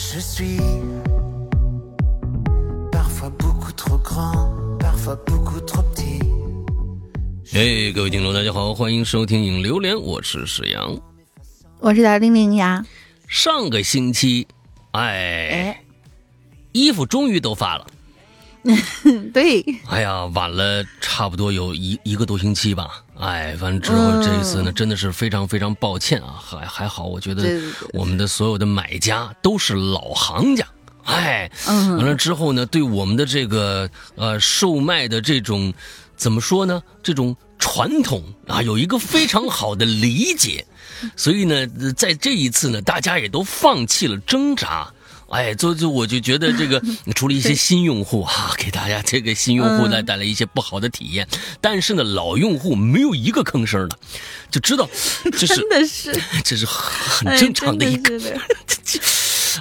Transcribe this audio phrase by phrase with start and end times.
[0.00, 0.60] Je suis
[2.92, 6.22] parfois beaucoup trop grand, parfois beaucoup trop petit.
[7.52, 10.96] 哎，各位听众，大家好，欢迎收听《影榴莲》，我是史阳。
[11.80, 12.86] 我是小玲玲呀。
[13.26, 14.46] 上个星期，
[14.92, 15.02] 哎，
[15.50, 15.82] 哎，
[16.70, 17.84] 衣服终于都发了。
[19.34, 23.02] 对，哎呀，晚了差不多有一一个多星期吧。
[23.18, 26.38] 哎，反正之后这一次呢，真的是非常非常抱歉啊。
[26.40, 27.60] 还还好，我觉得
[27.92, 30.64] 我们的所有的买家都是老行家。
[31.04, 35.72] 哎，嗯完了之后呢，对我们的这个呃售卖的这种
[36.16, 36.80] 怎么说呢？
[37.02, 40.64] 这种传统啊，有一个非常好的理解。
[41.16, 44.92] 所以呢，呃在这一次呢，大家也都放弃了挣扎。
[45.28, 46.82] 哎，就就我就觉得这个
[47.14, 51.28] 除了一些新用户哈、给大家这个新用户带带来一些不好的体验，
[51.60, 53.98] 但是呢，老用户没有一个吭声的，
[54.50, 54.88] 就知道
[55.32, 56.20] 这是 真的是。
[56.44, 58.18] 这是很哎正常的一个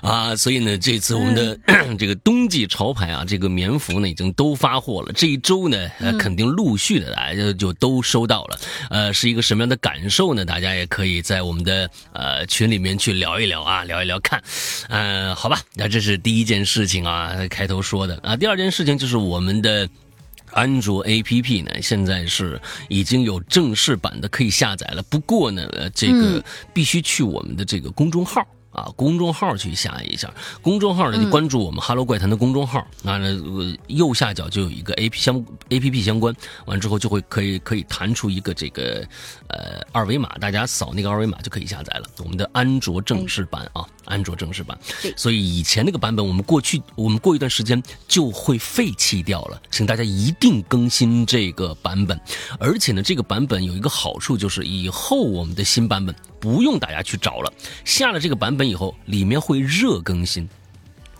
[0.02, 1.58] 啊，所以呢，这次我们的、
[1.98, 5.12] 这个冬季潮牌啊，这个棉服呢已经都发货了。
[5.14, 8.60] 这一周呢，呃，肯定陆续的大家就就都收到了。
[8.90, 10.46] 呃，是一个什么样的感受呢？
[10.46, 14.42] 大家也可以在我们的呃群里面去聊一聊啊，聊一聊看。
[14.90, 18.36] 嗯、好吧，那这是第一件事情啊，开头说的啊。
[18.36, 19.88] 第二件事情就是我们的。
[20.54, 25.04] 安卓 APP 呢，现在是已经有正式版的可以下载了。
[25.04, 26.44] 不过呢，呃，这个
[26.74, 28.48] 必须去我们的这个公众号。
[28.78, 36.32] 啊，公众号去下一下，公众号呢就关注我们 “Hello 怪谈”的公众号，那呢、呃右下角就有一个 A P 相 A P P 相关，
[36.66, 39.04] 完之后就会可以可以弹出一个这个
[39.48, 42.08] 呃二维码，大家扫那个二维码就可以下载了。
[42.20, 44.78] 我们的安卓正式版啊，安卓正式版。
[45.16, 52.20] 所以以前那个版本，我们过去我们过一段时间就会废弃掉了，请大家一定更新这个版本。
[52.60, 57.54] 而且呢，这个版本有一个好处，就是以后我们的新版本不用大家去找了，
[57.86, 60.50] 下了这个版本以后，里面会热更新。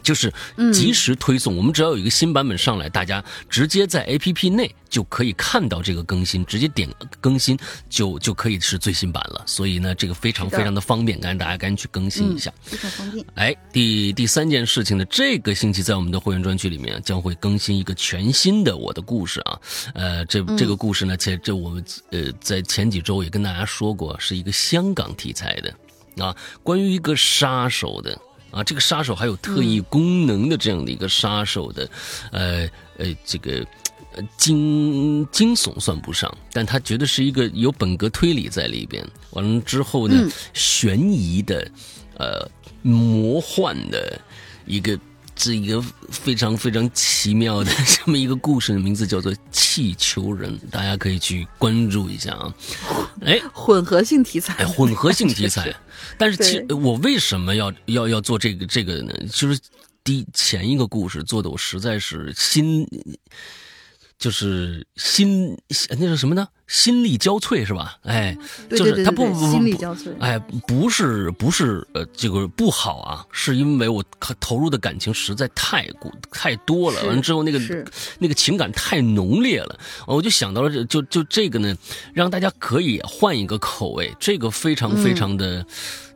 [0.08, 0.32] 就是
[0.72, 6.88] 及时推送，我们只要有一个新版本上来，大家直接在 APP 内就可以看到这个更新，直接点
[7.20, 7.60] 更新
[7.90, 9.44] 就就可以是最新版了。
[9.46, 12.50] 所以呢，这个非常非常的方便，赶紧大家赶紧去更新一下。
[12.62, 13.26] 非常方便。
[13.36, 19.60] 哎，第第三件事情呢，这个星期在我们的会员专区里面将会更新一个全新的我的故事啊。
[19.94, 28.18] 呃，这这个故事呢，前这我们呃在前几周也跟大家说过，是一个香港题材的啊，关于一个杀手的。
[28.52, 31.90] 啊，这个杀手还有特异功能的这样的一个杀手的，
[32.32, 33.66] 呃呃，这个
[34.16, 39.06] 呃惊惊悚算不上，但他绝对是一个有本格推理在里边。
[39.32, 41.70] 完了之后呢，悬疑的，
[42.18, 42.50] 呃，
[42.82, 44.20] 魔幻的
[44.66, 44.98] 一个
[45.38, 52.54] 这一个非常非常奇妙的 这么一个故事的名字叫做《气球人》，大家可以去关注一下啊。
[53.22, 55.74] 哎， 混合性题材，哎，混合性题材。
[56.18, 59.14] 但是其其我为什么要要要做这个这个呢？
[59.32, 59.60] 就是
[60.04, 62.88] 第前一个故事做的我实在是心，
[64.18, 65.56] 就是心
[66.00, 66.48] 那是什么呢？
[66.68, 67.98] 心力交瘁是吧？
[68.02, 68.36] 哎，
[68.68, 70.12] 对就是他不不不不心力交瘁。
[70.20, 74.04] 哎，不是不是，呃，这个不好啊，是因为我
[74.40, 77.86] 投入的感情实在太过太多了，完了之后那个
[78.20, 81.78] 那个情感太浓烈了，我就想到了这就就这个呢，
[82.14, 85.66] 让大家可以换一个口味，这个非常非常的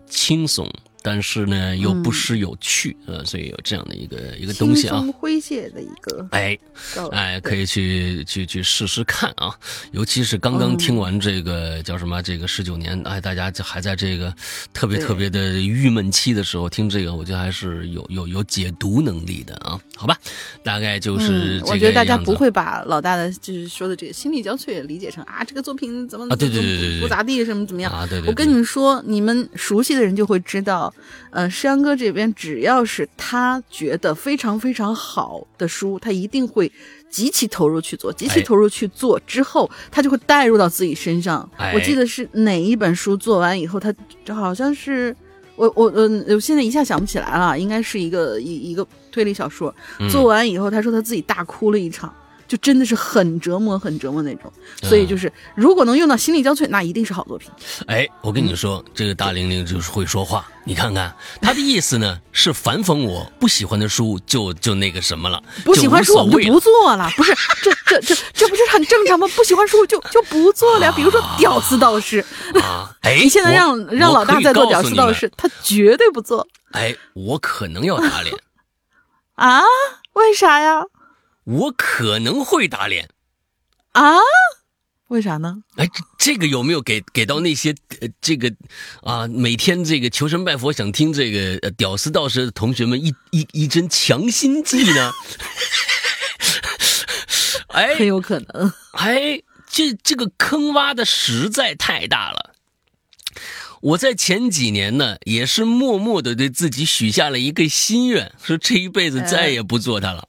[0.10, 0.70] 轻松。
[1.02, 5.02] 但是呢，又不失有趣，呃，所以有这样的一个一个东西啊。
[5.22, 6.58] 诙谐的一个哎，
[6.96, 9.54] 高，哎，可以以去去去试试看啊！
[9.92, 10.60] 尤其是刚嗯。
[10.60, 14.34] 刚听完这个、叫什么这个十九年，哎，大家就还在这个
[14.74, 19.80] 特别特别的郁闷期的时候听这个，我觉得还是有有有解读能力的啊！
[19.96, 20.18] 好吧，
[20.64, 27.92] 大概就是这个嗯我觉得大家不会把老大的就是说的这个心力交瘁理解成啊，这个作品怎么啊对对对对对不咋地，什么怎么样。
[27.92, 30.91] 啊，对对对，我跟你们说，你们熟悉的人就会知道，
[31.32, 36.72] 呃，诗阳哥这边只要是他觉得非常非常好的书，他一定会
[37.10, 41.50] 极其投入去做，极其哎投入去做之后，他就会带入到自己身上。
[41.58, 43.94] 哎我记得是哪一本书做完以后，他
[44.26, 45.16] 就好像是
[45.56, 52.14] 我我嗯，我现在一下想不起来了，应该是一个一一个推理小说，嗯做完以后，他说他自己大哭了一场。
[52.52, 54.52] 就真的是很折磨、很折磨那种，
[54.84, 57.50] 所以就是如果能用到心力交瘁，那一定是好作品。
[57.88, 60.46] 哎，我跟你说，这个大玲玲就是会说话。
[60.66, 67.34] 你看看她的意思呢，是反讽我不喜欢的书就就那个什么了，不喜欢书我们就不做了，不是
[67.64, 69.26] 这这这这不是很正常吗？
[69.34, 70.94] 不喜欢书 就就不做了呀。
[70.94, 72.20] 比如说屌丝道士，
[72.62, 72.92] 啊！
[73.04, 78.36] 哎，你现在让让老大再做屌丝道，士，他绝对不做哎，我可能要打脸，
[79.36, 79.62] 啊？
[80.14, 80.84] 为啥呀？
[81.44, 83.10] 我可能会打脸。
[83.94, 84.18] 啊？
[85.08, 85.64] 为啥呢？
[85.76, 88.50] 哎，这这个有没有给给到那些呃这个
[89.02, 95.12] 啊每天这个求神拜佛想听这个呃屌丝道士的同学们一一一针强心剂呢？
[97.68, 98.74] 哎很有可能。
[98.94, 102.56] 哎，这这个坑挖的实在太大了。
[103.82, 110.26] 我在前几年呢，也是默默的对自己许下了一个心愿，说这一辈子再也不做他了。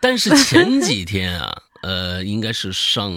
[0.00, 3.12] 但是前几天啊， 呃，应该是上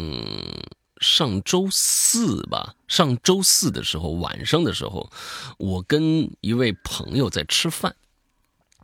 [1.00, 5.12] 上周四吧，上周四的时候晚上的时候，
[5.58, 7.96] 我跟一位朋友在吃饭，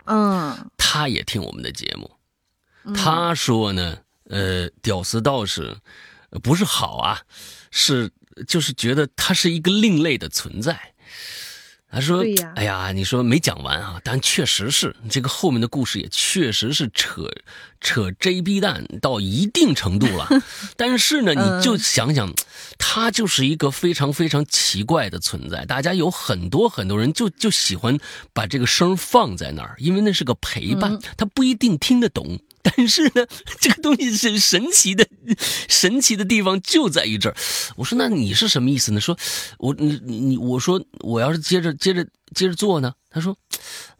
[0.06, 0.69] 嗯。
[0.77, 2.09] 他也听我们的节目，
[2.94, 3.98] 他说呢，
[4.30, 5.75] 呃，屌丝道士
[6.30, 7.21] 呃不是好啊，
[7.69, 8.09] 是
[8.48, 10.94] 就是觉得他是一个另类的存在。
[11.91, 17.23] 他说呀：“哎呀，你说没讲完啊，但确实是这个后面的故事也确实是扯
[17.79, 20.27] 扯 JB 蛋到一定程度了。
[20.75, 22.33] 但是呢，你就想想，
[22.77, 25.63] 他就是一个非常非常奇怪的存在。
[25.63, 27.97] 大家有很多很多人就就喜欢
[28.33, 32.39] 把这个声放在那儿，因为那是个陪伴，他不一定听得懂。
[32.65, 33.25] 但是呢，
[33.59, 35.07] 这个东西是神奇的，
[35.69, 37.35] 神奇的地方就在于这儿。
[37.75, 39.00] 我说，那你是什么意思呢？
[39.00, 39.15] 说，
[39.59, 42.94] 我你你你，我说我要是接着接着接着做呢？
[43.12, 43.38] 他说，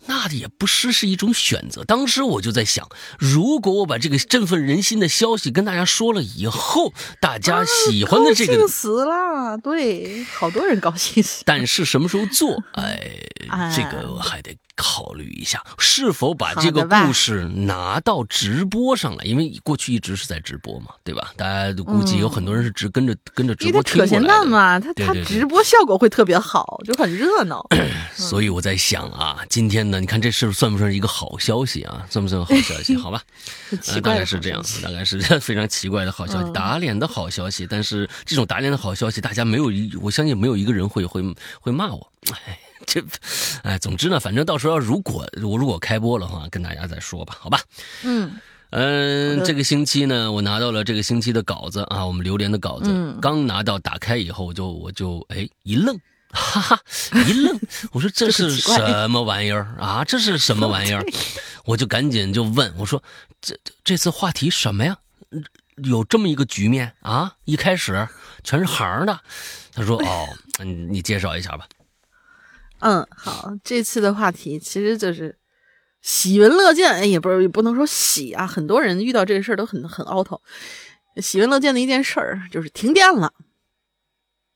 [0.08, 1.86] 那也不失是一种选择。
[1.86, 6.92] 当时我就在想，如果我把这个振奋人心的消息跟大家说了以后，
[7.22, 11.44] 大家喜欢的这个，高兴死了，对，好多人高兴死。
[11.46, 12.62] 但是什么时候做？
[12.74, 21.32] 哎，哎这个我还得考虑一下，是否把这个故事拿到直播上来，因为过去一直是在直播嘛，对吧？
[21.38, 24.28] 大家都估计有很多人是直跟着跟着直播听过来的。
[24.28, 27.66] 蛋嘛，他他直播效果会特别好，就很热闹。
[28.16, 32.06] 所以我在想啊，今天呢，你看这是算不算是一个好消息啊？
[32.10, 32.96] 算不算好消息？
[32.98, 33.22] 好吧，
[33.88, 37.66] 呃，大概是这样大概是非常奇怪的好消息，嗯打脸的好消息。
[37.70, 41.24] 但是这种打脸的好消息，大家没有一，我相信没有一个人会会
[41.60, 42.12] 会骂我。
[42.34, 43.04] 哎， 这，
[43.64, 47.60] 哎，总之呢，反正到时候如果我如果开播了话，跟大家再说吧，好吧。
[48.04, 48.32] 嗯
[48.72, 55.98] 嗯，这个星期呢，我拿到了这个星期的稿子啊，我们榴莲的稿子，嗯刚拿到打开以后，我就我就哎一愣，
[56.32, 56.80] 哈哈
[57.28, 57.58] 一愣，
[57.92, 60.04] 我说这是什么玩意儿啊？
[60.04, 61.06] 这是什么玩意儿？
[61.64, 63.02] 我就赶紧就问我说，
[63.40, 64.98] 这这这次话题什么呀？
[65.78, 67.34] 有这么一个局面啊？
[67.46, 68.06] 一开始
[68.44, 69.18] 全是行的，
[69.74, 70.28] 他说哦，
[70.60, 71.66] 你，你介绍一下吧。
[72.80, 75.36] 嗯，好，这次的话题其实就是
[76.02, 80.28] 喜闻乐见，哎，也不是也不能说喜啊，很多人遇到这个事儿都很很 out，。
[81.22, 83.34] 喜闻乐见的一件事儿就是停电了。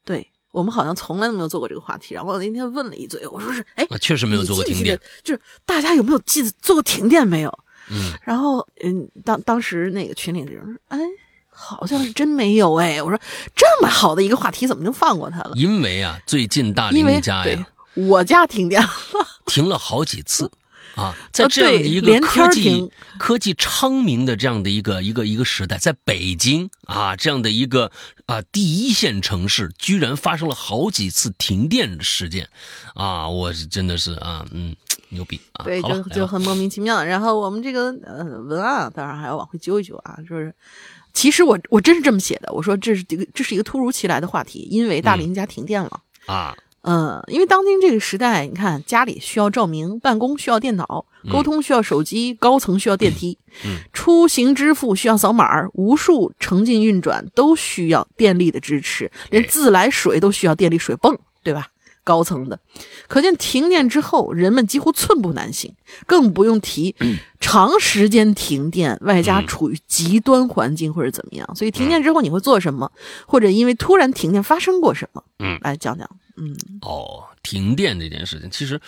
[0.06, 7.60] 对我们好像从来都没有做过这个话题，然后我那天问了一嘴，我说是，哎，啊，确实没有做过停电就是大家有没有记得做过停电没有？
[7.92, 11.00] 嗯，然后，嗯，当当时那个群里的人说，哎，
[11.50, 13.02] 好像是真没有哎。
[13.02, 13.20] 我说
[13.56, 15.54] 这么好的一个话题，怎么就放过他了？
[15.56, 17.68] 因为啊，最近大林家对呀。
[17.96, 18.90] 我家停电了，
[19.46, 20.52] 停了好几次
[20.96, 27.92] 啊，在呃这样的一个科技科技昌明的这样的一个一个一个时代，在北京啊这样的一个
[28.26, 32.48] 啊第一线城市，居然发生了好几次停电的事件
[32.96, 33.28] 啊！
[33.28, 34.76] 我是真的是啊，嗯，
[35.10, 35.66] 牛逼啊！
[35.66, 37.04] 对，就就很莫名其妙。
[37.04, 40.54] 然后我们这个呃文案啊，当然还要往回揪一揪啊，就是。
[41.12, 46.00] 其实我我真是这么写的，我说这是这个这是一个突如其来的话题，因为大林家停电了。
[46.28, 61.68] 啊，嗯，因为当今这个时代，你看家里需要照明，办公需要电脑，沟通需要手机，高层需要电梯，嗯出行支付需要扫码儿，无数城进运转都需要电力的支持，连自来水都需要电力水泵，对吧？
[62.02, 62.60] 高层的，
[63.08, 65.72] 可见停电之后，人们几乎寸步难行，
[66.08, 66.96] 更不用提
[67.40, 71.56] 长时间停电，外加处于极端环境或者怎么样。
[71.56, 72.92] 所以停电之后你会做什么，
[73.28, 75.24] 或者因为突然停电发生过什么？
[75.38, 76.10] 嗯，来讲讲。
[76.40, 78.80] 嗯哦，停电这件事情，其实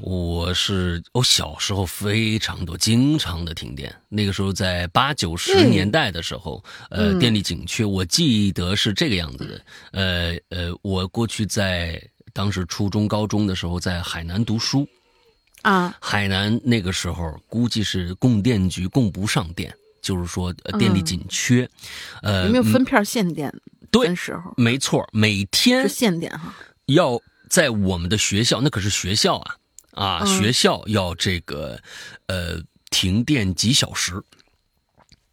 [0.00, 3.94] 我是我小时候非常多，经常的停电。
[4.08, 9.60] 那个时候在八九十嗯年代的时候，呃，嗯电力紧缺，我记得是这个样子的。
[9.92, 12.02] 呃呃，我过去在
[12.32, 14.88] 当时初中、高中的时候，在海南读书，
[15.62, 21.70] 啊，海南那个时候估计是供电局供不上电，就是说、呃、电力嗯紧缺。
[22.22, 23.52] 呃，有没有分片限电？
[24.02, 26.54] 对时候没错，每天是限电哈。
[26.86, 29.56] 要在我们的学校，那可是学校啊
[29.92, 31.80] 啊，嗯学校要这个
[32.26, 32.60] 呃
[32.90, 34.22] 停电几小时，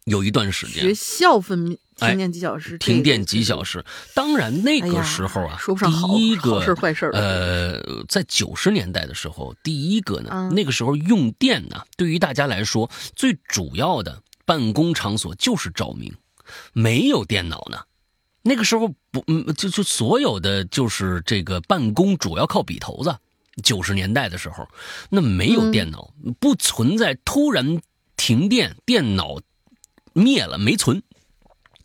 [0.04, 3.84] 有一段时间学校分哎停电几小时，停电几小时。
[4.14, 16.14] 当然那个时候啊，说不上好第一个好事坏事呃，在九十年代的时候，第一个呢，嗯那个时候用电呢，对于大家来说最主要的办公场所就是照明，
[16.72, 17.78] 没有电脑呢。
[18.42, 23.16] 那个时候不，嗯，就就所有的就是这个办公主要靠笔头子。
[23.62, 24.66] 九十年代的时候，
[25.10, 27.80] 那没有电脑，不存在突然
[28.16, 29.40] 停电，电脑
[30.12, 31.02] 灭了没存。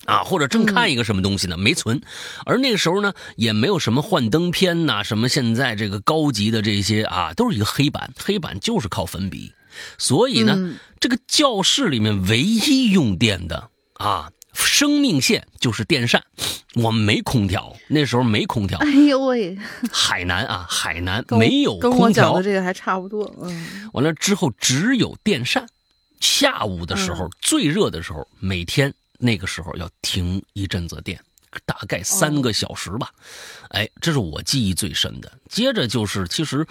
[0.05, 2.01] 啊，或者正看一个什么东西呢，没存，
[2.45, 9.51] 而那个时候呢，也没有什么幻灯片呐，什么现在这个高级的这些啊，都是一个黑板，黑板就是靠粉笔，
[9.97, 14.31] 所以呢，这个教室里面唯一用电的啊，
[14.65, 16.23] 生命线就是电扇，
[16.75, 18.79] 我们没空调，那时候没空调。
[18.79, 19.57] 哎呦喂，
[19.91, 25.67] 海南啊，海南没有跟我空调讲的，这个还差不多，嗯，完了之后只有电扇，
[26.19, 28.93] 下午的时候最热的时候，每天。
[29.19, 31.19] 那个时候要停一阵子电，
[31.65, 33.09] 大概三个小时吧。
[33.69, 35.39] 哎，这是我记忆最深的。
[35.49, 36.63] 接着就是，其实，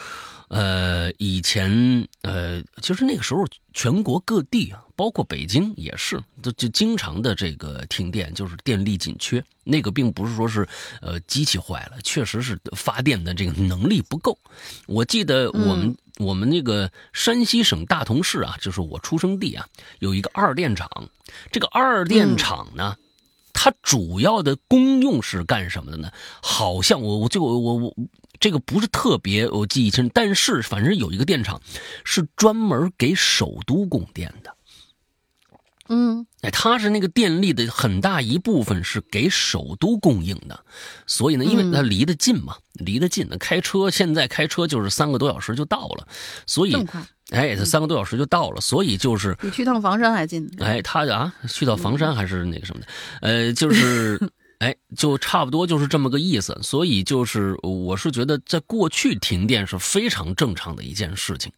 [0.46, 9.44] 呃，以前，呃，其实那个时候全国各地啊，包括北京也是，就就经常的这个停电，就是电力紧缺。
[9.62, 10.66] 那个并不是说是，
[11.00, 14.36] 呃，机器坏了，确实是发电的这个能力不够。
[14.86, 15.96] 我记得我们。
[16.18, 19.66] 我们那个山西省大同市啊，就是我出生地啊，
[19.98, 20.88] 有一个二电厂。
[21.52, 22.96] 这个二电厂呢，
[23.52, 26.10] 它主要的功用是干什么的呢？
[26.40, 27.94] 好像我我这个我我
[28.40, 31.60] 这个不是特别我记忆清，但是反正有一个电厂
[32.02, 34.55] 是专门给首都供电的。
[35.88, 40.64] 嗯，哎，它是那个电力的很大一部分是给首都供应的，
[41.06, 46.06] 所以呢，因为它离得近嘛，离得近，那开车现在开车就是三个多小时就到了，
[46.46, 46.74] 所以，
[47.30, 50.48] 哎，它三个多小时就到了，所以就是比去趟房山还近。
[50.58, 52.86] 哎，他啊，去到房山还是那个什么的，
[53.20, 54.20] 呃，就是。
[54.58, 61.52] 哎，就差不多就是这么个意思，所以就是我是觉得，在过去停电是非常正常的一件事情，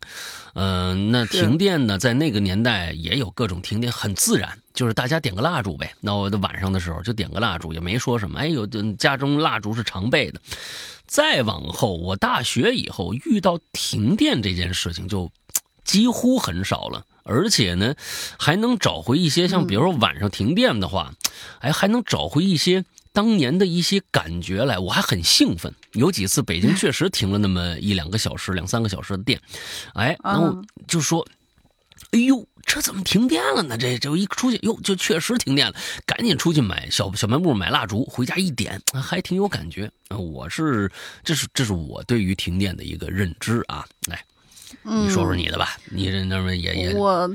[0.54, 5.94] 嗯，那停电呢，在那个年代也有各种停电，很自然，就是大家点个蜡烛呗。
[6.00, 8.40] 那我晚上的时候就点个蜡烛，也没说什么。
[8.40, 10.40] 哎，有家中蜡烛是常备的。
[11.06, 15.30] 再往后，我大学以后遇到停电这件事情就
[15.88, 17.04] 几乎很少了。
[17.24, 17.94] 而且呢，
[18.38, 21.12] 还能找回一些像，比如说晚上停电的话，
[21.60, 25.74] 哎，还能找回一些当年的一些感觉来，我还很兴奋。
[25.92, 29.38] 有几次北京确实停了那么一两个小时、两三个小时的电，
[29.92, 31.22] 哎，然后就说
[32.12, 33.76] ：“哎呦，这怎么停电了呢？
[33.76, 35.74] 这这一出去，哟，就确实停电了，
[36.06, 39.90] 赶紧出去买小小卖部买蜡烛，回家一点，还挺有感觉。
[40.16, 40.90] 我是，
[41.22, 44.24] 这是这是我对于停电的一个认知啊，来。
[44.82, 47.30] 你说说你的吧，你这那么也也我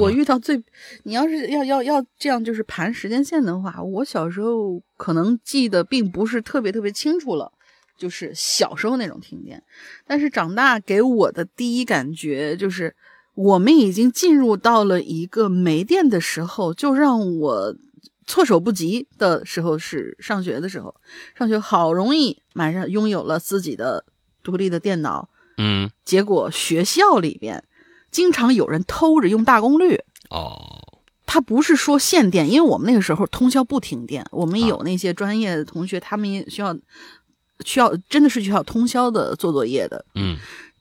[0.00, 0.62] 我遇到最，
[1.04, 7.52] 你要是要要要这样就是盘时间线的话，我小时候可能记得并不是特别特别清楚了，
[7.96, 9.62] 就是小时候那种停电，
[10.06, 12.94] 但是长大给我的第一感觉就是，
[13.34, 17.76] 我们已经进入到了一个没电的时候，就让我
[18.26, 20.94] 措手不及的时候是上学的时候，
[21.34, 24.04] 上学好容易马上拥有了自己的
[24.42, 25.29] 独立的电脑。
[25.62, 27.62] 嗯，结果学校里边
[28.10, 30.00] 经常有人偷着用大功率
[30.30, 30.78] 哦。
[31.26, 36.76] 他不是说限电，因为我们那个时候通宵不停电，我们有那些专业的同学，他们也需要
[37.64, 40.04] 需要真的是需要通宵的做作业的。
[40.14, 40.38] 嗯，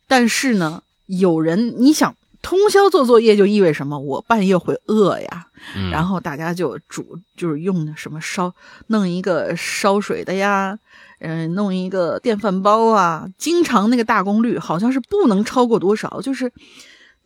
[0.07, 3.99] 但是呢，有人你想通宵做作业就意味着什么？
[3.99, 5.47] 我半夜会饿呀。
[5.75, 8.55] 嗯，然后大家就煮，就是用的什么烧，
[8.87, 10.79] 弄一个烧水的呀。
[11.19, 16.49] 嗯，弄一个电饭煲啊，经常那个大功率好像是不能超过多少，就是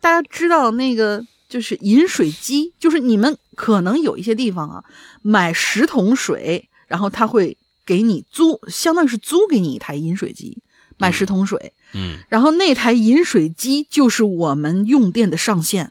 [0.00, 4.84] 大家知道那个就是饮水机，就是你们可能有一些地方啊，
[5.22, 10.58] 买十桶水，然后他会给你租，相当于是租给你一台饮水机，
[10.98, 15.88] 买十桶水，嗯，然后那台饮水机就是我们用电的上限，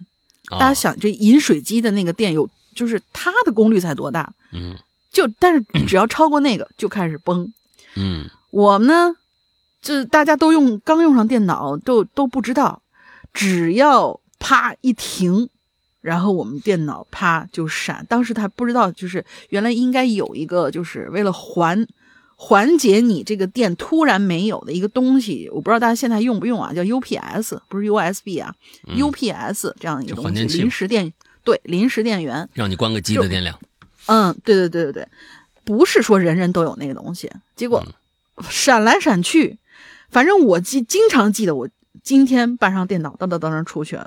[0.49, 4.75] 大家想这饮水机的那个电有，就是它的功率才多大，嗯，
[5.09, 7.51] 就但是只要超过那个就开始崩。
[7.95, 9.15] 嗯，我们呢，
[9.81, 12.81] 就大家都用刚用上电脑，都都不知道，
[13.33, 15.49] 只要啪一停，
[16.01, 18.05] 然后我们电脑啪就闪。
[18.09, 21.87] 当时他不知道，就是原来应该有一个，就是为了缓
[22.35, 26.73] 缓解你这个电突然没有的一个东西，我不知道大家现在用不用啊？
[26.73, 28.53] 叫 UPS，不是 USB 啊
[28.87, 33.57] ，UPS 这样一个东西，临时电对临时电源，让你关个机的电量。
[34.07, 35.07] 嗯，对对对对对。
[35.63, 37.83] 不是说人人都有那个东西，结果
[38.49, 39.57] 闪来闪去，
[40.09, 41.69] 反正我记经常记得，我
[42.03, 43.97] 今天搬上电脑，噔噔噔噔出去，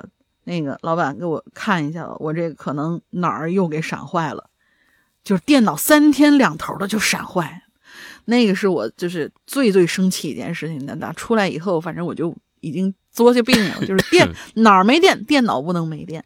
[0.43, 4.49] 那个老板给我看一下，我这可能哪儿又给闪坏了，
[5.23, 7.63] 就是电脑三天两头的就闪坏，
[8.25, 10.85] 那个是我就是最最生气一件事情。
[10.99, 16.23] 那出来以后，反正我就已经作下病了，就是电 哪儿没电，电脑不能没电。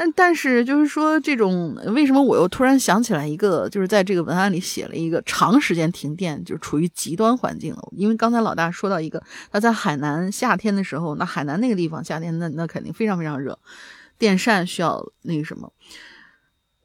[0.00, 7.88] 但但是就是说，这种为什么我又突然想起来一个，就是在这个文案里写了一个长时间停电，就是处于极端环境了。
[7.90, 13.58] 因为刚才老大说到一个，他在海南夏天的时候，那海南那个地方夏天那那肯定非常非常热，
[14.18, 15.72] 电扇需要那个什么。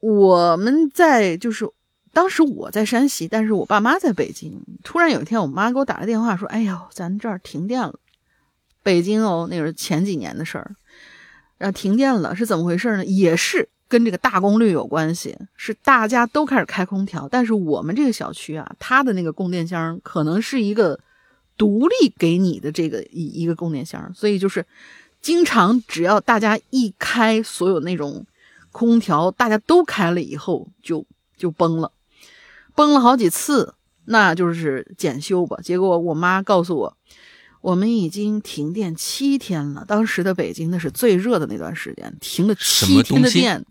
[0.00, 1.68] 我们在就是
[2.12, 4.60] 当时我在山西，但是我爸妈在北京。
[4.82, 7.94] 突然有一天，我妈给我打个电话说：“哎呦，咱这儿停电了，
[8.82, 10.74] 北京哦，那是前几年的事儿。”
[11.56, 13.04] 然后停电了是怎么回事呢？
[13.04, 20.98] 也是跟这个大功率有关系，是大家都开始开空调，但是我们这个小区啊，它的那个供电箱可能是一个
[21.56, 24.66] 独立给你的这个一一个供电箱，所以就是
[25.22, 28.26] 经常只要大家一开所有那种
[28.72, 31.06] 空调，大家都开了以后就
[31.36, 31.92] 就崩了，
[32.74, 33.74] 崩了好几次，
[34.06, 35.58] 那就是检修吧。
[35.62, 36.96] 结果我妈告诉我。
[37.64, 39.86] 我们已经停电七天了。
[39.88, 43.64] 当时的北京那是最热的那段时间，停了七天的电，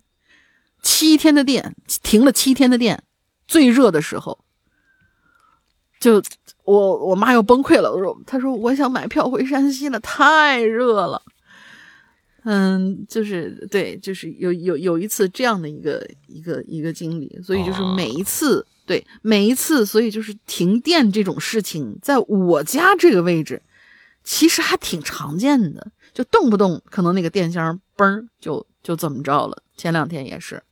[0.81, 3.03] 七天的电，停了七天的电，
[3.47, 4.39] 最热的时候，
[5.99, 6.23] 就
[6.63, 7.93] 我我妈要崩溃了。
[7.93, 11.21] 我说，她说我想买票回山西了，太热了。
[12.45, 23.61] 嗯，就是对，就是有有有一次这样的一个一个一个经历，所以就是每一次对每一次，所以就是停电这种事情，在我家这个位置。
[24.23, 29.61] 其实还挺常见的，就动不动可能那个电箱嘣就就这么着了。
[29.75, 30.63] 前两天也是，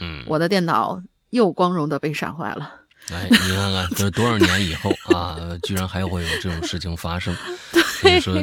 [0.00, 2.74] 嗯，我的电脑又光荣的被闪坏了。
[3.10, 7.34] 哎，你看看，这多少年以后啊，居然还会有这种事情发生。
[7.72, 8.34] 所以说，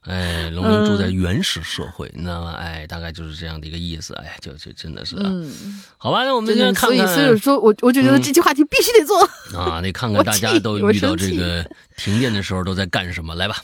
[0.00, 2.52] 哎，龙鳞住在原始社会，你知道吗？
[2.54, 4.14] 哎，大概就是这样的一个意思。
[4.14, 5.52] 哎，就就真的是，嗯，
[5.98, 7.06] 好吧，那我们先看看。
[7.06, 9.22] 所以，所以说我我就觉得这期话题必须得做
[9.60, 9.82] 啊！
[9.82, 11.64] 得看看大家都遇到这个
[11.96, 13.56] 停电的时候都在干什么，来吧。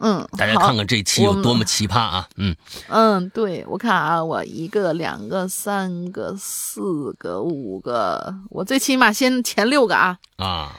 [0.00, 2.28] 嗯，大家看看这期有多么奇葩啊！
[2.36, 2.56] 嗯
[2.88, 10.72] 嗯，对我看啊，我一个、两个、三个、四个、五个，我最起码先前六个啊啊！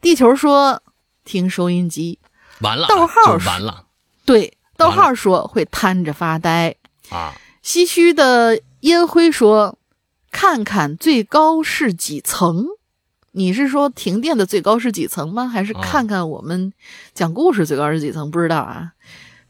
[0.00, 0.80] 地球说
[1.24, 2.20] 听收音机，
[2.60, 3.86] 完了，逗号完了，
[4.24, 6.76] 对，逗号说会瘫着发呆
[7.10, 7.34] 啊。
[7.62, 9.76] 唏嘘的烟灰说，
[10.30, 12.66] 看看最高是几层。
[13.32, 15.46] 你是说停电的最高是几层吗？
[15.46, 16.72] 还是看看我们
[17.14, 18.30] 讲故事最高是几层？
[18.30, 18.92] 不知道啊。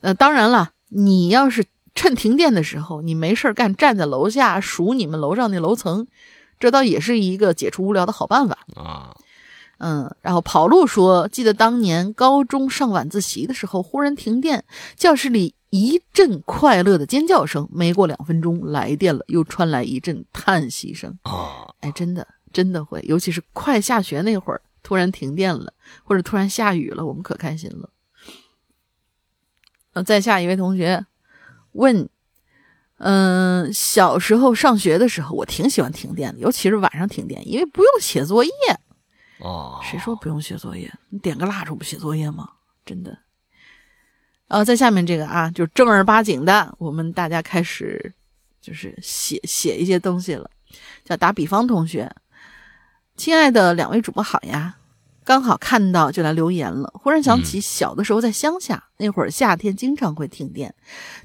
[0.00, 1.64] 呃，当然了，你要是
[1.94, 6.06] 趁停电的时候，你没事干，站在楼下数你们楼上那楼层，
[6.58, 9.14] 这倒也是一个解除无聊的好办法啊。
[9.78, 14.62] 嗯，然后跑路说，记得当年高中上晚自习的时候，忽然停电，
[14.94, 21.68] 教室里一阵快乐的尖叫声，没过两分钟来电了，又传来一阵叹息声啊。
[21.80, 22.26] 哎，真的。
[22.52, 27.90] 真的会，尤其是快下学那会儿，突然停电了，或者突然下雨了，我们可开心了。
[29.92, 31.04] 呃，再下一位同学
[31.72, 32.08] 问，
[32.98, 38.50] 嗯，小时候上学的时候，我挺喜欢停电的，尤其是晚上停电，因为不用写作业。
[39.38, 40.92] 哦，谁说不用写作业？
[41.08, 42.50] 你点个蜡烛不写作业吗？
[42.84, 43.18] 真的。
[44.48, 48.12] 呃，在下面这个啊，就正儿八经的，我们大家开始
[48.60, 50.50] 就是写写一些东西了，
[51.04, 52.12] 叫打比方同学。
[53.20, 54.76] 亲爱的两位主播好呀，
[55.24, 56.90] 刚好看到就来留言了。
[56.94, 60.74] 忽然想起小的时候在乡下，那会儿夏天经常会停电，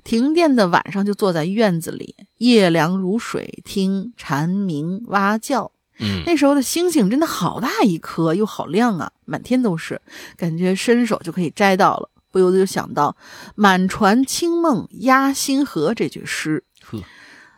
[0.04, 5.72] 停电的晚上就坐在院子里，夜凉如水，听蝉鸣蛙叫。
[6.00, 10.02] 嗯，那时候的星星真的好大一颗，又好亮啊，满天都是，
[10.36, 12.10] 感觉伸手就可以摘到了。
[12.30, 13.16] 不由得就想到
[13.56, 16.66] “满船清梦压星河”这句诗。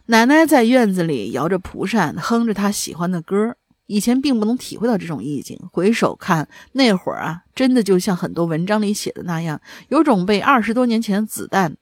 [0.05, 3.55] 奶奶在院子里摇着蒲扇，哼着她喜欢的歌。
[3.87, 11.75] 以前并不能体会到这种意境，回首看那会儿啊，真的就像很多文章里写的那样，有种被二十多年前的子弹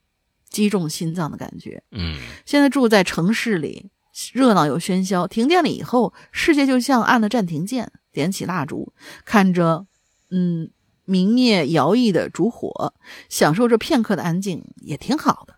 [0.50, 1.84] 击中心脏的感觉。
[1.92, 3.90] 嗯，现在住在城市里，
[4.34, 8.94] 热闹又喧嚣，停电了以后，世界就像按了暂停键，点起蜡烛，
[9.26, 9.86] 看着
[10.30, 10.70] 嗯
[11.06, 12.94] 明灭摇曳的烛火，
[13.30, 15.56] 享受这片刻的安静，也挺好的。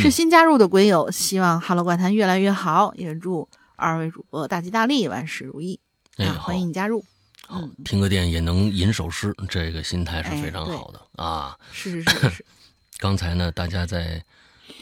[0.00, 5.80] 是新加入的鬼友，希望《哈喽怪谈》越来越好，也祝二位主播大吉大利，万事如意。
[6.20, 7.02] 哎，欢迎你加入。
[7.46, 11.58] 好，听个电也能吟首诗，这个心态是非常好的啊！
[11.72, 12.44] 是是是是。
[13.00, 14.22] 刚才呢，大家在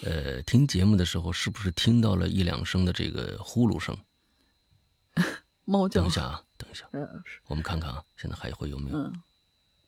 [0.02, 3.96] 呃听节目的时候，是不是听到了一两声的这个呼噜声？
[5.64, 6.00] 猫叫。
[6.00, 6.84] 等一下啊，等一下。
[6.92, 7.08] 嗯，
[7.46, 8.96] 我们看看啊，现在还会有没有？
[8.98, 9.12] 嗯，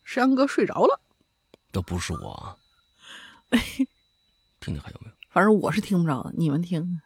[0.05, 1.01] 山哥睡着了。
[1.73, 2.57] 都不是我啊。
[4.61, 5.15] 听听还有没有？
[5.29, 7.01] 反正我是听不着的，你们听。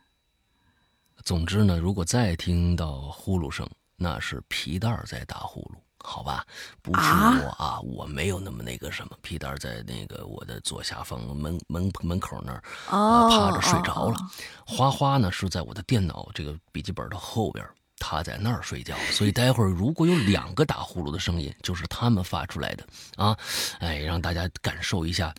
[1.25, 3.67] 总之呢，如果再听到呼噜声。
[3.97, 5.77] 那是皮蛋在打呼噜
[6.07, 6.45] 好吧，
[6.83, 9.17] 不是啊我啊，我没有那么那个什么。
[9.23, 14.31] 皮蛋儿在那个我的左下方门门门口那儿啊、哦，趴着睡着了哦。
[14.67, 18.95] 花花呢是在我的电脑这个笔记本的后边，他在那儿睡觉。
[19.13, 23.35] 所以待会儿如果有两个打呼噜的声音，就是他们发出来的啊，
[23.79, 25.35] 哎，让大家感受一下。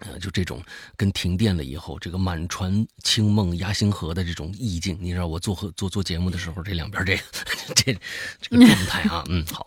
[0.00, 0.62] 呃，就这种
[0.96, 7.22] 跟停电了以后，这个满船清梦压星河的这种意境，你知道我做和做做节目的时候，这两边这个
[7.74, 7.98] 这
[8.40, 9.66] 这个状态啊，嗯，好，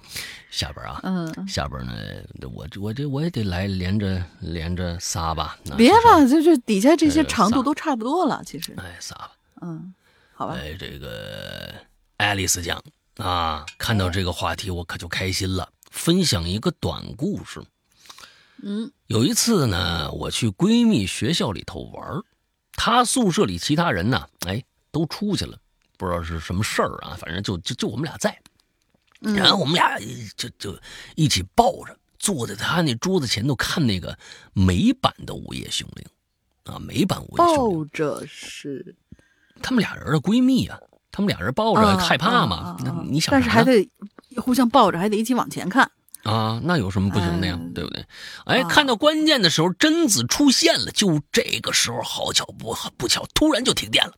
[0.50, 1.94] 下边啊，嗯，下边呢，
[2.54, 9.94] 我这我这我也得来连着连着仨吧，别吧，就就底下这些呃长度都差不多了，其实，哎，仨吧，嗯，
[10.34, 11.74] 好吧，哎，这个
[12.18, 12.82] 爱丽丝讲
[13.18, 17.62] 啊，看到这个话题我可就开心了，分享一个短故事。
[18.62, 18.92] 嗯。
[19.08, 22.24] 有一次呢，我去闺蜜学校里头玩儿
[22.74, 25.58] 她宿舍里其他人呢，哎，都出去了，
[25.98, 28.38] 不知道是什么事儿啊，反正就就就我们俩在，
[29.22, 30.00] 嗯，然后我们俩
[30.36, 30.78] 就就
[31.16, 34.18] 一起抱着坐在她那桌子前头看那个
[34.54, 36.06] 美版的《午夜凶铃》
[36.72, 38.96] 啊，美版《午夜凶铃》抱着是。
[39.62, 40.80] 她们俩人的闺蜜啊，
[41.12, 43.88] 她们俩人抱着啊害怕啊嘛你想但是还得
[44.38, 45.92] 互相抱着，还得一起往前看。
[46.24, 47.58] 啊，那有什么不行的呀？
[47.60, 48.06] 嗯对不对？
[48.46, 54.14] 哎，啊看到关键的时候，贞子出现了，就这个时候，好巧不不巧，突然就停电了。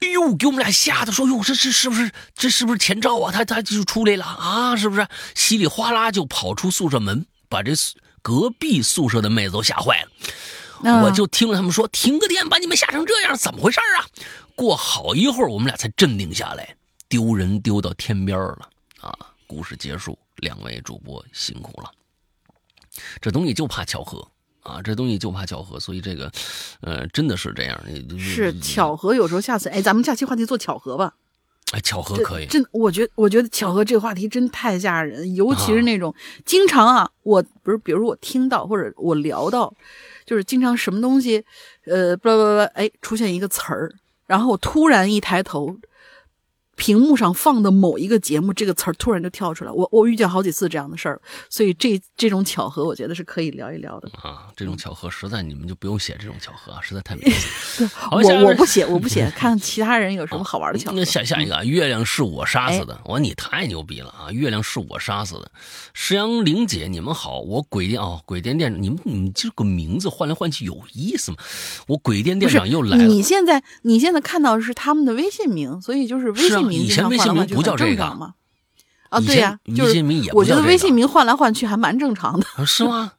[0.00, 3.32] 哎呦，给我们俩吓得说：“哟，这这是不是这是不是前兆啊？
[3.32, 4.76] 他他就出来了啊？
[4.76, 7.72] 是不是？”稀里哗啦就跑出宿舍门，把这
[8.22, 10.10] 隔壁宿舍的妹子都吓坏了。
[10.88, 14.06] 啊我就听了他们说停个电把你们吓成这样，怎么回事啊？
[14.54, 16.76] 过好一会儿，我们俩才镇定下来，
[17.08, 18.68] 丢人丢到天边儿了
[19.00, 19.12] 啊！
[19.48, 21.90] 故事结束，两位主播辛苦了。
[23.20, 24.26] 这东西就怕巧合
[24.62, 26.30] 啊，这东西就怕巧合，所以这个，
[26.80, 27.80] 呃，真的是这样。
[28.18, 31.14] 是，巧合，有时候下次，哎，咱们下期话题做巧合吧。
[31.72, 32.46] 哎，巧合可以。
[32.46, 39.72] 真，我觉得，我觉得巧合这个话题真太吓人，尤其是啊那种、经常啊，我不是，比如我听到或者我聊到，
[40.26, 41.44] 就是经常什么东西，
[41.84, 43.92] 呃，不不不，哎，出现一个词儿，
[44.26, 45.76] 然后我突然一抬头，
[46.78, 54.08] 屏幕上放的某一个节目，这个词儿突然就跳出来，我我遇见好几次这样的事儿，所以这这种巧合，我觉得是可以聊一聊的。
[54.22, 57.84] 啊，这种巧合实在你们就不用写这种巧合啊，实在太没意思。
[57.92, 60.96] 好我我不写，我不写， 看其他人有什么好玩的巧合。
[60.96, 63.00] 那下下一个啊，月亮是我杀死哎的。
[63.04, 64.30] 我说你太牛逼了啊！
[64.30, 65.50] 月亮是我杀死的。
[65.92, 71.38] 石阳玲姐，你们好，我鬼店哦，鬼店店，你们你们这个名字换来换去有意思吗？
[71.88, 73.04] 我鬼店店长又来了。
[73.04, 78.34] 你现在你现在看到的是他们的微信名，所以就是微信名以前微信名不叫这个吗。
[79.08, 82.46] 啊，对呀、前就是微信名也不我觉得微信名换来换去还蛮正常的。
[82.56, 83.12] 啊是吗？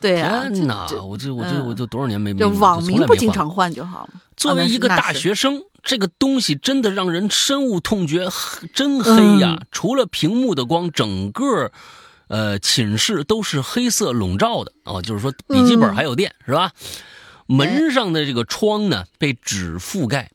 [0.00, 0.86] 对呀、天哪！
[0.88, 4.10] 这我这我这嗯我就多少年没没这网名不经常换就好了。
[4.36, 9.56] 作为一个大学生，这个东西真的让人深恶痛绝，黑真黑呀！
[9.60, 11.72] 嗯除了屏幕的光，整个
[12.28, 16.72] 呃寝室都是黑色笼罩的哦，就是说笔记本嗯还有电、是吧？
[17.46, 20.30] 门上的这个窗呢被纸覆盖，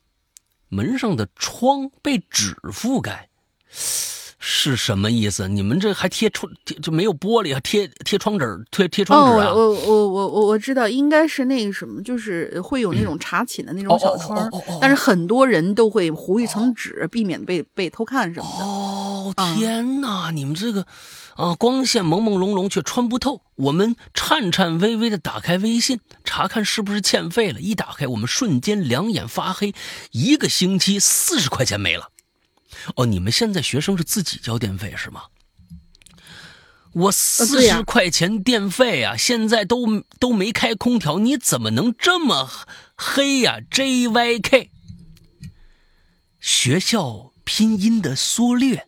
[0.74, 3.28] 门上的窗被纸覆盖。
[4.46, 5.48] 是什么意思？
[5.48, 7.60] 你们这还贴窗贴就没有玻璃啊？
[7.60, 9.54] 贴贴窗纸，贴贴哦，窗纸啊？
[9.54, 14.46] 我我我我我我知道，应该是那个什么，就是会有那种查寝的那种小窗
[14.82, 18.64] 但是很多人都会糊一层纸，避免被被偷看什么的。
[18.66, 20.30] 哦，嗯天哪！
[20.30, 20.86] 你们这个
[21.36, 23.40] 啊，光线朦朦胧胧却穿不透。
[23.56, 27.60] 我们颤颤巍巍的打开微信，查看是不是欠费了。
[27.60, 29.72] 一打开，我们瞬间两眼发黑，
[30.10, 32.08] 一个星期四十块钱没了。
[32.96, 35.24] 哦你们现在学生是自己交电费是吗？
[36.92, 42.48] 我四十块钱电费啊现在都都没开空调你怎么能这么
[42.96, 44.68] 黑呀 jyk
[46.40, 48.86] 学校拼音的缩略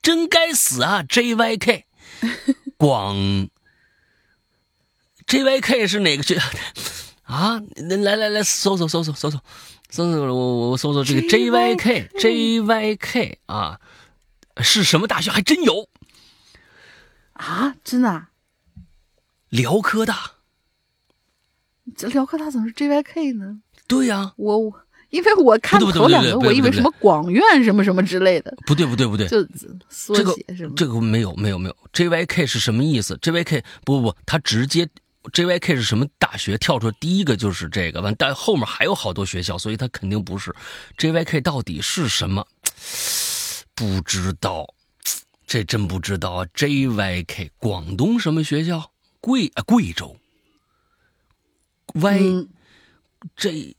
[0.00, 1.82] 真该死啊 jyk
[2.78, 3.48] 广
[5.26, 6.40] jyk 是哪个学
[7.24, 9.38] 啊来来来搜搜搜搜搜搜。
[10.02, 13.80] 我我我搜搜这个 JYK JYK 啊，
[14.58, 15.30] 是什么大学？
[15.30, 15.88] 还真有，
[17.34, 18.30] 啊，真的、啊？
[19.50, 20.32] 辽科大。
[21.96, 23.60] 这辽科大怎么是 JYK 呢？
[23.86, 24.80] 对呀、我我
[25.10, 29.46] 因为我看头两个，我以为什么广院什么什么之类的，不对不对不对，就
[29.90, 30.72] 缩这个写是吗？
[30.74, 34.88] 这个没有没有没有，JYK 是什么意思？JYK 不不不，他直接
[35.32, 40.54] JYK 是什么大学跳出来第一个就是这个，完但后面还有好多学校，所以他肯定不是
[40.98, 42.46] JYK 到底是什么？
[43.74, 44.66] 不知道，
[45.46, 48.90] 这真不知道啊！JYK 广东什么学校？
[49.20, 50.16] 贵啊贵州。
[51.94, 52.48] Y、嗯
[53.36, 53.74] J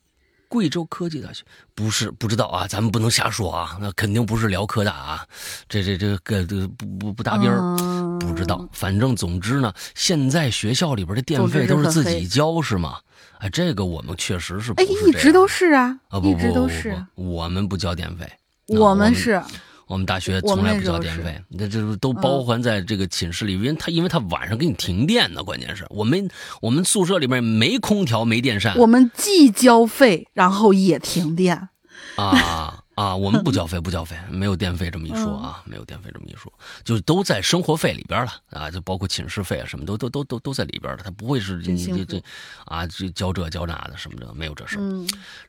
[0.48, 5.28] 贵州科技大学不是不知道啊，咱们不能瞎说啊，那肯定不是辽科大啊，
[5.70, 8.68] 这这这个这不不不搭边儿，嗯不知道。
[8.72, 12.98] 反正总之呢，现在学校里边的电费都是自己交是吗？
[13.40, 18.32] 哎，这个我们确实是不哎，一直都是啊，啊，不一直不不都是我们不交电费，啊
[18.68, 19.42] 我们们是，
[19.88, 25.86] 我们大学从来不交电费，那这都包含在这个寝室里，因为他因为他晚上给你停电呢，关键是。
[25.90, 26.30] 我们
[26.62, 28.78] 我们宿舍里面没空调没电扇。
[28.78, 31.70] 我们既交费，然后也停电。
[32.16, 36.52] 啊啊，我们不交费不交费，没有电费这么一说嗯啊，没有电费这么一说，
[36.84, 42.24] 就都在生活费里边了啊，就包括寝室费啊什么都都都都都在里边了，他不会是真幸福你这这
[42.66, 44.80] 啊这交这交那的什么的，没有这事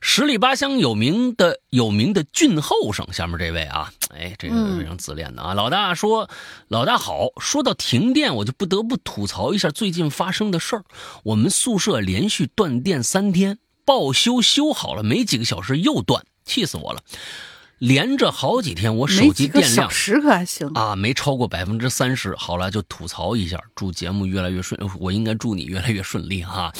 [0.01, 5.53] 十里八乡有名的有名的俊后生，下面这位啊，哎，这个嗯非常自恋的啊。
[5.53, 6.29] 老大说，
[6.67, 7.27] 老大好。
[7.39, 10.83] 说到停电，我就不得不吐槽一下最近发生的事儿。
[11.23, 17.01] 我们宿舍连续断电三天，报修修好了，没几个小时又断，气死我了。
[17.79, 20.67] 连着好几天，我手机电量小时可还行。
[20.69, 22.35] 啊，没超过百分之三十。
[22.35, 24.81] 好了，就吐槽一下，祝节目越来越顺。
[24.99, 26.73] 我应该祝你越来越顺利哈。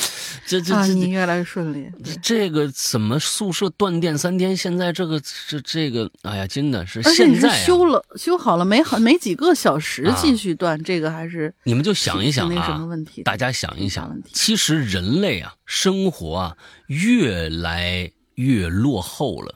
[0.48, 1.88] 这这啊，这你越来越顺利。
[2.24, 4.58] 这个怎么宿舍断电三天？
[4.58, 19.54] 现在这个这这个，哎呀，真的是现在、啊、修了修好了没好没几个小时啊继续断，这个还是你们就想一想啊什啊么问题，大家想一想其实人类啊，生活啊，越来越落后了。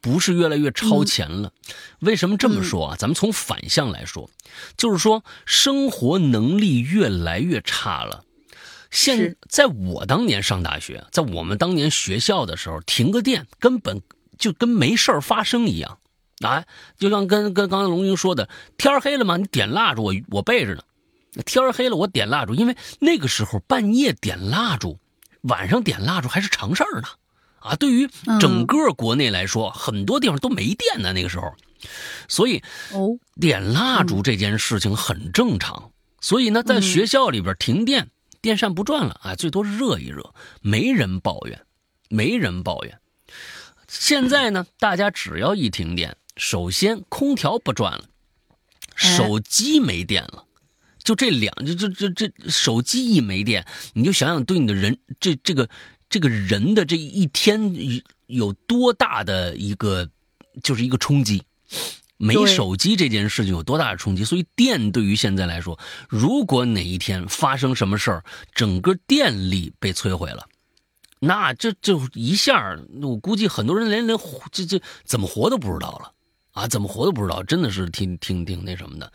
[0.00, 1.52] 不是越来越超前了，
[2.00, 2.96] 为什么这么说啊？
[2.98, 4.28] 咱们从反向来说，
[4.76, 8.24] 就是说生活能力越来越差了。
[8.90, 14.02] 现在我当年上大学，在我们当年学校的时候，停个电根本
[14.36, 15.98] 就跟没事儿发生一样，
[16.40, 16.64] 啊，
[16.98, 20.82] 就像跟跟刚才龙英说的，天儿黑了嘛，你点蜡烛，我我备着呢。
[21.46, 24.98] 天儿黑了，我点蜡烛，因为那个时候半夜点蜡烛，
[25.42, 27.06] 晚上点蜡烛还是常事儿呢。
[27.62, 28.08] 啊，对于
[28.40, 31.54] 整个国内来说，很多地方都没电呢，那个时候，
[32.28, 35.90] 所以哦，点蜡烛这件事情很正常。
[36.20, 38.08] 所以呢，在学校里边停电，
[38.40, 41.60] 电扇不转了啊，最多热一热，没人抱怨，
[42.08, 42.98] 没人抱怨。
[43.88, 48.04] 现在呢，大家只要一停电，首先空调不转了，
[48.94, 50.44] 手机没电了。
[51.02, 55.68] 就这两，就就就这手机一没电，你就想想对你的人这这个
[56.12, 57.74] 这个人的这一天
[58.26, 60.06] 有多大的一个
[60.62, 61.42] 就是一个冲击。
[62.18, 64.24] 没手机这件事情有多大的冲击？
[64.24, 65.76] 所以电对于现在来说，
[66.08, 70.46] 如果哪一天发生什么事儿，整个电力被摧毁了，
[71.18, 74.16] 那这就一下，我估计很多人连连
[74.52, 76.12] 这这怎么活都不知道了
[76.52, 76.68] 啊！
[76.68, 79.12] 怎么活都不知道，真的是挺挺挺那什么的。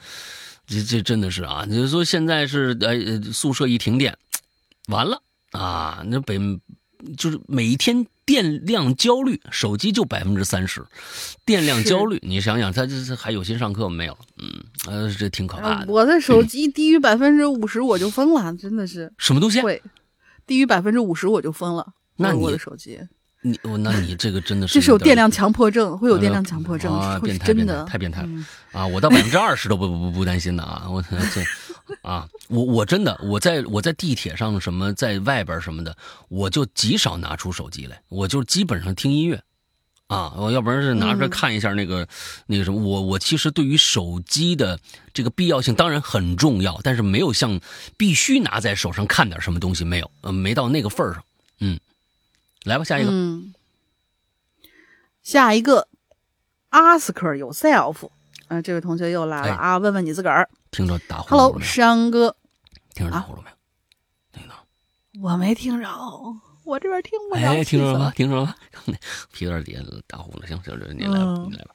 [0.65, 1.63] 这这真的是啊！
[1.65, 4.17] 你就说现在是呃呃宿舍一停电，
[4.87, 6.03] 完了啊！
[6.07, 6.37] 那北
[7.17, 10.83] 就是每一天电量焦虑，手机就百分之三十，
[11.45, 14.17] 电量焦虑，你想想，他这这还有心上课没有？
[14.37, 15.75] 嗯，呃，这挺可怕的。
[15.81, 19.61] 呃我的手机低于百分之五十我就疯了，真的是什么东西？
[19.61, 19.81] 会
[20.45, 21.93] 低于百分之五十我就疯了。
[22.15, 22.99] 那你我的手机，
[23.41, 28.85] 你我那你这个真的是这是有电量强迫症，会有电量强迫症，啊，真的，太变态了嗯啊！
[28.87, 30.87] 我到百分之二十都不不不不担心的啊！
[30.89, 31.09] 我这
[32.01, 35.95] 啊，我我真的我在我在地铁上什么在外边什么的，
[36.29, 39.41] 我就极少拿出手机来，我就基本上听音乐
[40.07, 42.07] 啊，我要不然是拿出来嗯看一下那个、
[42.45, 42.81] 那个什么。
[42.81, 44.79] 我我其实对于手机的
[45.13, 47.59] 这个必要性当然很重要，但是没有像
[47.97, 51.23] 必须拿在手上看点什么东西没有，呃，没到那个份儿上。
[51.59, 51.77] 嗯，
[52.63, 53.09] 来吧，下一个。
[53.11, 53.53] 嗯，
[55.23, 55.87] 下一个
[56.71, 58.09] ，ask yourself，
[58.47, 60.49] 嗯、这位同学又来了哎啊，问问你自个儿。
[60.71, 61.59] 听着打呼噜有？
[61.59, 62.35] 山哥，
[62.93, 64.39] 听着打呼噜没有？
[64.39, 64.55] 听到。
[65.21, 65.89] 我没听着，
[66.63, 67.41] 我这边听不着。
[67.41, 68.11] 哎，听着了吗？？
[68.15, 68.55] 听着了吗？
[69.31, 71.71] 皮蛋底下打呼噜，行行，这你来吧，嗯你来吧。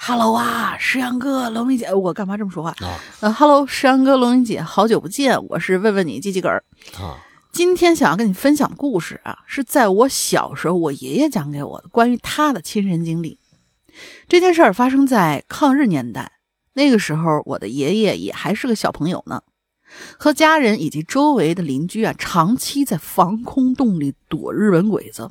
[0.00, 2.70] Hello 啊，石阳哥，龙云姐，我干嘛这么说话？
[2.80, 6.64] 啊呃，Hello，石阳哥，龙云姐，好久不见，我是问问你鸡鸡梗儿。
[6.98, 7.18] 啊，
[7.52, 13.40] 今天想要跟你分享的故事啊，是在我小时候我爷爷讲给我的关于他的亲身经历。
[14.28, 16.37] 这件事儿发生在抗日年代，
[16.78, 19.42] 那个时候我的爷爷也还是个小朋友呢，
[20.16, 25.28] 和家人以及周围的邻居啊，长期在防空洞里躲日本鬼子，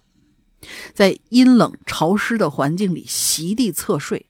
[0.94, 4.26] 在阴冷潮湿的环境里席地侧睡。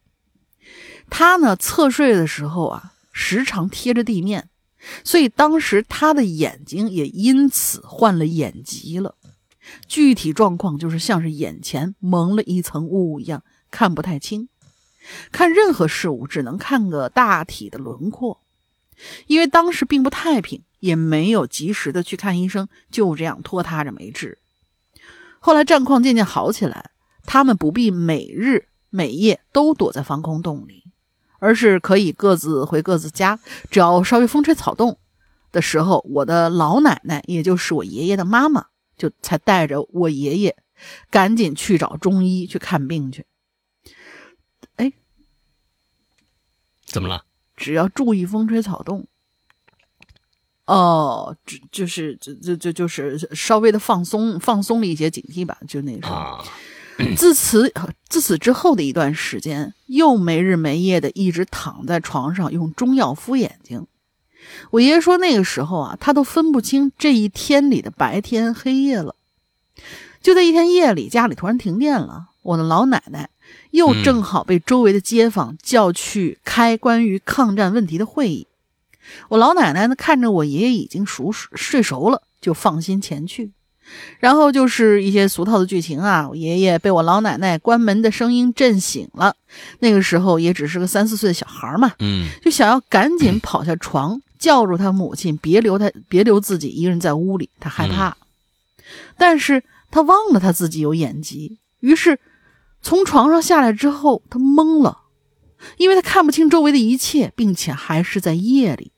[1.10, 4.50] 他呢，侧睡的时候啊，时常贴着地面，
[5.04, 9.16] 所以当时他的眼睛也因此患了眼疾了。
[9.88, 14.50] 具体状况就是像是眼前蒙了一层雾一样，看不太清，
[15.32, 18.42] 看任何事物只能看个大体的轮廓。
[19.28, 24.40] 因为当时并不太平，也没有及时的去看医生，就这样拖沓着没治。
[25.40, 26.90] 后来战况渐渐好起来，
[27.24, 30.84] 他们不必每日每夜都躲在防空洞里，
[31.40, 33.40] 而是可以各自回各自家。
[33.70, 34.98] 只要稍微风吹草动
[35.52, 38.66] 的时候，我的老奶奶，也就是我爷爷的妈妈，
[38.98, 40.58] 就才带着我爷爷
[41.12, 43.26] 赶紧去找中医去看病去。
[46.88, 47.24] 怎么了？
[47.56, 49.06] 只要注意风吹草动。
[50.66, 56.14] 哦，只就是就就就就是稍微的放松放松了一些警惕吧，就那时候。
[56.14, 56.44] 啊，
[57.16, 57.72] 自此
[58.10, 63.88] 自此之后的一段时间，又没日没夜的一直躺在床上用中药敷眼睛。
[64.72, 69.16] 我爷爷说那个时候啊，他都分不清这一天里的白天黑夜了。
[70.22, 73.30] 就在一天夜里，家里突然停电了，我的老奶奶
[73.72, 78.48] 又正好被周围的街坊叫去开关于抗战问题的会议。
[79.30, 83.52] 我老奶奶呢，看着我爷爷已经熟睡熟了，就放心前去。
[84.20, 89.34] 然后就是一些俗套的剧情啊，我爷爷被我老奶奶关门的声音震醒了。
[89.80, 98.18] 那个时候也只是个三四岁的小孩嘛，嗯就想要赶紧跑下床，叫住他母亲，别留他，别留自己一个人在屋里，他害怕。
[99.18, 102.20] 但是他忘了他自己有眼疾，于是
[102.88, 105.00] 从床上下来之后，他懵了，
[105.76, 108.94] 因为他看不清周围的一切，并且还是在夜里。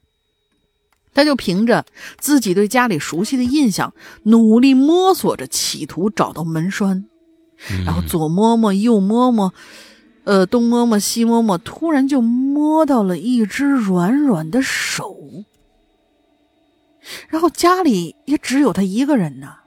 [1.11, 1.83] 他就凭着
[2.19, 7.05] 自己对家里熟悉的印象，努力摸索着，企图找到门栓，
[7.83, 9.51] 然后左摸摸，右摸摸，
[10.23, 15.17] 呃，东摸摸，西摸摸，突然就摸到了一只软软的手。
[17.27, 19.61] 然后家里也只有他一个人呐，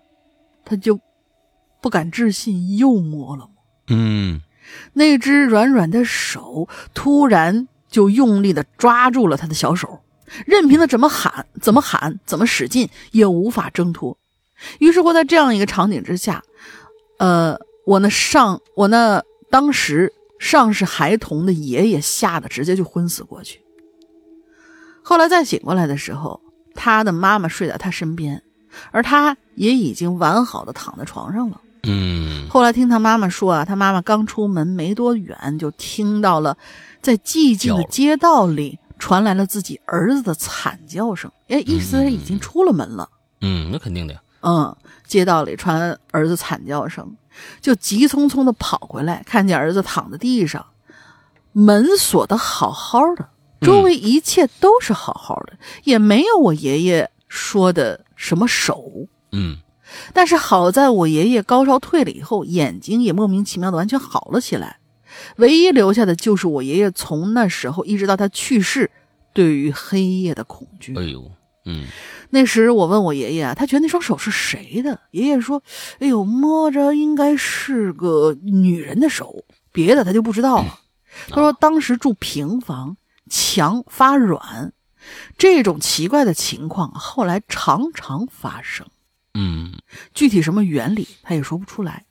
[0.64, 1.00] 他就
[1.80, 3.51] 不敢置信，又摸了摸。
[3.92, 4.42] 嗯
[4.94, 10.00] 那只软软的手突然就用力的抓住了他的小手，
[10.46, 14.16] 任凭他怎么喊、怎么喊、怎么使劲，也无法挣脱。
[14.78, 16.42] 于是乎，在这样一个场景之下，
[17.18, 23.60] 呃，我那上我那当时尚是孩童的爷爷吓得直接就昏死过去。
[25.02, 26.40] 后来再醒过来的时候，
[26.74, 28.42] 他的妈妈睡在他身边，
[28.90, 31.60] 而他也已经完好的躺在床上了。
[31.84, 36.56] 嗯后来听他妈妈说啊，他妈妈刚出门没多远，就听到了
[37.00, 41.30] 在寂静的街道里传来了自己儿子的惨叫声。
[41.48, 43.08] 哎，意思是已经出了门了。
[43.40, 44.20] 嗯，那肯定的呀。
[44.42, 47.16] 嗯，街道里传儿子惨叫声，
[47.60, 50.64] 就急匆匆的跑回来，看见儿子躺在地上，
[51.52, 53.28] 门锁的好好的，
[53.60, 59.08] 周围一切都是好好的，也没有我爷爷说的什么手。
[59.32, 59.58] 嗯
[60.12, 64.78] 但是好在我爷爷高烧退了以后，眼睛也莫名其妙的完全好了起来，
[65.36, 68.90] 唯一留下的就是我爷爷从那时候一直到他去世，
[69.32, 70.96] 对于黑夜的恐惧。
[70.96, 71.30] 哎呦，
[71.64, 71.86] 嗯
[72.30, 74.98] 那时我问我爷爷啊，他觉得那双手是谁的？
[75.10, 75.62] 爷爷说
[76.00, 80.78] ：“哎呦，摸着应该是个女人的手，别的他就不知道了。”
[81.28, 82.96] 他说当时住平房，
[83.28, 84.72] 墙发软，
[85.36, 88.86] 这种奇怪的情况后来常常发生。
[89.34, 89.78] 嗯，
[90.14, 92.06] 具体什么原理，他也说不出来。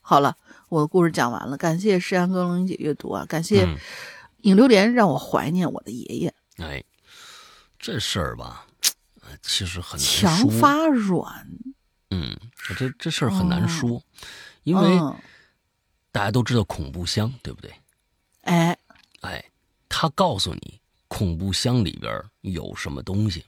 [0.00, 0.36] 好了，
[0.68, 3.76] 我的故事讲完了，感谢诗安哥龙姐阅读啊，感谢嗯
[4.42, 6.34] 影榴莲让我怀念我的爷爷。
[6.56, 6.82] 哎，
[7.78, 8.66] 这事儿吧，
[9.20, 10.48] 呃其实很难墙。
[10.60, 11.48] 发软，
[12.10, 12.36] 嗯，
[12.76, 14.02] 这这事儿很难说，
[14.62, 15.16] 因为嗯，
[16.12, 17.72] 大家都知道恐怖箱，对不对？
[18.42, 18.78] 哎，
[19.20, 19.44] 哎，
[19.88, 23.44] 他告诉你恐怖箱里边有什么东西，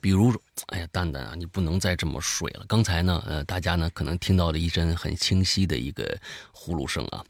[0.00, 2.64] 比如说，哎呀，蛋蛋啊，你不能再这么睡了。
[2.68, 6.18] 刚才呢，呃，大家呢可能听到了一阵很清晰的一个
[6.52, 7.24] 呼噜声啊。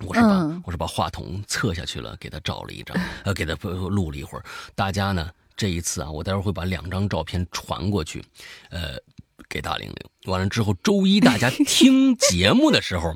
[0.00, 4.44] 我是把、嗯我是把话筒侧下去了，给他照 了一张，呃，给他呃录了一会儿。
[4.74, 8.24] 大家呢这一次啊，我待会儿会把两张照片传过去，
[8.70, 8.98] 呃，
[9.48, 9.96] 给大玲玲。
[10.24, 13.14] 完了之后，周一大家听节目的时候，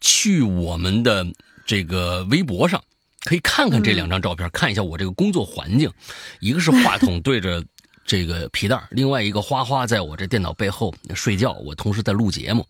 [0.00, 1.26] 去我们的
[1.66, 2.80] 这个微博上
[3.24, 5.92] 可以看看这两张照片，看一下我这个工作环境。
[6.38, 7.64] 一个是话筒对着
[8.10, 12.66] 这个皮蛋，另外一个花花在我这电脑背后睡觉，我同时在录节目。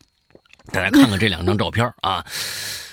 [0.70, 2.22] 大家看看这两张照片啊，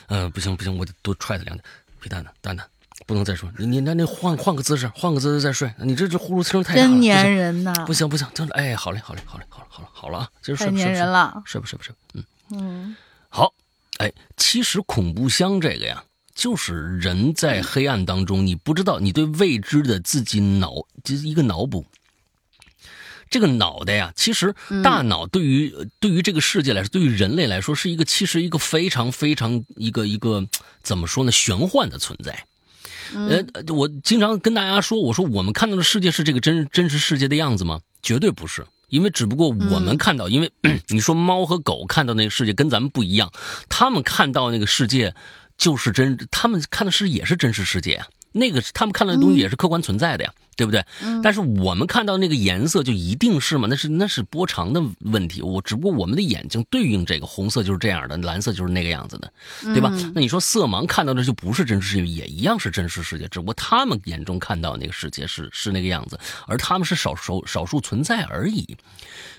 [0.07, 1.63] 嗯、 不行不行，我得多踹他两脚。
[1.99, 2.65] 皮蛋呢蛋蛋，
[3.05, 5.69] 不能再说，你你那那换换个姿势，换个姿势再睡。
[5.79, 11.43] 你这这呼噜声太大了，真粘人呐，不行不行，真的，哎，好嘞好嘞好嘞好嘞好了好了啊，今儿睡太粘人了。
[11.45, 12.23] 睡吧睡吧睡吧，嗯。
[12.51, 12.95] 嗯
[13.27, 13.53] 好，
[13.97, 16.01] 哎，其实恐怖箱这个呀，
[16.33, 21.85] 就是人在黑暗当中，你不知道你对未知的自己脑，就是一个脑补。
[23.29, 24.53] 这个脑袋呀，其实
[24.83, 30.45] 大脑对于、对于这个世界来说，对于人类来说，是一个其实一个非常非常一个一个
[30.81, 32.45] 怎么说呢，玄幻的存在。
[33.13, 33.41] 呃，
[33.73, 37.79] 我经常跟大家说，我说我们看到的世界是这个真真实世界的样子吗？
[38.01, 38.65] 绝对不是。
[38.89, 40.49] 因为只不过我们看到，因为
[40.87, 43.31] 你说猫和狗看到那个世界跟咱们不一样，
[43.67, 45.13] 他们看到那个世界
[45.57, 48.07] 就是真，他们看的是也是真实世界啊。
[48.37, 50.83] 那个他们看到的东西也是客观存在的呀，对不对？
[51.21, 53.67] 但是我们看到那个颜色就一定是吗？
[53.69, 55.41] 那是那是波长的问题。
[55.41, 59.31] 我只不过我们的眼睛对应这个红色就是这样的，蓝色就是那个样子的，
[59.73, 59.89] 对吧？
[60.15, 68.77] 那你说色盲看到的就不是真实世界，也一样是真实世界，只不过他们眼中看到那个世界是是那个样子，而他们是少数少数存在而已。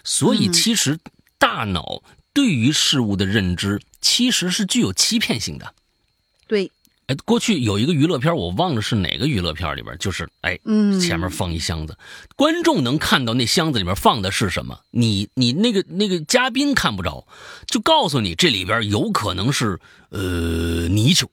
[0.05, 0.99] 所以其实
[1.39, 5.75] 大脑对于事物的认知其实是具有欺骗性的。
[6.47, 6.71] 对。
[7.09, 11.97] 哎，过去有一个娱乐片，我忘了是哪个娱乐片里边，就是哎，嗯，前面放一箱子，
[12.37, 17.27] 观众能看到那箱子里面放的是什么，你你那个那个嘉宾看不着，
[17.67, 19.81] 就告诉你这里边有可能是
[20.11, 21.27] 呃泥鳅，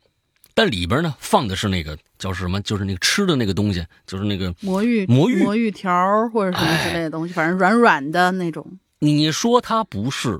[0.54, 8.80] 但里边呢放的是那个叫什么，就是那个吃的那个东西，就是那个魔芋魔芋魔芋条或者什么之类的东西，反正软软的那种。
[9.00, 10.40] 你说它不是，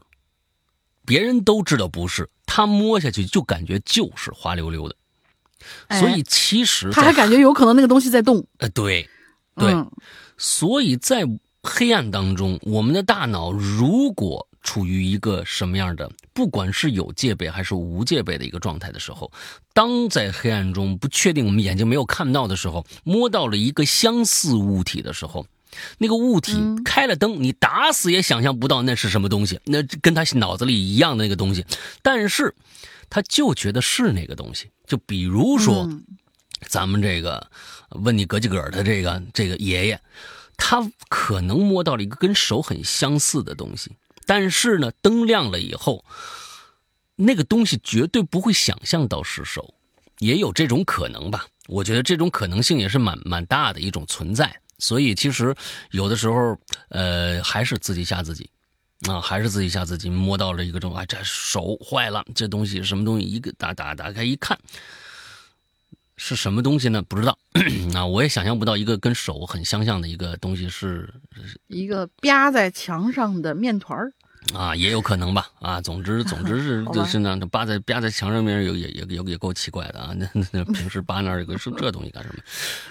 [1.06, 4.96] 别人都知道不是，他摸下去就感觉就是滑溜溜的。
[5.90, 8.46] 所以其实他还感觉有可能那个东西在动。
[8.58, 9.08] 呃，对，
[9.56, 9.74] 对，
[10.38, 11.24] 所以在
[11.62, 19.32] 黑暗当中，我们的大脑如果处于一个什么样的，不管是有戒备还是无戒备的一个状态的时候，
[19.74, 25.46] 当在黑暗中不确定我们眼睛没有看到的时候，摸到了一个相似物体的时候，
[25.98, 26.54] 那个物体
[26.84, 31.66] 开了灯，你打死也想象不到那是什么东西，那跟他脑子里一样的那个东西，
[32.02, 32.56] 但是。
[33.08, 35.90] 他就觉得是那个东西，就比如说，
[36.68, 37.50] 咱们这个
[37.90, 40.00] 问你格几格的这个这个爷爷，
[40.58, 43.92] 他可能摸到了一个跟手很相似的东西，
[44.26, 46.04] 但是呢，灯亮了以后，
[47.16, 49.74] 那个东西绝对不会想象到是手，
[50.20, 51.46] 也有这种可能吧？
[51.68, 55.56] 我觉得这种可能性也是蛮蛮大的一种存在，所以其实
[55.92, 56.58] 有的时候，
[56.90, 58.50] 呃，还是自己吓自己。
[59.08, 63.26] 啊，还是自己吓自己，摸到了一个这种，哎，这手坏了，这东西什么东西？
[63.26, 64.58] 一个打打打开一看，
[66.18, 67.02] 是什么东西呢？
[67.02, 67.38] 不知道。
[67.94, 71.14] 啊，我也想象不到一个跟手很相像的一个东西是
[71.68, 74.14] 一个吧在墙上的面团儿。
[74.54, 75.48] 啊，也有可能吧。
[75.60, 80.14] 啊，总之，总之是 就是那扒在扒在墙上面，有也也也也够奇怪的啊。
[80.16, 82.36] 那那平时扒那儿有个是这东西干什么？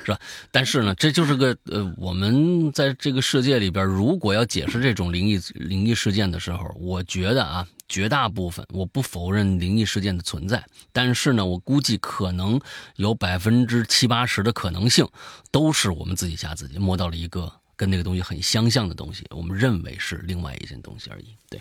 [0.05, 0.19] 是吧？
[0.51, 12.61] 但是呢，这就是个呃，我们在这个世界里边，如果要解释这种灵异灵异事件的时候，我觉得啊，绝大部分我不否认灵异事件的存在，但是呢，我估计可能
[12.97, 15.07] 有百分之七八十的可能性
[15.51, 17.53] 都是我们自己吓自己，摸到了一个。
[17.77, 21.35] 跟那个东西很相像的东西，我们认为是另外一件东西而已。
[21.49, 21.61] 对，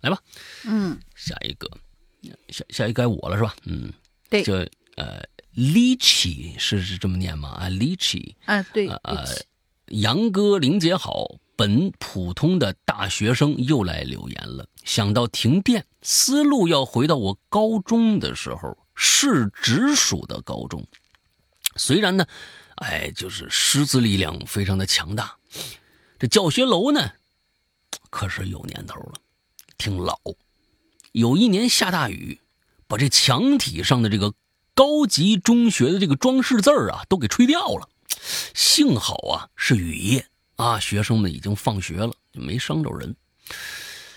[0.00, 0.18] 来吧，
[0.64, 1.70] 嗯，下一个，
[2.48, 3.54] 下下一个该我了是吧？
[3.64, 3.92] 嗯，
[4.28, 4.54] 对，就
[4.96, 5.22] 呃
[5.54, 7.50] ，Lichi 是是这么念吗？
[7.50, 9.24] 啊，Lichi，啊，对，呃，
[9.88, 14.66] 杨哥林姐好，本普通的大学生又来留言了。
[14.84, 20.86] 想到停电，思路要回到我高中的时候，是直属的高中，
[21.76, 22.26] 虽然呢。
[22.76, 25.36] 哎，就是师资力量非常的强大，
[26.18, 27.12] 这教学楼呢，
[28.10, 29.14] 可是有年头了，
[29.78, 30.18] 挺老。
[31.12, 32.40] 有一年下大雨，
[32.88, 34.34] 把这墙体上的这个
[34.74, 37.88] 高级中学的这个装饰字啊，都给吹掉了。
[38.54, 43.14] 幸好啊，是雨夜啊，学生们已经放学了，就没伤着人。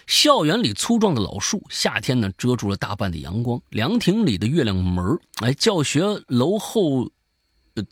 [0.08, 3.62] 校园里粗壮的老树，夏天呢遮住了大半的阳光。
[3.70, 7.12] 凉亭里的月亮门哎，教学楼后。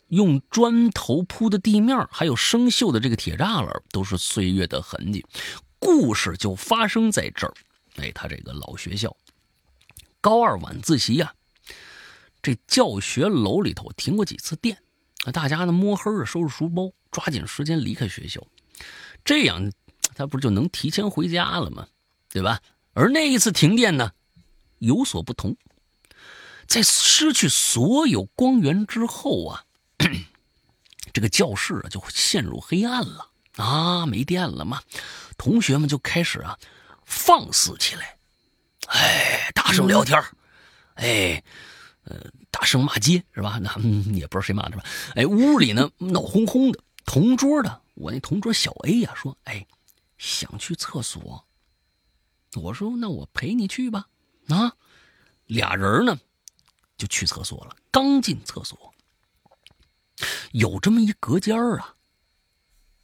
[0.08, 5.24] 用砖头铺的地面，还有生锈的这个铁栅栏，都是岁月的痕迹。
[5.78, 7.54] 故事就发生在这儿。
[7.96, 9.16] 哎，他这个老学校，
[10.20, 11.34] 高二晚自习呀，
[12.42, 14.78] 这教学楼里头停过几次电，
[15.32, 18.46] 大家呢摸黑的收拾书包，抓紧时间离开学校，
[19.24, 19.70] 这样
[20.14, 21.86] 他不就能提前回家了吗？
[22.28, 22.60] 对吧？
[22.92, 24.12] 而那一次停电呢，
[24.78, 25.56] 有所不同，
[26.66, 29.65] 在失去所有光源之后啊。
[31.12, 34.04] 这个教室啊，就陷入黑暗了啊！
[34.06, 34.82] 没电了嘛，
[35.38, 36.58] 同学们就开始啊
[37.04, 38.18] 放肆起来，
[38.88, 40.22] 哎，大声聊天
[40.94, 41.42] 哎，
[42.04, 43.58] 呃，大声骂街是吧？
[43.62, 43.70] 那
[44.12, 44.84] 也不知道谁骂的吧？
[45.14, 46.80] 哎，屋里呢闹哄哄的。
[47.06, 49.64] 同桌的我那同桌小 A 呀说：“哎，
[50.18, 51.46] 想去厕所。”
[52.56, 54.06] 我说：“那我陪你去吧。”
[54.48, 54.72] 啊，
[55.46, 56.18] 俩人呢
[56.98, 57.76] 就去厕所了。
[57.92, 58.92] 刚进厕所。
[60.52, 61.94] 有这么一隔间儿啊，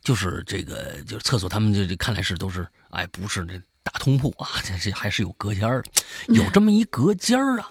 [0.00, 5.84] 就是这个，就是厕所，他们这这看来是都是，哎，不是那大通铺啊，这这还是有隔间儿，
[6.28, 7.70] 有这么一隔间儿啊，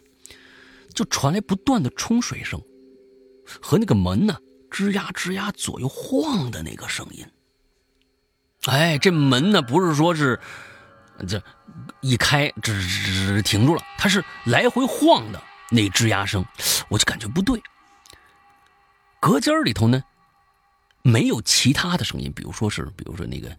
[0.93, 2.61] 就传来不断的冲水声，
[3.61, 4.37] 和那个门呢
[4.69, 7.25] 吱呀吱呀左右晃的那个声音。
[8.65, 10.39] 哎，这门呢不是说是
[11.27, 11.41] 这
[12.01, 16.45] 一开吱吱吱停住了，它是来回晃的那吱呀声，
[16.87, 17.59] 我就感觉不对。
[19.21, 20.03] 隔间里头呢
[21.03, 23.55] 没有其他的声音，比如说是，比如说那个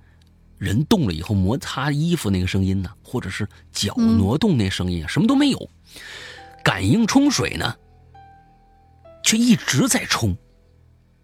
[0.59, 5.71] 人动了以后摩擦衣服那个声音呢，或者是脚挪动那声音啊，什么都没有。
[6.65, 7.77] 感应冲水呢，
[9.23, 10.37] 却一直在冲，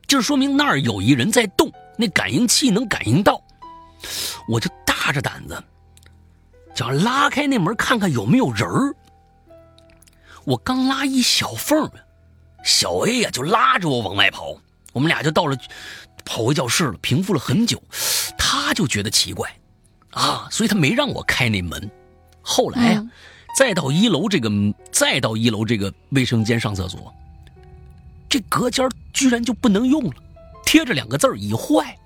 [0.06, 3.42] 就是说明那儿有一人在动，那感应器能感应到。
[4.48, 5.62] 我就大着胆子，
[6.74, 8.94] 想拉开那门看看有没有人儿。
[10.44, 11.90] 我刚拉一小缝儿，
[12.64, 14.56] 小 A 呀就拉着我往外跑，
[14.92, 15.56] 我们俩就到了，
[16.24, 17.82] 跑回教室了，平复了很久。
[18.36, 19.54] 他就觉得奇怪，
[20.10, 21.90] 啊，所以他没让我开那门。
[22.40, 23.06] 后来呀，
[23.56, 24.50] 再到一楼这个，
[24.90, 27.12] 再到一楼这个卫生间上厕所，
[28.28, 30.14] 这隔间居然就不能用了，
[30.64, 31.96] 贴着两个字儿已坏。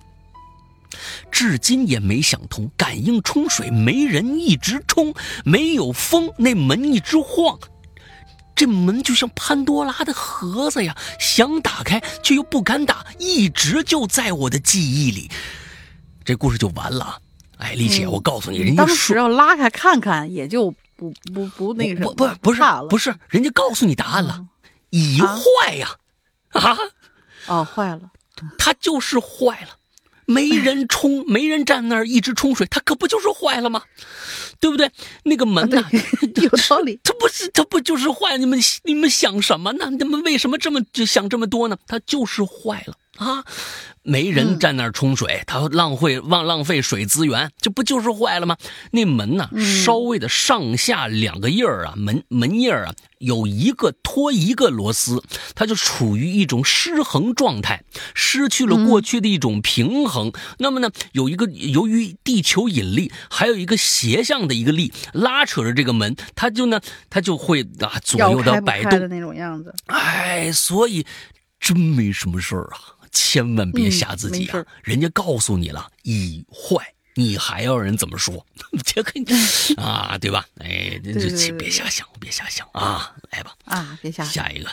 [1.30, 7.58] 至今也没想通，感应冲水没人一直冲，没有风，那门一直晃，
[8.54, 15.30] 这门就像潘多拉的盒子呀，想打开却又不敢打，一直就在我的记忆里。
[16.24, 17.18] 这故事就完了。
[17.58, 24.46] 哎，丽姐，我告诉你，人家当时要拉开看看，也就不不不那个什么，不不是，不是，人家告诉你答案了，
[24.90, 25.96] 已坏呀，
[26.50, 26.76] 啊，
[27.46, 28.10] 哦，坏了，
[28.58, 29.68] 它就是坏了。
[30.26, 33.82] 没人冲， 没人站那儿一直冲水，它可不就是坏了吗？
[34.60, 34.90] 对不对？
[35.24, 35.84] 那个门呢？
[36.42, 37.00] 有道理。
[37.02, 38.38] 它不是，它不就是坏？
[38.38, 39.90] 你们你们想什么呢？
[39.90, 41.76] 你们为什么这么就想这么多呢？
[41.86, 43.44] 它就是坏了啊！
[44.02, 48.56] 没人站那儿冲水，他浪费浪浪费水资源，这不就是坏了吗？
[48.90, 49.48] 那门呢？
[49.84, 55.22] 稍微的上下两个印儿啊，门门印儿啊，有一个拖一个螺丝，
[55.54, 57.84] 它就处于一种失衡状态，
[58.14, 60.32] 失去了过去的一种平衡。
[60.58, 69.72] 那么呢，有一个由于地球引力，还有一个斜向的一个力拉扯着这个门，它就呢，它就会啊左右的摆动的那种样子。
[69.86, 71.06] 哎，所以
[71.60, 72.98] 真没什么事儿啊。
[73.12, 74.64] 千万别吓自己啊！
[74.82, 78.44] 人家告诉你了，已坏，你还要人怎么说？
[78.84, 79.12] 这个
[79.80, 80.46] 啊，对吧？
[80.58, 83.14] 哎，这别瞎想，别瞎想啊！
[83.30, 84.32] 来吧，啊，别瞎想。
[84.32, 84.70] 下一个，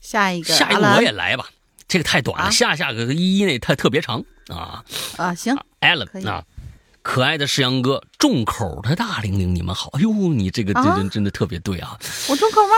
[0.00, 1.48] 下一个，下一个我也来吧。
[1.88, 4.84] 这个太短了，下下个一一那太特别长啊
[5.16, 5.34] 啊！
[5.34, 6.44] 行，Allen 啊，
[7.02, 9.90] 可爱的世阳哥，重口的大玲玲，你们好。
[9.94, 11.98] 哎呦，你这个真真真的特别对啊！
[12.28, 12.74] 我重口吗？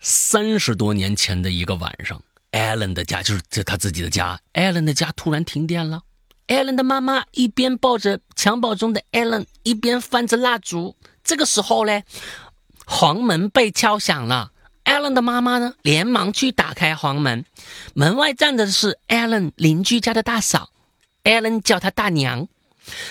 [0.00, 2.20] 三十多年前的一个晚上。
[2.50, 4.40] 艾伦的家就是这他自己的家。
[4.52, 6.02] 艾伦的家突然停电了，
[6.46, 10.96] 艾伦的妈妈一边抱着襁褓中的艾伦，一边翻着蜡烛。
[11.22, 12.02] 这个时候呢，
[12.86, 14.52] 黄门被敲响了。
[14.84, 17.44] 艾伦的妈妈呢，连忙去打开黄门。
[17.92, 20.70] 门外站着的是艾伦邻居家的大嫂，
[21.24, 22.48] 艾伦叫她大娘。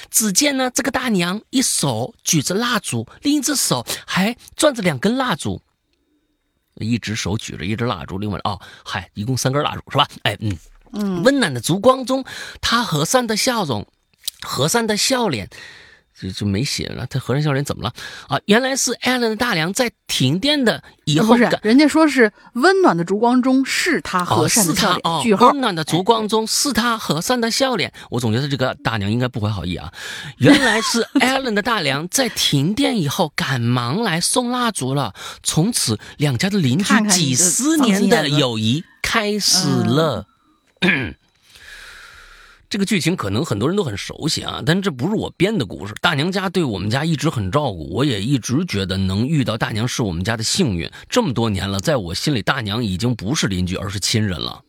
[0.09, 5.61] 只见呢，这个大娘一手举着蜡烛，另一只手还攥着两根蜡烛。
[6.79, 10.07] 一只手举着一支蜡烛，另外哦，嗨，一共三根蜡烛是吧？
[10.23, 10.57] 哎，嗯
[10.93, 12.23] 嗯，温暖的烛光中，
[12.61, 13.85] 他和善的笑容，
[14.41, 15.49] 和善的笑脸，
[16.19, 17.05] 就就没写了。
[17.07, 17.93] 他和善笑脸怎么了
[18.27, 18.39] 啊？
[18.45, 25.21] 原来是艾伦的大娘在停电的以后，不是人家说是温暖的烛光中是他和善的笑脸。
[25.21, 27.93] 句号，温暖的烛光中是他和善的笑脸。
[28.09, 29.91] 我总觉得这个大娘应该不怀好意啊。
[30.37, 35.13] 原来是 艾伦的大娘在停电以后赶忙来送蜡烛了。
[35.43, 40.25] 从此，两家的邻居几十年的友谊开始了。
[42.69, 45.93] 这个剧情可能很多人都很熟悉啊，但这不是我编的故事。
[46.01, 50.89] 大娘家对我们家一直很照顾，我也一直觉得能遇到大娘是我们家的幸运。
[51.07, 54.61] 这么多年了，在我心里，大娘已经不是邻居，而是亲人了。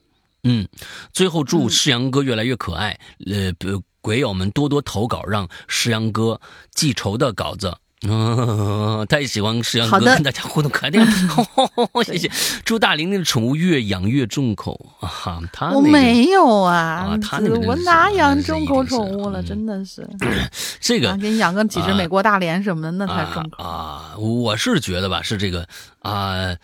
[0.44, 0.66] 嗯，
[1.12, 2.98] 最后祝世阳哥越来越可爱。
[3.26, 3.52] 呃，
[4.00, 6.40] 鬼友们多多投稿，让世阳哥
[6.70, 7.76] 记仇的稿子。
[8.06, 11.04] 嗯， 太喜欢石阳哥跟大家互动，可爱的，
[12.04, 12.30] 谢谢。
[12.64, 15.40] 祝大玲玲的宠物越养越重口啊！
[15.52, 16.76] 他我没有啊，
[17.10, 19.42] 啊，他那个我哪养重口宠物了？
[19.42, 20.08] 真的是
[20.80, 24.14] 这个给你养个几只美国大连什么的，那才重口啊！
[24.16, 25.66] 我是觉得吧，是这个
[26.00, 26.56] 啊，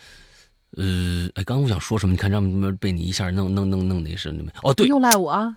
[0.77, 2.13] 呃，哎，刚我想说什么？
[2.13, 4.33] 你看，让被你一下弄弄弄弄那是
[4.63, 5.53] 哦，对，又赖我。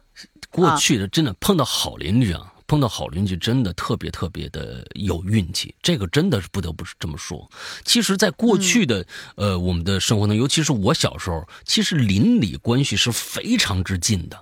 [0.51, 2.53] 过去的真的碰到好邻居啊。
[2.69, 7.51] 碰到好邻居真的特别特别的有运气，这个真的是不得不这么说。
[7.85, 9.05] 其实，在过去的
[9.37, 14.39] 呃我们的生活中，尤其是我小时候，其实邻里关系是非常之近的，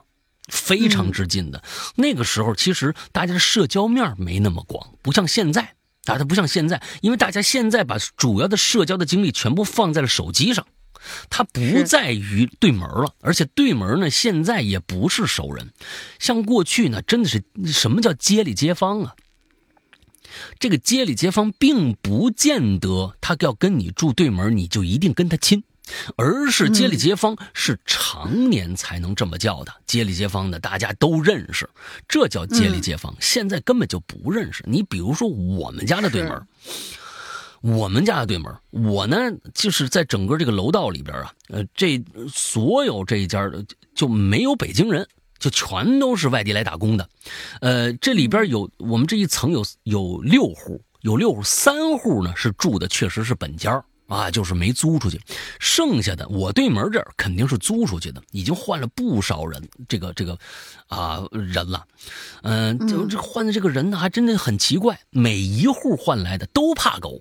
[0.48, 1.62] 非常之近的。
[1.94, 10.66] 那个时候，其实大家的社交面没那么广，不像现在，大家不像现在，因为大家现在把主要的社交的精力全部放在了手机上。
[11.30, 15.70] 他不在于对门了，而且对门呢现在也不是熟人，
[16.18, 19.14] 像过去呢真的是什么叫街里街坊啊？
[20.58, 25.62] 这个街里街坊并不见得他要跟你住对门，你就一定跟他亲。
[26.16, 31.70] 而是街里街坊是常年才能这么叫的，街里街坊的大家都认识，
[32.08, 33.14] 这叫街里街坊。
[33.20, 34.64] 现在根本就不认识。
[34.66, 36.42] 你比如说我们家的对门，
[37.66, 39.16] 我们家的对门，我呢
[39.52, 42.00] 就是在整个这个楼道里边啊，呃，这
[42.32, 43.64] 所有这一家的
[43.94, 45.06] 就没有北京人，
[45.38, 47.08] 就全都是外地来打工的。
[47.60, 53.82] 呃，这里边有我们这一层有有六户，有六户，三户呢是住的确实是本家。
[54.08, 55.20] 啊，就是没租出去，
[55.58, 60.38] 剩下的我对门这儿肯定是租出去的，已经换了不少人，这个这个，
[60.86, 61.84] 啊人了，
[62.42, 67.20] 嗯，就这换的这个人呢，还真的很奇怪，每一户换来的都怕狗，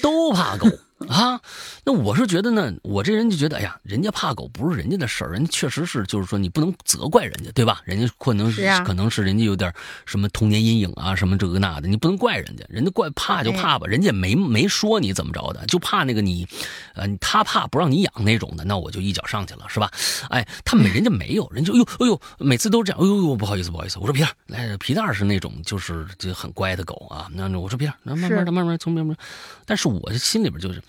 [0.00, 0.66] 都怕狗。
[1.08, 1.40] 啊，
[1.84, 7.80] 那我是觉得呢，我这人就觉得，哎呀，人家怕狗不是人家的事儿，人家确实是，就是说你不能责怪人家，对吧？
[7.84, 9.72] 人家可能是可能是人家有点
[10.04, 16.46] 什么童年阴影啊，什么这个那的，你不能怪人家，人家怪怕就怕吧，人家没没说你怎么着的，就怕那个你，
[16.94, 19.90] 呃，他怕不让你养那种的，那我就一脚上去了，是吧？
[20.28, 29.16] 哎，他们人家没有，人就哎呦哎呦，每次都这样，哎呦呦，不好意思不好意思，我说皮蛋来，皮蛋是那种就是就很乖的狗啊，那我说皮蛋，那慢慢的慢慢从慢慢，
[29.64, 30.82] 但是我心里边就是。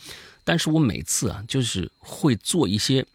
[0.51, 3.05] 但是我每次啊，就是会做一些，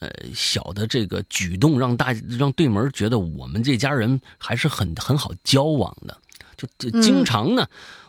[0.00, 6.14] 呃，小的这个举动，让大让对门觉得我们这家人还是很很好交往的。
[6.58, 7.66] 就就经常呢，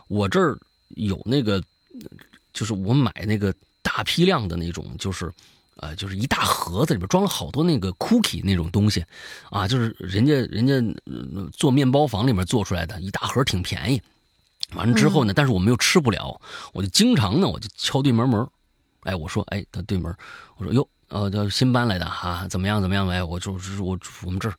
[0.08, 0.58] 我这儿
[0.88, 1.64] 有那个，
[2.52, 5.32] 就是我买那个大批量的那种，就是
[5.76, 9.02] 呃，就是一大盒子里边装了好多那个 cookie 那种东西，
[9.48, 10.74] 啊，就是人家人家
[11.50, 14.02] 做面包房里面做出来的一大盒，挺便宜。
[14.74, 16.40] 完了之后呢，但是我们又吃不了，
[16.72, 18.46] 我就经常呢，我就敲对门门，
[19.02, 20.14] 哎，我说，哎，他对门，
[20.56, 23.08] 我说，哟，呃，叫新搬来的哈，怎么样怎么样？
[23.08, 24.54] 哎，我就是我我们这儿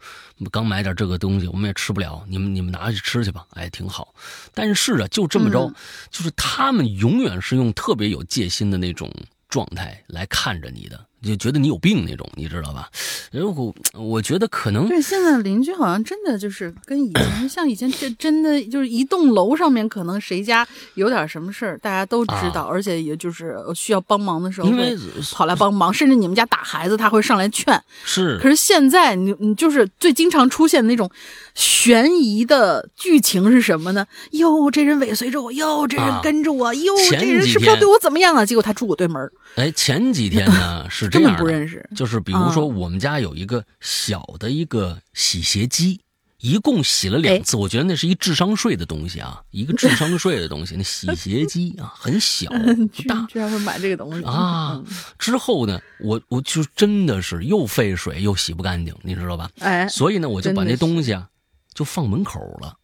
[0.51, 4.13] 刚买点这个东西，我们也吃不了，你们你们拿去吃去吧，哎，挺好。
[4.53, 5.71] 但是啊，就这么着，
[6.09, 9.09] 就是他们永远是用特别有戒心的那种
[9.47, 11.05] 状态来看着你的。
[11.27, 12.89] 就觉得你有病那种，你知道吧？
[13.31, 24.97] 然后我觉得可能对现在邻居好像真的就是跟以前 像以前这真的就是一栋楼上面可能谁家有点什么事儿，大家都知道，而且也就是需要帮忙的时候会
[25.31, 27.79] 跑来帮忙，甚至你们家打孩子他会上来劝。
[28.03, 31.09] 是，可是现在你你就是最经常出现的那种
[31.53, 34.05] 悬疑的剧情是什么呢？
[34.31, 38.43] 哟，这人尾随着我，哟，这人跟着我，哟，这人是不是要对我怎么样啊？
[38.43, 39.21] 结果他住我对门。
[39.55, 41.10] 哎，前几天呢是。
[41.11, 45.99] 根本不认识，就是比如说，我们家有一个小的一个洗鞋机，
[46.39, 47.57] 一共洗了两次。
[47.57, 50.75] 我觉得那是一智商税的东西啊，一个智商税的东西。
[50.75, 52.49] 那洗鞋机啊，很小
[52.95, 54.81] 不大，居然会买这个东西啊！
[55.19, 59.51] 之后呢，我我就真的是又费水又洗不干净，你知道吧？
[59.59, 61.27] 哎，所以呢，我就把那东西啊
[61.73, 62.77] 就放门口了。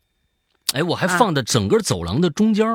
[0.74, 2.68] 哎，我还放在整个走廊的中间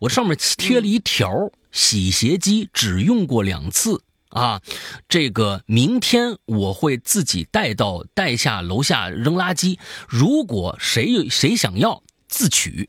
[0.00, 1.30] 我上面贴了一条：
[1.70, 4.02] 洗鞋机只用过两次。
[4.32, 4.60] 啊，
[5.08, 9.78] 这个明天我会自己带到带下楼下扔垃圾。
[10.08, 12.88] 如果谁有谁想要自取，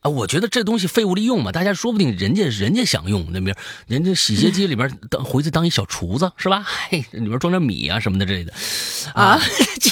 [0.00, 3.56] 啊，我觉得这东西废物利用嘛，大家说不定人家人家想用那边，
[3.86, 6.66] 人家洗鞋机里边当回去当一小厨子是吧？
[6.66, 8.52] 嘿， 里边装点米啊什么的之类的，
[9.14, 9.40] 啊，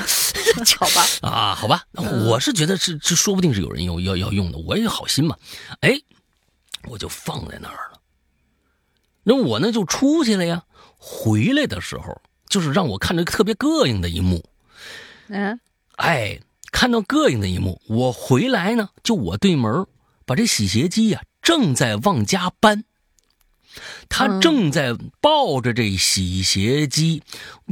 [0.67, 1.07] 巧吧？
[1.23, 1.85] 啊，好吧，
[2.29, 5.37] 我是觉得是这说不定是有人要要要用的，我也好心嘛，
[5.83, 6.01] 哎，
[6.89, 7.94] 我就放在那儿了。
[9.25, 10.63] 那我呢就出去了呀，
[10.97, 14.45] 回来的时候就是让我看着特别膈应的一幕，
[15.29, 15.59] 嗯，
[15.97, 16.39] 哎，
[16.71, 19.87] 看到膈应的一幕，我回来呢，就我对门
[20.25, 22.85] 把这洗鞋机呀正在往家搬，
[24.09, 27.23] 他正在抱着这洗鞋机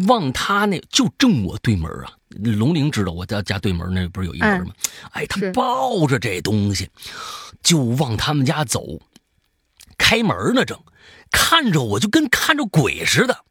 [0.09, 4.73] 往他那就正我对门啊，龙玲知道我家家对门那不是有一门吗？
[5.13, 6.89] 哎，他抱着这东西
[7.63, 9.01] 就往他们家走，
[10.03, 10.77] 开门呢正。
[11.31, 13.45] 看着我就跟看着鬼似的，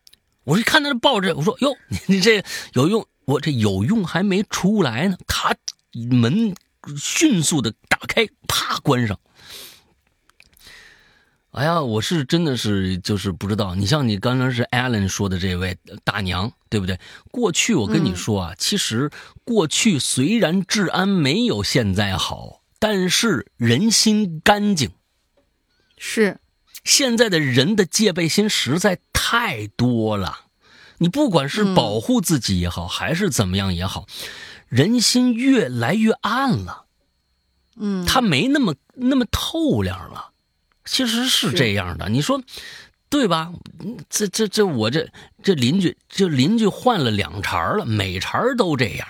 [0.44, 1.76] 我一看他抱着，我说哟，
[2.06, 2.44] 你这
[2.74, 5.18] 有用，我这有用还没出来呢。
[5.26, 5.56] 他
[6.12, 6.54] 门
[6.98, 9.18] 迅速的打开，啪关上。
[11.54, 17.00] 哎呀，我是真的是就是不知道，你像你刚才是艾伦说的这位大娘，对不对？
[17.32, 19.10] 过去我跟你说啊，其实
[19.44, 24.92] 过去虽然治安没有现在好，但是人心干净，
[25.98, 26.38] 是。
[26.84, 30.46] 现在的人的戒备心实在太多了，
[30.98, 34.08] 你不管是保护自己也好，还是怎么样也好，
[34.68, 36.86] 人心越来越暗了。
[37.78, 40.32] 嗯，他没那么那么透亮了。
[40.84, 42.42] 其实是这样的，你说
[43.10, 43.54] 对吧？
[44.10, 45.08] 这这这，我这
[45.44, 49.08] 这邻居，这邻居换了两茬了，每茬都这样。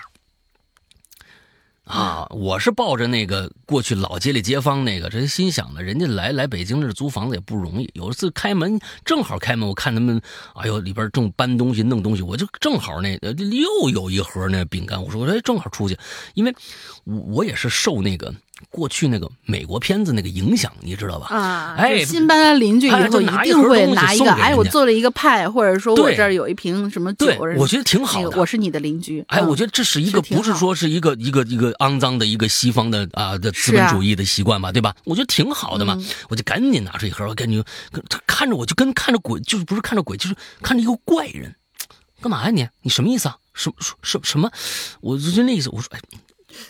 [1.92, 7.90] 啊，我是抱着那个过去老街里街坊那个，这心想的，人家来来北京这租房子也不容易。
[7.92, 10.18] 有一次开门，正好开门，我看他们，
[10.54, 15.98] 哎呦，里边正搬东西、弄东西，我就正好那又有一盒那饼干，我说，我说，正好出去，
[16.32, 16.56] 因为
[17.04, 18.34] 我我也是受那个。
[18.70, 21.26] 过去那个美国片子那个影响，你知道吧？
[21.34, 28.38] 啊，哎，新搬来邻居以后一定会拿一个，哎，我做了一个派，或者说我这儿有一瓶什么酒，我觉得挺好的。
[28.38, 34.94] 我是你的邻居，哎，我觉得这是一个不是说是一个一个一个肮脏的一个西方的啊的资本主义的习惯吧，对吧？
[35.04, 35.98] 我觉得挺好的嘛，
[36.28, 37.62] 我就赶紧拿出一盒，我感觉
[38.08, 41.54] 他看着我就跟看着鬼，就是不是看着鬼，就是看着一个怪人，
[42.20, 42.66] 干嘛呀你？
[42.82, 43.36] 你什么意思啊？
[43.54, 44.50] 什什什什么？
[45.00, 46.00] 我就那意思，我说哎。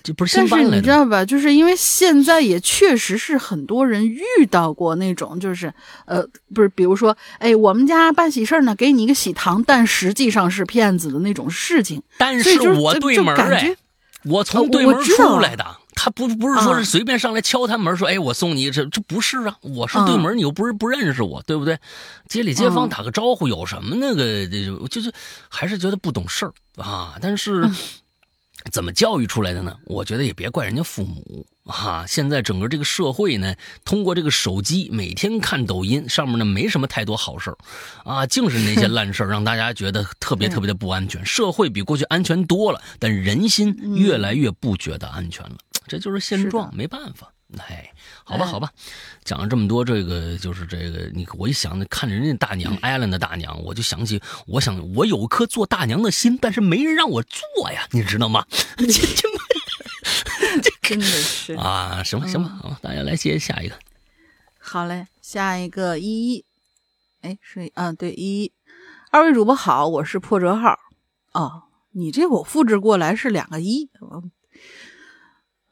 [0.02, 1.24] 这不是但是你知道吧？
[1.24, 5.72] 就是因为现在也确实是很多人遇到过那种，就是
[6.06, 6.24] 呃，
[6.54, 12.02] 不是，比如说，哎，我们家办喜事呢，给你一个喜糖，但实际上是骗子的那种事情。
[12.18, 13.76] 但是我对门哎，
[14.24, 15.64] 我从对门出来的，
[15.94, 21.78] 他不不是说是随便上来敲他门说，哎，我送你这这不是啊，我是对门，你又不是不认识我，对不对？
[22.28, 24.46] 街里街坊打个招呼有什么那个，
[24.88, 25.12] 就是
[25.48, 27.68] 还是觉得不懂事儿啊，但是。
[28.70, 29.76] 怎么教育出来的呢？
[29.86, 32.04] 我觉得也别怪人家父母啊。
[32.06, 33.54] 现在整个这个社会呢，
[33.84, 37.56] 通过这个手机每天看抖音，上面呢没什么太多好事儿，
[38.04, 41.24] 啊，净是那些 烂事儿，让大家觉得特别特别的不安全。
[41.26, 45.56] 社会比过去安全多了，但人心越来越不觉得安全了，
[45.86, 47.32] 这就是现状，没办法。
[47.59, 47.92] 哎，
[48.24, 48.70] 好吧，好吧，
[49.24, 58.46] 讲了这么多，这个就是这个，你我一想，看着人家大娘艾伦的大娘，我就想起，我想我有颗做大娘的心，但是没人让我做呀，你知道吗？
[58.76, 63.74] 这这 真的是啊，行吧，行吧，好，大家来接下一个。
[64.59, 66.44] 好嘞，下一个依依，
[67.20, 68.53] 哎，是啊，对依依，
[69.11, 70.78] 二位主播好，我是破折号。
[71.32, 73.88] 哦，你这我复制过来是两个一。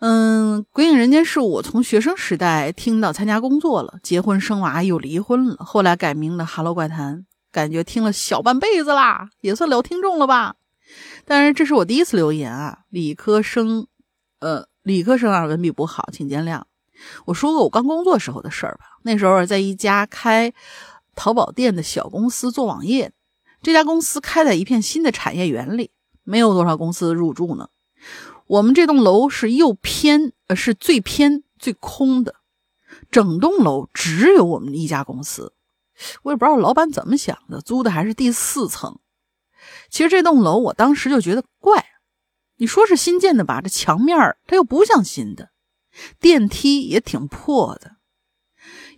[0.01, 10.57] 嗯，鬼影人间是我从学生时代听到参加工作了，结婚生娃又离婚了，后来改名的 Hello 怪谈，感觉听了小半辈子啦，也算老听众了吧。
[11.27, 13.87] 但是这是我第一次留言啊，理科生，
[14.39, 16.63] 呃，理科生啊，文笔不好，请见谅。
[17.27, 20.51] 我说过我刚工作时候的事儿吧，那时候在一家开
[21.15, 23.13] 淘宝店的小公司做网页，
[23.61, 25.91] 这家公司开在一片新的产业园里，
[26.25, 27.69] 没有多少公司入驻呢。
[28.51, 32.35] 我们这栋楼是又偏，呃，是最偏最空的，
[33.09, 35.55] 整栋楼只有我们一家公司。
[36.23, 38.99] 我也不知道老板怎么想的，租的还是第四层。
[39.89, 41.87] 其实这栋楼我当时就觉得怪，
[42.57, 45.51] 你说是新建的吧，这墙面它又不像新的，
[46.19, 47.99] 电梯也挺破的。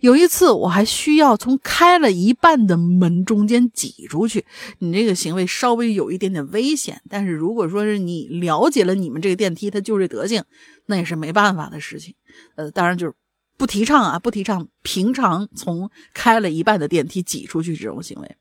[0.03, 4.45] 有一次，我还需要从开了一半的门中间挤出去。
[4.79, 10.43] 你这个行为稍微有一点点危险，但是如果说是你了解了你们这个电梯，它就这德行，
[10.87, 12.13] 那也是没办法的事情。
[12.55, 13.13] 呃，当然就是
[13.55, 18.35] 不提倡啊，不提倡平常从开了一半的电梯挤出去这种行为。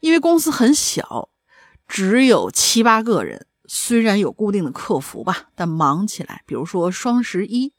[0.00, 1.28] 因为公司很小，
[1.86, 7.74] 只有七八个人，虽然有固定的客服吧，但忙起来，比如说双十一。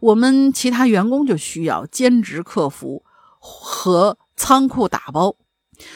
[0.00, 3.04] 我们其他员工就需要兼职客服
[3.38, 5.36] 和仓库打包，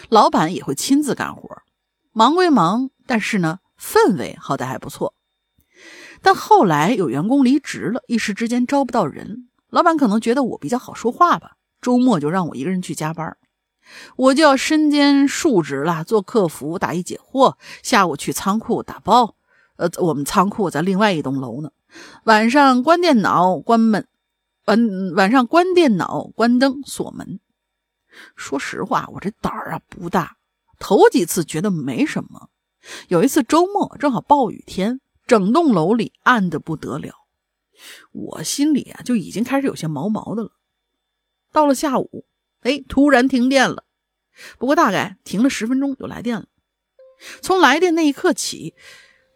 [0.09, 1.63] 老板也会亲自干活，
[2.13, 5.15] 忙归忙，但是呢，氛围好歹还不错。
[6.23, 13.37] 但后来有员工离职了，一时之间招不到人，老板可能觉得我比较好说话吧，周末就让我一个人去加班，
[14.17, 19.37] 我就要身兼数职了，做客服、答疑解惑，下午去仓库打包。
[19.77, 21.71] 呃，我们仓库在另外一栋楼呢。
[22.25, 24.07] 晚上关电脑、关门，
[24.67, 27.41] 晚晚上关电脑、关灯、锁门。
[28.35, 30.37] 说实话，我这胆儿啊不大。
[30.79, 32.51] 头几次觉得没什么，
[33.09, 37.15] 有一次周末正好暴雨天，整栋楼里暗的不得了，
[38.13, 40.51] 我心里啊就已经开始有些毛毛的了。
[41.53, 42.27] 到了下午，
[42.61, 43.85] 哎，突然停电了，
[44.59, 46.47] 不过大概停了十分钟就来电了。
[47.41, 48.75] 从来电那一刻起，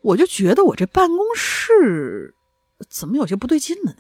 [0.03, 2.35] 我就觉得我这办公室。
[2.89, 3.99] 怎么有些不对劲了呢？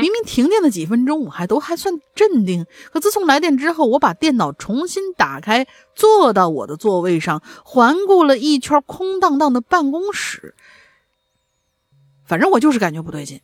[0.00, 2.64] 明明停电了几分钟，我还都还算镇定。
[2.90, 10.54] 可自从来电之后，我把电脑重新打开，坐到我的座位上，环顾了一圈空荡荡的办公室，
[12.24, 13.42] 反正我就是感觉不对劲，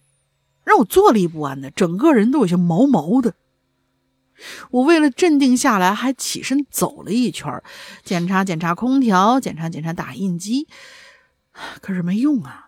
[0.64, 3.34] 让我坐立不安的，整个人都有些毛毛的。
[4.70, 7.62] 我为了镇定下来，还起身走了一圈，
[8.02, 10.66] 检查检查空调，检查检查打印机，
[11.82, 12.65] 可是没用啊。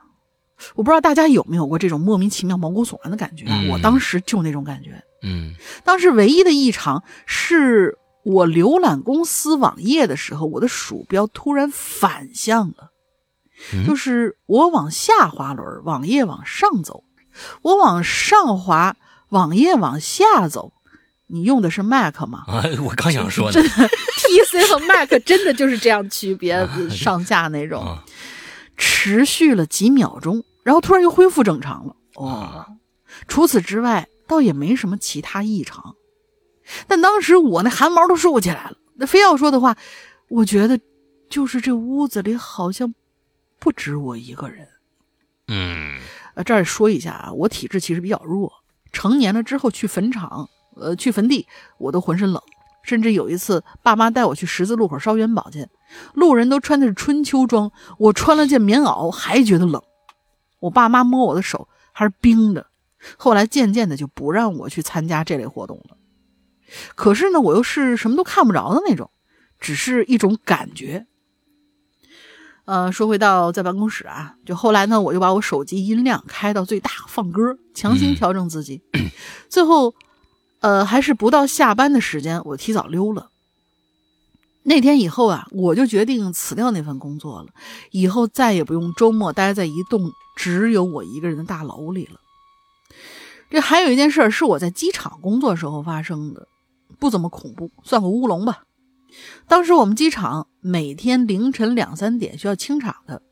[0.75, 5.03] 我不知道大家有没有过这种莫名其妙毛骨悚然的感觉，我当时就那种感觉。
[5.23, 5.55] 嗯，
[5.85, 12.91] 当时唯一的异常是我浏览公司网页的时候，我的鼠标突然反向了，
[13.87, 17.05] 就是我往下滑轮，网页往上走；
[17.63, 18.97] 我往上滑，
[19.31, 20.73] 网页往下走。
[21.31, 22.45] 你用的是 Mac 吗？
[22.47, 27.99] 啊， 我刚想说的， PC 和 Mac 真的就是这样区别，上下那种。
[28.79, 31.97] 持续了几秒钟，然后突然又恢复正常了。
[32.16, 32.66] 哦，
[33.27, 35.97] 除此之外，倒也没什么其他异常。
[36.87, 38.77] 但当时我那汗毛都竖起来了。
[38.97, 39.79] 那非要说的话，
[40.29, 40.79] 我觉得
[41.31, 42.93] 就是这屋子里好像
[43.59, 44.69] 不止我一个人。
[45.47, 45.99] 嗯，
[46.35, 48.53] 呃，这儿说一下啊，我体质其实比较弱，
[48.93, 51.47] 成年了之后去坟场，呃，去坟地
[51.79, 52.43] 我都浑身冷，
[52.83, 55.66] 甚至有一次爸妈带我去十字路口烧元宝去，
[56.12, 59.83] 路人都穿的是春秋装，我穿了件棉袄还觉得冷，
[60.61, 62.67] 我爸妈摸我的手还是冰的，
[63.17, 65.97] 后来渐渐的就不让我去参加这类活动了。
[66.95, 69.11] 可是呢，我又是什么都看不着的那种，
[69.59, 71.07] 只是一种感觉。
[72.67, 78.83] 呃，说回到在办公室啊，就后来呢，我就把我手机音量开到最大放歌，强行调整自己，
[79.49, 79.95] 最后，
[80.61, 83.31] 呃，还是不到下班的时间，我提早溜了。
[84.69, 87.49] 那天以后啊，我就决定辞掉那份工作了，
[87.91, 92.21] 以后再也不用周末待在一栋只有我一个人的大楼里了。
[93.51, 96.47] 这还有一件事是我在机场工作时候发生的。
[97.01, 98.62] 不怎么恐怖，算个乌龙吧。
[99.47, 103.23] 当时我们机场每天凌晨两三点需要清场的，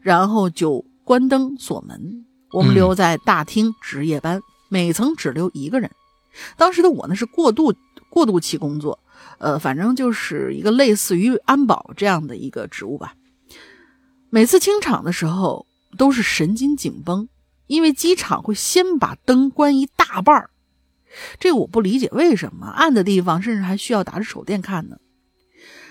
[0.00, 5.90] 然后就关灯锁门，我们留在大厅值夜班，每层只留一个人。
[6.56, 7.74] 当时的我呢是过渡
[8.10, 8.96] 过渡期工作，
[9.40, 13.14] 呃，反正就是一个类似于安保这样的一个职务吧。
[14.28, 15.66] 每次清场的时候
[15.96, 17.26] 都是神经紧绷，
[17.66, 20.50] 因为机场会先把灯关一大半儿。
[21.38, 24.98] 这我不理解，为什么暗的地方甚至还需要打着手电看呢？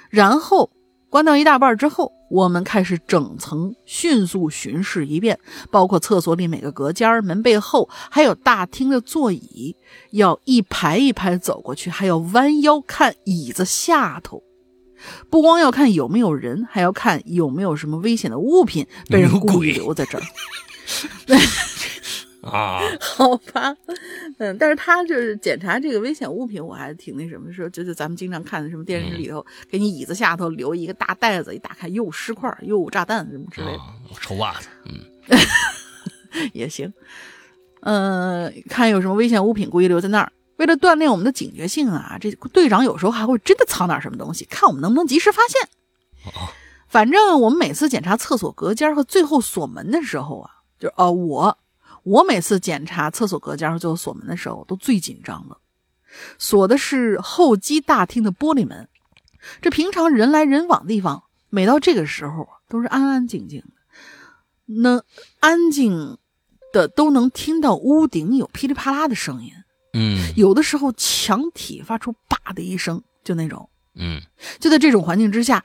[0.10, 0.72] 然后
[1.10, 5.40] 关到一大半之后，我们开始整层迅速巡视一遍，
[5.72, 9.76] 包括厕所里每个隔间、门背后，还有大厅的座椅，
[10.12, 14.44] 要一排一排走过去，还要弯腰看椅子下头，
[15.32, 20.24] 不光要看有没有人，还要看有没有什么危险的物品被人故意留在这儿。
[22.52, 23.76] 啊， 好吧，
[24.38, 33.80] 嗯，但是他就是检查这个危险物品，我还挺那什么，说就是咱们经常看的什么电视里头，给你椅子下头留一个大袋子，一打开又尸块又炸弹什么之类的，
[34.20, 35.40] 臭袜子，嗯，
[36.54, 36.92] 也行，
[37.82, 45.62] 嗯，看有什么危险物品故意留在那儿，为了锻炼我们的警觉性啊，这队长有时候还会真的藏点什么东西，看我们能不能及时发现。
[46.26, 46.50] 哦，
[46.88, 51.58] 反正我们每次检查厕所隔间和最后锁门的时候啊，就哦我。
[52.04, 55.58] 我每次检查厕所隔间和最后锁门的时候，都最紧张了。
[56.38, 58.88] 锁的是候机大厅的玻璃门。
[59.62, 63.74] 这平常人来人往的地方，每到这个时候都是安安静静的，
[64.66, 65.04] 那
[65.40, 66.18] 安静
[66.74, 69.52] 的都能听到屋顶有噼里啪啦的声音。
[69.94, 73.70] 嗯，有的时候墙体发出“叭”的一声，就那种。
[73.96, 74.22] 嗯，
[74.60, 75.64] 就在这种环境之下，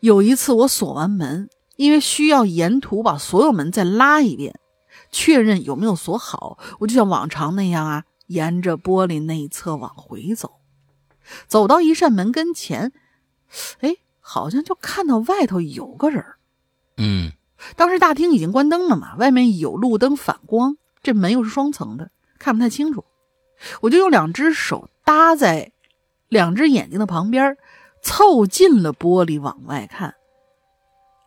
[0.00, 4.58] 有一次我锁完门，因为需要沿途把所有门再拉一遍。
[5.12, 10.60] 确认有没有锁好，我就像往常那样啊，沿着玻璃内侧往回走，
[11.46, 12.92] 走到一扇门跟前，
[13.80, 16.24] 哎，好像就看到外头有个人
[16.96, 17.32] 嗯，
[17.76, 23.04] 当时大厅已经关灯了嘛，外面有路灯反光，这门又是双层的，看不太清楚。
[23.80, 25.72] 我就用两只手搭在
[26.28, 27.56] 两只眼睛的旁边，
[28.02, 30.14] 凑近了玻璃往外看。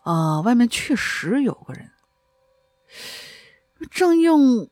[0.04, 1.90] 啊，外面确实有个人。
[3.90, 4.70] 正用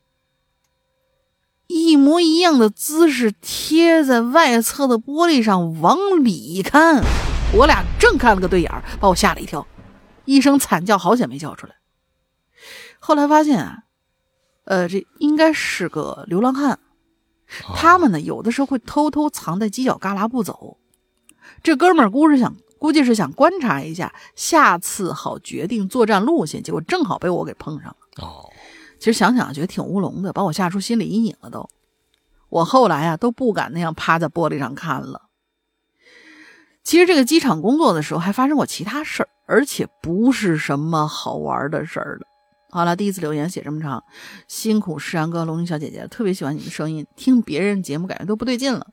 [1.68, 7.04] 一模一样的姿势贴在外侧的玻璃上往里看，
[7.56, 9.66] 我俩正看了个对眼儿，把我吓了一跳，
[10.26, 11.76] 一声惨叫，好险没叫出来。
[13.00, 13.84] 后来发现啊，
[14.66, 16.80] 呃，这应该是个流浪汉，
[17.76, 20.78] 他们呢有的时候会偷偷藏在犄角旮旯不走。
[21.64, 28.26] 这哥们儿估是想，估计是想观察一下，下次好决定作战路线，结果正好被我给碰上了。
[28.26, 28.50] 哦。
[29.04, 31.50] 其实想想觉得挺乌龙的，把我吓出心理阴影了。
[31.50, 31.70] 都，
[32.48, 35.24] 我后来啊都不敢那样趴在玻璃上看了。
[36.86, 42.26] 其实这个机场工作的时候还发生过其他事儿，而且不是什么好玩的事儿了。
[42.70, 44.02] 好了，第一次留言写这么长，
[44.48, 48.88] 辛苦诗阳哥、龙女小姐姐，特别喜欢你的声音，听别人节目感觉都不对劲了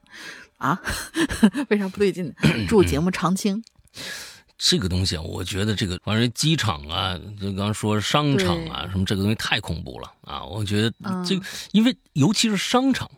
[0.59, 0.83] 啊？
[1.71, 2.35] 为啥不对劲？
[2.69, 3.63] 祝节目长青。
[4.63, 10.45] 这个东西啊，我觉得这个反正机场啊，就刚刚说商场啊，什么这个东西太恐怖了啊！
[10.45, 10.93] 我觉得
[11.25, 11.43] 这个，
[11.73, 13.11] 因为尤其是商场，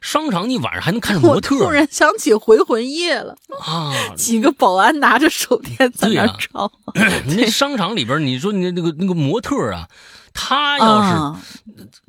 [0.00, 1.56] 商场你晚上还能看着模特。
[1.56, 3.94] 突然想起《回魂夜》了啊！
[4.16, 6.72] 几个保安拿着手电在那照。
[7.28, 9.88] 那商场里边，你说你那个那个模特啊，
[10.34, 11.36] 他要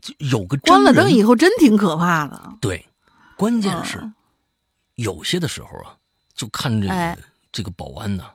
[0.02, 2.54] 是有个关了灯以后，真挺可怕的。
[2.60, 2.84] 对，
[3.38, 4.12] 关键是
[4.96, 5.94] 有些的时候啊，
[6.34, 7.18] 就看这个
[7.52, 8.26] 这个保安呢，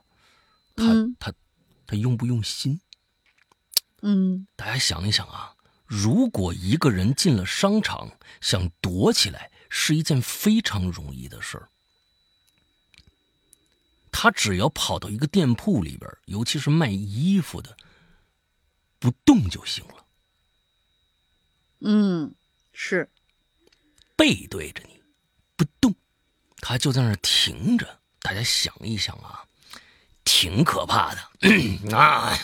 [0.79, 1.37] 他他
[1.85, 2.79] 他用不用心？
[4.01, 5.55] 嗯，大家想一想啊。
[5.85, 8.11] 如果一个人进了商场，
[8.41, 11.69] 想躲起来是一件非常容易的事儿。
[14.11, 17.75] 他只要跑到一个店铺里边，尤其是卖衣服的，
[18.99, 20.05] 不动就行了。
[21.79, 22.35] 嗯，
[22.71, 23.09] 是
[24.15, 25.01] 背对着你，
[25.55, 25.95] 不动，
[26.57, 27.99] 他就在那儿停着。
[28.21, 29.47] 大家想一想啊，
[30.31, 32.37] 挺可怕的 啊！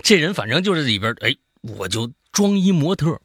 [0.00, 2.08] 这人反正就是里边，哎，我就。
[2.32, 3.20] 装一模特，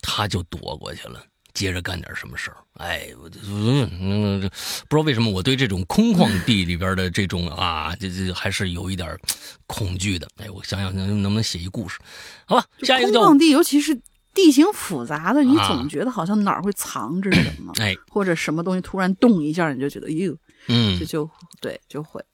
[0.00, 1.20] 他就躲过去了，
[1.52, 2.56] 接着干点什么事儿。
[2.74, 4.40] 哎，我嗯嗯，
[4.88, 9.18] 不知道为什么我对这种空旷地里边的这种啊，这这还是有一点
[9.66, 10.28] 恐惧的。
[10.36, 11.98] 哎，我想想能能不能写一故事？
[12.46, 14.00] 好吧，下一个空旷地，尤其是
[14.32, 20.36] 地形复杂的，你总觉得好像哪儿会藏着什么， 哎，或者什么东西突然动一下，你就觉得哟，
[20.68, 21.28] 嗯，这就
[21.60, 22.24] 对，就会。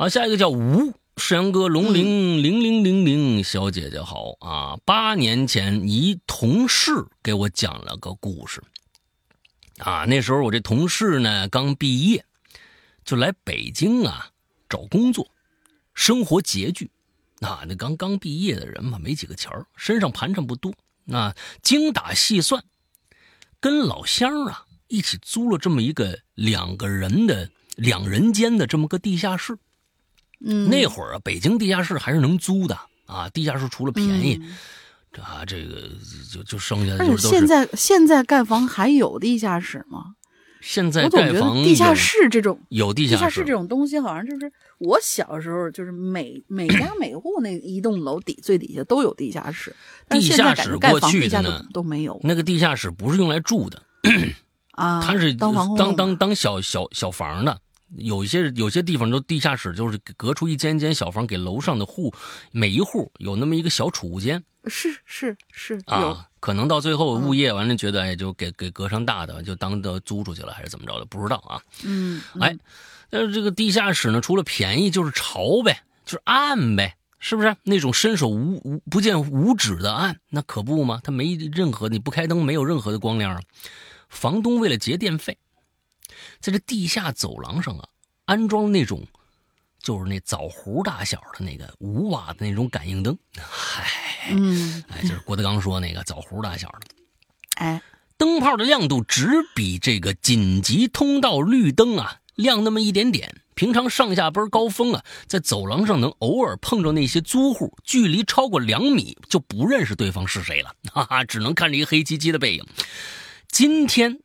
[0.00, 0.94] 好，下一个叫吴。
[1.18, 4.78] 世阳哥，龙玲零零零零小姐姐好啊！
[4.86, 6.90] 八年前，一同事
[7.22, 8.62] 给我讲了个故事。
[9.76, 12.24] 啊，那时候我这同事呢刚毕业，
[13.04, 14.30] 就来北京啊
[14.70, 15.30] 找工作，
[15.92, 16.90] 生活拮据。
[17.42, 20.72] 啊，那刚刚毕业的人嘛，没几个钱儿，身上盘缠不多。
[21.04, 22.64] 那精打细算，
[23.60, 29.58] 跟老乡啊一起租了这么一个两个人的两人间的这么个地下室。
[30.40, 33.28] 那会儿啊，北京地下室还是能租的啊。
[33.28, 34.40] 地下室除了便宜，
[35.12, 35.82] 这啊，这个
[36.32, 40.14] 就就剩下的就是现在现在盖房还有地下室吗？
[40.62, 49.74] 现在盖房地下室这种有地下室这种东西，好像就是我小时候就是每每家每户那一栋楼底最底下都有地下室。
[50.08, 52.20] 地下室过去的呢都没有。
[52.22, 53.82] 那个地下室不是用来住的
[54.72, 57.58] 啊，它是当当当小小小房的。
[57.96, 62.14] 有一些有些地方都地下室，就是隔出一间间小房给楼上的户，
[62.52, 64.42] 每一户有那么一个小储物间。
[64.66, 71.62] 是是是啊，可能到最后物业完了觉得，哎，就给给隔上大的，就当的租出去了，还是怎么着的，不知道啊。
[71.82, 72.54] 嗯，哎，
[73.08, 77.56] 但是这个地下室呢，除了便宜就是潮呗，就是暗呗，是不是？
[77.62, 81.00] 那种伸手无无不见五指的暗，那可不吗？
[81.02, 83.40] 它没任何你不开灯，没有任何的光亮啊。
[84.10, 85.38] 房东为了节电费。
[86.40, 87.86] 在这地下走廊上啊，
[88.24, 89.06] 安装那种，
[89.78, 96.86] 就是那枣核大小的那个五瓦的那种感应灯，嗨，嗯，哎，就是郭德纲说那个枣核大小的，
[97.60, 97.82] 哎，
[98.16, 103.36] 灯泡的亮度只比这个紧急通道绿灯啊亮那么一点点。
[103.54, 112.66] 平常上下班高峰啊，在走廊上能偶尔碰着那些租户，距离超过两米就不认识对方是谁了，哈哈，只能看着一个黑漆漆的背影。
[113.48, 114.20] 今天。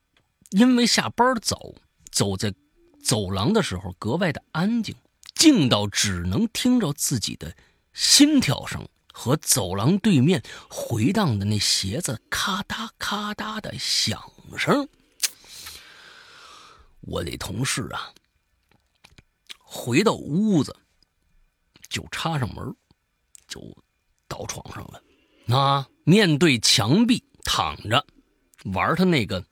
[0.52, 1.74] 因为下班早，
[2.16, 2.54] 走在
[3.04, 4.96] 走廊的时候格外的安静，
[5.36, 7.54] 静到只能听着自己的
[7.92, 14.24] 心跳声和走廊对面回荡的那鞋子咔嗒咔嗒的响
[14.58, 14.88] 声。
[17.02, 18.14] 我那同事啊，
[19.60, 20.74] 回到屋子
[21.90, 22.74] 就插上门，
[23.46, 23.60] 就
[24.30, 28.08] 到床上了，啊，面对墙壁躺着
[28.74, 29.46] 玩他那个。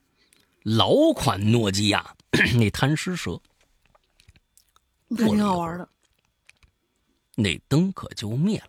[0.65, 2.15] 老款诺基亚
[2.57, 3.39] 那贪吃蛇，
[5.17, 5.87] 还挺好玩的。
[7.35, 8.67] 那灯可就灭了，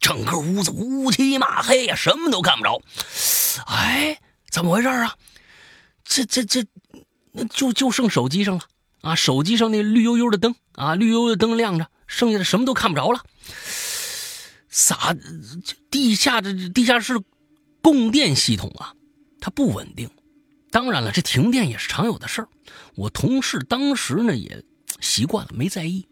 [0.00, 2.80] 整个屋子乌漆嘛黑呀，什么都看不着。
[3.66, 5.16] 哎，怎么回事啊？
[6.04, 6.64] 这这这，
[7.32, 8.64] 那就就剩手机上了
[9.02, 9.14] 啊！
[9.14, 13.24] 手机上那绿油油的灯啊，绿油油的灯亮着，剩下的什么都看不着了。
[14.68, 15.16] 啥？
[15.90, 17.20] 地下这地下室
[17.82, 18.94] 供电系统啊，
[19.40, 20.10] 它不稳定。
[20.72, 22.48] 当然了，这停电也是常有的事儿。
[22.94, 24.64] 我同事当时呢也
[25.00, 26.08] 习惯了，没在意。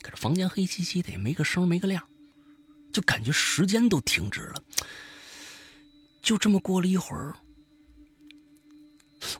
[0.00, 2.08] 可是房间黑漆漆的，也没个声，没个亮，
[2.92, 4.62] 就感觉时间都停止了。
[6.22, 7.34] 就这么过了一会儿，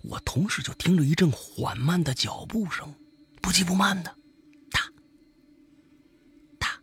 [0.02, 2.92] 我同事就听着一阵缓慢的脚步声，
[3.40, 4.12] 不急不慢的，
[4.72, 4.80] 哒
[6.58, 6.80] 哒，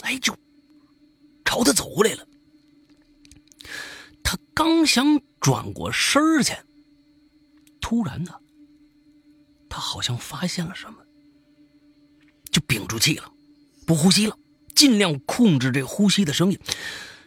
[0.00, 0.34] 哎，就
[1.44, 2.26] 朝他走过来了。
[4.24, 6.54] 他刚想转过身儿去。
[7.80, 8.32] 突然呢，
[9.68, 10.98] 他好像发现了什么，
[12.50, 13.32] 就屏住气了，
[13.86, 14.36] 不呼吸了，
[14.74, 16.58] 尽量控制这呼吸的声音。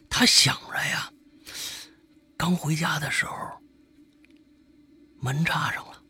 [0.09, 1.11] 他想着呀，
[2.37, 3.33] 刚回家的时候，
[5.19, 6.03] 门插上了。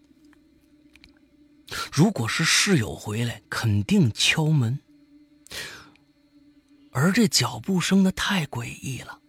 [1.92, 4.80] 如果是室友回来，肯定敲门。
[6.92, 9.20] 而这脚步声呢，太诡异了，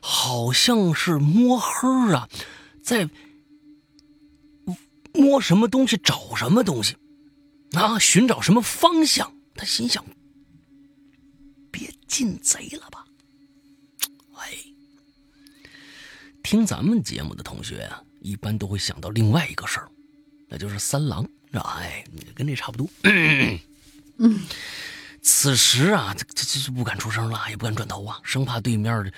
[0.00, 2.28] 好像是摸黑啊，
[2.82, 3.08] 在
[5.18, 6.96] 摸什么东西，找什么东西，
[7.72, 9.30] 啊，寻找什么方向。
[9.54, 10.04] 他心想：
[11.70, 13.04] 别进贼了吧？
[14.36, 14.54] 哎，
[16.42, 19.90] 听咱们节目的同学啊，一般都会想到另外一个事儿，
[20.48, 21.28] 那就是三郎。
[21.52, 22.04] 哎，
[22.34, 22.88] 跟这差不多。
[23.02, 23.58] 嗯，
[25.30, 29.12] 此时啊，这这这不敢出声了，也不敢转头啊，生怕对面，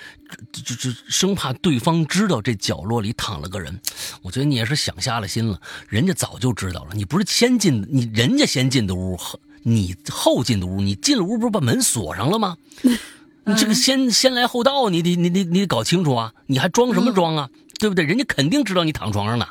[0.51, 3.79] 这这这生怕对方知道这角落里躺了个人。
[4.21, 6.89] 我觉得你也是想瞎了心了，人家早就知道了。
[6.93, 9.17] 你不是先进，你人家先进的屋，
[9.63, 12.57] 你后进的屋，你进了屋不是把门锁上了吗？
[13.45, 16.33] 你这个先先来后到，你得你得你得搞清楚啊！
[16.45, 17.49] 你还装什么装啊？
[17.79, 18.03] 对不对？
[18.03, 19.47] 人家肯定知道你躺床上呢，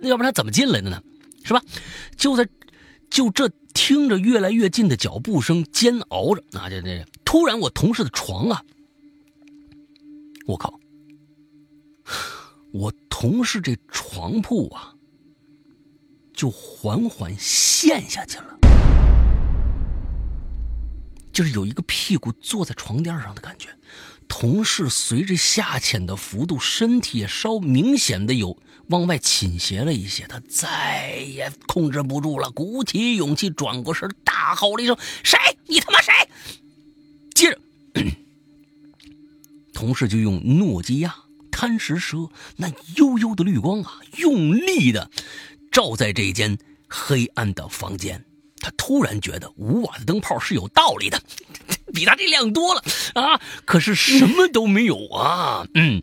[0.00, 1.02] 要不然他怎么进来的呢？
[1.44, 1.60] 是吧？
[2.16, 2.48] 就在，
[3.10, 8.64] 就这听着越来越近的脚步声，煎熬着，啊，这这突然，我同事的床啊，
[10.46, 10.80] 我靠！
[12.72, 14.94] 我同事这床铺啊，
[16.32, 18.58] 就缓缓陷下去了，
[21.32, 23.68] 就是有一个屁股坐在床垫上的感觉。
[24.28, 28.58] 同事随着下潜的幅度，身体也稍明显的有。
[28.88, 34.94] 往外倾斜了一些，他再也控制不住了，鼓起勇气转过身，大吼了一声
[35.24, 35.38] ：“谁？
[35.66, 36.12] 你他妈谁？”
[37.34, 37.58] 接着，
[39.72, 41.16] 同事就用诺基亚
[41.50, 45.10] 贪食蛇那幽幽的绿光啊，用力的
[45.72, 48.22] 照在这间黑暗的房间。
[48.58, 51.22] 他突然觉得五瓦的灯泡是有道理的，
[51.94, 52.82] 比他这亮多了
[53.14, 53.40] 啊！
[53.64, 55.66] 可是什么都没有啊！
[55.74, 56.02] 嗯。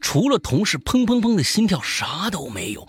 [0.00, 2.88] 除了同事砰砰砰的心跳，啥都没有。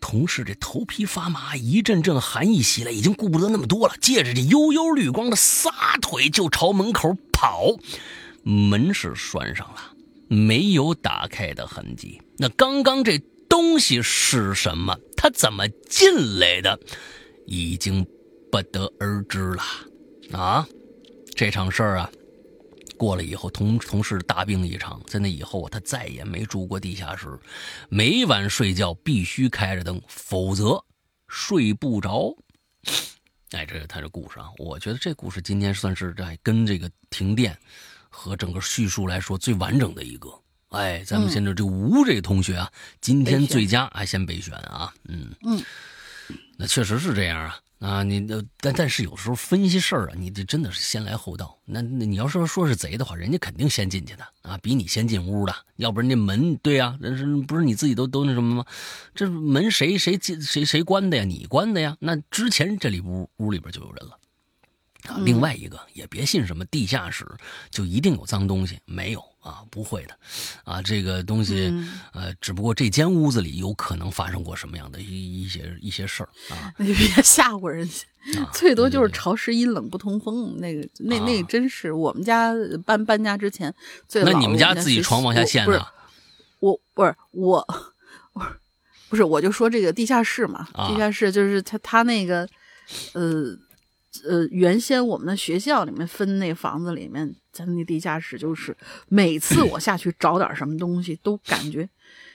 [0.00, 5.70] 同事这头皮发麻，一阵阵寒意袭来，已经顾不得那么多了，借着这悠悠绿光的撒
[6.00, 7.76] 腿就朝门口跑。
[8.42, 9.92] 门是拴上了，
[10.28, 12.20] 没有打开的痕迹。
[12.38, 13.18] 那刚刚这
[13.48, 14.96] 东西是什么？
[15.16, 16.80] 他怎么进来的？
[17.46, 18.04] 已经
[18.50, 19.62] 不得而知了。
[20.32, 20.66] 啊，
[21.40, 22.10] 这场事儿啊。
[22.98, 27.28] 过了以后，同同事大病一场，在那以后他再也没住过地下室，
[27.88, 30.84] 每晚睡觉必须开着灯，否则
[31.28, 32.36] 睡不着。
[33.52, 37.56] 哎，这是他这故事啊，我觉得这故事今天算是在跟这个停电
[38.10, 40.28] 和整个叙述来说最完整的一个。
[40.68, 42.70] 哎，咱们现在这吴这个同学啊，
[43.00, 45.62] 今天最佳还先备选啊，嗯嗯，
[46.58, 47.58] 那确实是这样啊。
[47.80, 51.58] 啊，你那但但是有时候分析事儿啊，你这真的是先来后到。
[51.64, 55.54] 那那你要说说是贼的话，人家肯定先进去的啊，比你先进屋的。
[55.76, 58.66] 要不然那门对呀，那是不是你自己都都那什么吗？
[59.14, 61.24] 这门谁谁进谁谁关的呀？
[61.24, 61.96] 你关的呀？
[62.00, 64.18] 那之前这里屋屋里边就有人了。
[65.08, 67.26] 啊，另外一个也别信什么地下室
[67.70, 69.24] 就一定有脏东西，没有。
[69.40, 70.14] 啊，不会的，
[70.64, 71.72] 啊，这个东西，
[72.12, 82.52] 呃，只不过这间屋子里有可能发生过什么样的一一些一些事儿啊，你别吓唬人家，最多就是潮湿阴冷不通风，那个那那真是我们家
[82.84, 83.74] 搬搬家之前
[84.06, 85.86] 最那你们家自己床往下陷的？
[86.60, 87.66] 我不是我，
[89.08, 92.48] 不是我就说这个地下室嘛，地下室就是他他那个，
[93.14, 93.56] 呃。
[94.28, 98.76] 呃，原先我们的学校里面分那房子里面，咱那地下室就是
[99.08, 101.88] 每次我下去找点什么东西，都感觉，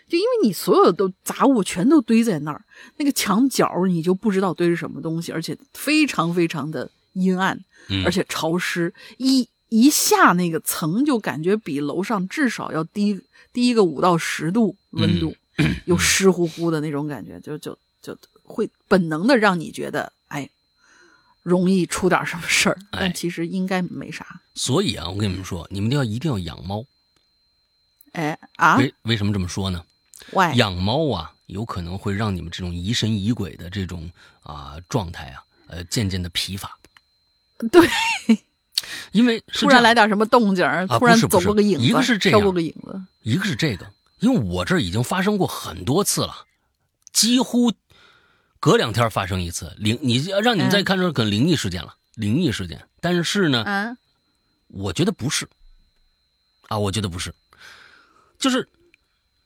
[0.07, 2.63] 就因为你所有的都杂物全都堆在那儿，
[2.97, 7.59] 那个墙角你就不知道堆着什么东西，而且非常非常的阴暗，
[8.03, 13.21] 而且潮湿，一一下那个层就感觉比楼上至少要低
[13.53, 15.35] 低一个五到十度温度，
[15.85, 20.49] 又湿乎乎的那种感觉，就就就会本能的让你觉得，哎。
[21.45, 24.41] 容易出点什么事儿，但其实应该没啥。
[24.55, 26.83] 所以啊，我跟你们说，你们要一定要养猫。
[28.13, 29.85] 哎啊，为为什么这么说呢？
[30.55, 34.09] 养猫啊，有可能会让你们这种疑神疑鬼的这种
[34.41, 36.75] 啊状态啊，呃，渐渐的疲乏。
[37.71, 37.87] 对，
[39.13, 40.65] 因为突然来点什么动静
[40.99, 43.85] 突然走过个影子，一个是这样，过个影子，一个是这个，
[44.19, 46.47] 因为我这已经发生过很多次了，
[47.13, 47.71] 几乎。
[48.65, 52.83] 隔两天发生一次灵，你让你们再看成可能灵异事件了，灵异事件。
[52.99, 53.95] 但是呢，嗯，
[54.69, 55.47] 我觉得不是，
[56.67, 57.31] 啊，我觉得不是，
[58.39, 58.67] 就是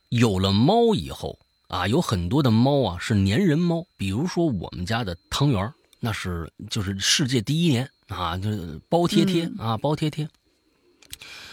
[0.08, 1.38] 有了猫以后
[1.68, 10.30] 啊，有很多的猫啊是粘人猫，比如说我们家的汤圆，那是就是世界第一年啊，就是包贴贴啊，包贴贴。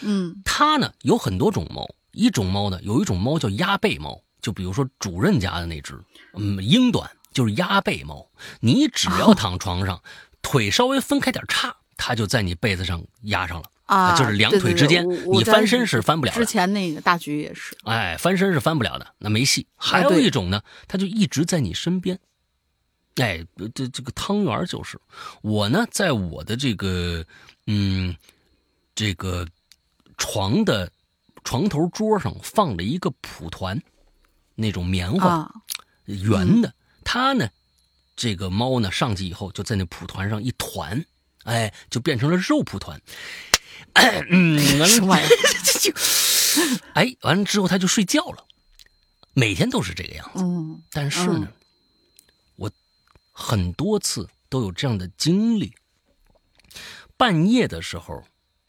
[0.03, 4.23] 嗯，它呢有很多种猫，一种猫呢有一种猫叫鸭背猫。
[4.41, 5.99] 就比如说主任家的那只，
[6.35, 8.31] 嗯，英短就是压背猫，
[8.61, 10.03] 你只要躺床上，
[10.41, 13.71] 腿稍微分开点叉，它就在你被子上压上了。
[13.85, 16.41] 啊，就是两腿之间，你翻身是翻不了的。
[16.41, 19.67] 之前那个大橘也是，哎，翻身是翻不了的，那没戏。
[19.77, 22.19] 还有一种呢，它就一直在你身边。
[23.17, 23.45] 哎，
[23.75, 24.99] 这这个汤圆就是
[25.43, 27.23] 我呢，在我的这个
[27.67, 28.17] 嗯
[28.95, 29.47] 这个
[30.17, 30.91] 床的
[31.45, 33.79] 床头桌上放了一个蒲团，
[34.55, 35.49] 那种棉花
[36.07, 36.73] 圆的。
[37.09, 37.49] 它呢，
[38.17, 41.07] 这个猫呢上去以后就在那蒲团上一团，
[41.45, 43.01] 哎，就变成了肉蒲团。
[44.29, 44.59] 嗯，
[45.07, 45.29] 完了，
[45.81, 45.93] 就
[46.95, 48.45] 哎，完了之后他就睡觉了，
[49.33, 50.43] 每天都是这个样子。
[50.43, 51.49] 嗯，但是呢，
[52.57, 52.71] 我
[53.33, 55.73] 很多次都有这样的经历。
[57.17, 58.25] 半夜的时候，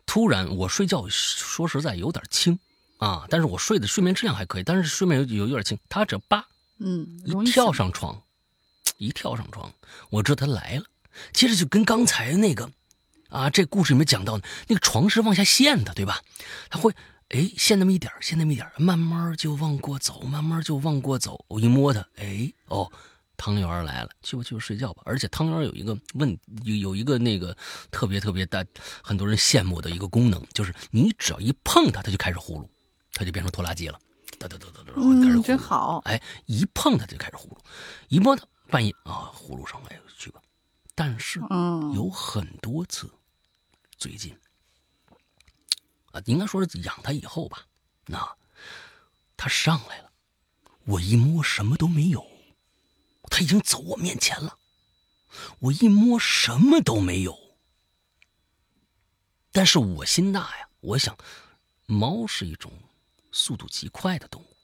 [0.05, 2.57] 突然我睡觉，说实在有点轻
[2.99, 5.77] 啊，但是我睡的睡眠质量还可以，但是睡眠有有有点轻。
[5.89, 6.47] 他这叭，
[6.79, 8.23] 嗯，一跳上床，
[8.97, 9.71] 一跳上床，
[10.09, 10.83] 我知道他来了。
[11.33, 12.69] 接着就跟刚才那个。
[13.29, 16.21] 啊，这故事里面讲到那个床是往下陷的，对吧？
[16.69, 16.93] 他会
[17.27, 21.43] 哎陷那么一点陷那么一点慢慢就往过走，慢慢就往过走。
[21.49, 22.89] 我一摸它，哎哦，
[23.35, 25.03] 汤圆来了，去吧去吧睡觉吧。
[25.05, 27.53] 而且汤圆有一个问有有一个那个
[27.91, 28.63] 特别特别大，
[29.03, 32.67] 很多人羡慕的一个功能，就是你只要一碰它，它就开始呼噜，
[33.11, 33.99] 它就变成拖拉机了，
[34.39, 35.43] 哒哒哒哒哒，开始呼噜。
[35.43, 36.01] 真好。
[36.05, 37.57] 哎，一碰它就开始呼噜，
[38.07, 40.41] 一摸它半夜啊呼噜上来去吧。
[40.95, 41.39] 但是
[41.93, 43.11] 有很多次。
[43.97, 44.37] 最近，
[46.11, 47.65] 啊，应该说是养它以后吧，
[48.05, 48.37] 那
[49.35, 50.11] 它上来了，
[50.85, 52.23] 我一摸什么都没有，
[53.23, 54.59] 它已经走我面前了，
[55.57, 57.35] 我一摸什么都没有，
[59.51, 61.17] 但是我心大呀，我想，
[61.87, 62.71] 猫是一种
[63.31, 64.55] 速度极快的动物，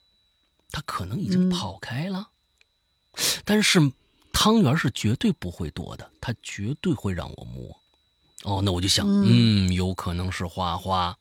[0.69, 2.32] 它可能已经跑开了，
[3.45, 3.79] 但是
[4.31, 7.75] 汤圆是绝对不会躲的，它绝对会让我摸。
[8.43, 11.15] 哦，那我就想，嗯，有可能是花花，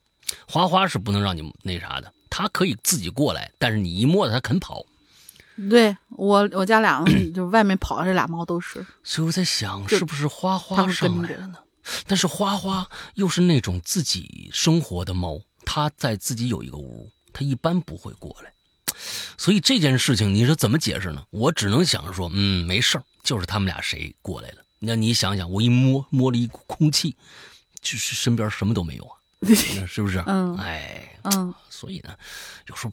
[0.49, 4.85] 花花是不能让你那啥的，它可以自己过来，但是你一摸它，它肯跑。
[5.71, 7.05] 对我，我家俩
[7.35, 8.85] 就外面跑的这俩猫都是。
[9.05, 11.59] 所以我在想，是不是花花上来了呢？
[12.07, 18.53] 但是花花又是那种自己生活的猫，它在自己有一个屋，它一般不会过来。
[19.37, 21.25] 所以这件事情你说怎么解释呢？
[21.31, 24.57] 我只能想着说，嗯，没事儿，就是他们俩谁过来了。
[24.79, 27.17] 那你想想，我一摸摸了一股空气，
[27.81, 29.17] 就是身边什么都没有啊，
[29.87, 30.23] 是不是？
[30.27, 32.15] 嗯，哎，嗯，所以呢，
[32.67, 32.93] 有时候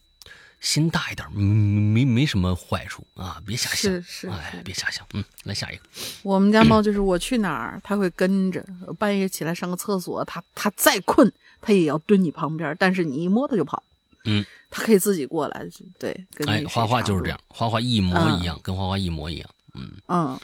[0.60, 5.06] 心大一点，没没什么坏处啊，别瞎想，是是，哎，别瞎想。
[5.14, 5.84] 嗯，来下一个。
[6.22, 8.64] 我们家猫就是我去哪儿，它会跟着，
[8.98, 11.32] 半夜起来上个厕所，它它再困，
[11.62, 13.84] 它也要蹲你旁边，但是你一摸它就跑。
[14.26, 15.66] 嗯，它可以自己过来，
[15.98, 16.28] 对。
[16.34, 19.50] 跟哎，花花就是这样，花花一模一样，跟花花一模一样。
[19.74, 20.40] 嗯嗯，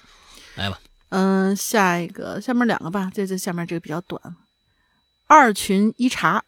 [0.55, 0.79] 来吧。
[1.09, 3.11] 嗯，下一个，下面两个吧。
[3.13, 4.21] 这这下面这个比较短。
[5.27, 6.43] 二群一茶，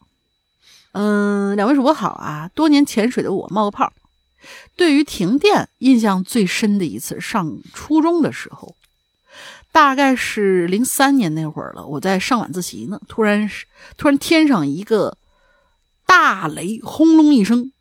[0.92, 2.50] 嗯，两位主播好啊。
[2.54, 3.94] 多年潜水的我冒个泡。
[4.76, 8.76] 对于停电，印象最深的一次，上初中的时候，
[9.72, 11.86] 大概是零三年那会儿了。
[11.86, 13.66] 我在上晚自习呢，突然是
[13.98, 15.18] 突然天上一个
[16.08, 17.72] 大雷，轰隆一声，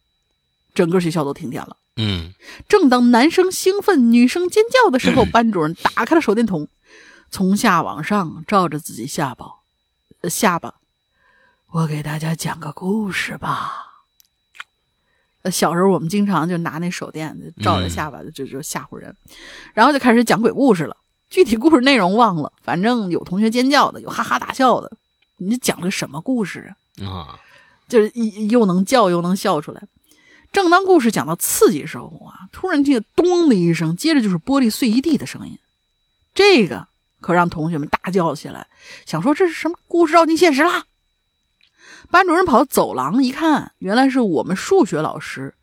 [0.75, 1.79] 整个学校都停电了。
[1.97, 2.35] 嗯，
[2.69, 6.69] 正当男生兴奋，女生尖叫的时候， 班主任打开了手电筒。
[7.31, 9.47] 从下往上照着自己下巴，
[10.29, 10.75] 下巴，
[11.73, 13.85] 我给大家讲个故事吧。
[15.51, 19.15] 小时候我们经常就拿那手电照着下巴，就就吓唬人，
[19.75, 20.97] 然后就开始讲鬼故事了。
[21.29, 24.93] 具体故事内容忘了，反正有同学尖叫的，有哈哈大笑的。
[25.39, 27.07] 你讲的什么故事啊？
[27.07, 27.41] 啊，
[27.89, 28.11] 就是
[28.51, 29.83] 又能叫又能笑出来。
[30.53, 35.59] 正当故事讲到刺激时候啊，突然听见咚的一声，接着就是玻璃碎一地的声音。
[36.35, 36.89] 这个。
[37.19, 38.69] 可让同学们大叫起来，
[39.05, 40.85] 想说这是什么故事照进现实啦！
[42.09, 45.55] 班主任跑到走廊一看，原来是我们数学老师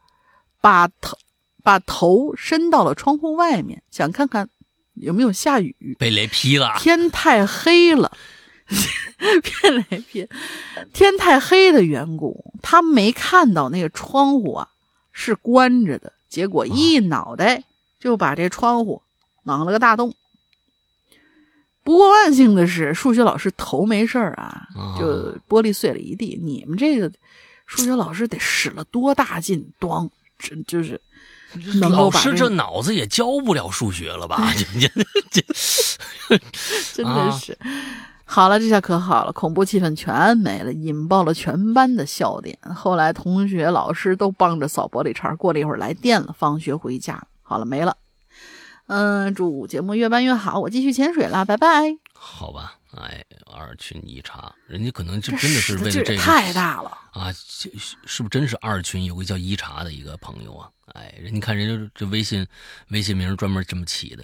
[0.60, 1.18] 把头
[1.64, 4.50] 把头伸到了窗户外面，想看看
[4.96, 5.96] 有没有下雨。
[6.00, 8.12] 被雷劈了，天太黑了，
[8.68, 10.28] 被雷劈，
[10.94, 14.70] 天太黑的缘故，他没看到那个窗户啊
[15.12, 17.64] 是关着的，结果一脑袋
[18.00, 19.02] 就把这窗户
[19.44, 20.14] 挠了个大洞。
[21.84, 24.68] 不过万幸的是，数学老师头没事儿啊，
[24.98, 25.06] 就
[25.50, 26.40] 玻璃碎了一地。
[26.42, 27.12] 你们这个
[27.66, 30.10] 数学老师得使了多大劲，咣，
[30.40, 31.00] 这就是
[31.82, 34.50] 老师这脑子也教不了数学了吧？
[35.30, 36.38] 这
[36.94, 37.58] 真的是。
[38.26, 42.58] 好了，这下可好了，恐怖气氛全没了，引爆了全班的笑点。
[42.74, 45.36] 后来同学、老师都帮着扫玻璃碴。
[45.38, 47.98] 过了一会儿来电了，放学回家，好了，没了。
[48.88, 51.98] 嗯，祝节目越办越好，我继续潜水啦，拜拜。
[52.14, 57.72] 好吧，哎，二群一查，人家可能就真的是为了这个太大了啊，是
[58.06, 60.70] 是不是真是二群有个叫一查的一个朋友啊？
[60.94, 62.46] 哎，人家看人家这微信
[62.90, 64.24] 微信名专门这么起的。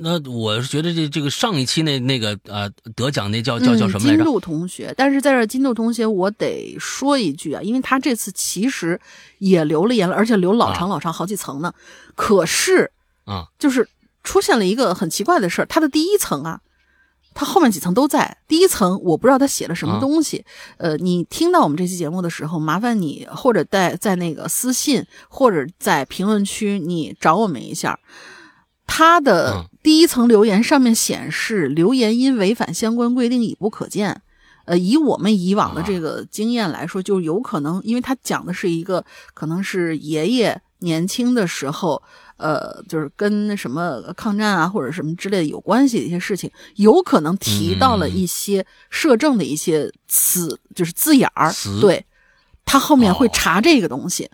[0.00, 4.16] 那我是觉得这这个上一期那那个呃得奖那叫叫叫什么来着？
[4.16, 9.00] 金度同学，但是在这金度同学，我得说一句啊，因为他这次其实
[9.38, 11.72] 也留了言了，而且留老长老长好几层呢。
[12.14, 12.90] 可是。
[13.24, 13.88] 啊，就是
[14.22, 16.60] 出现了一个很奇怪的事儿，他的第一层啊，
[17.34, 18.38] 它后面几层都在。
[18.46, 20.44] 第一层我不知道他写了什么东西。
[20.78, 27.98] 呃，你听到我们这期节目的时候，麻烦你或者在在那个私信或者在评论区你找我们一下。
[28.86, 34.22] 他的第一层留言上面显示留言因违反相关规定已不可见。
[34.66, 39.04] 呃，以我们以往的这个经验来说，就有可能，因为他讲的是一个
[39.34, 42.02] 可能是爷爷年轻的时候。
[42.36, 51.52] 呃，就是跟什么抗战啊，或者什么之类的有关系的一些事情，有可能提到了一些摄政的一些词，就是字眼儿。
[51.80, 52.04] 对，
[52.64, 54.28] 他后面会查这个东西，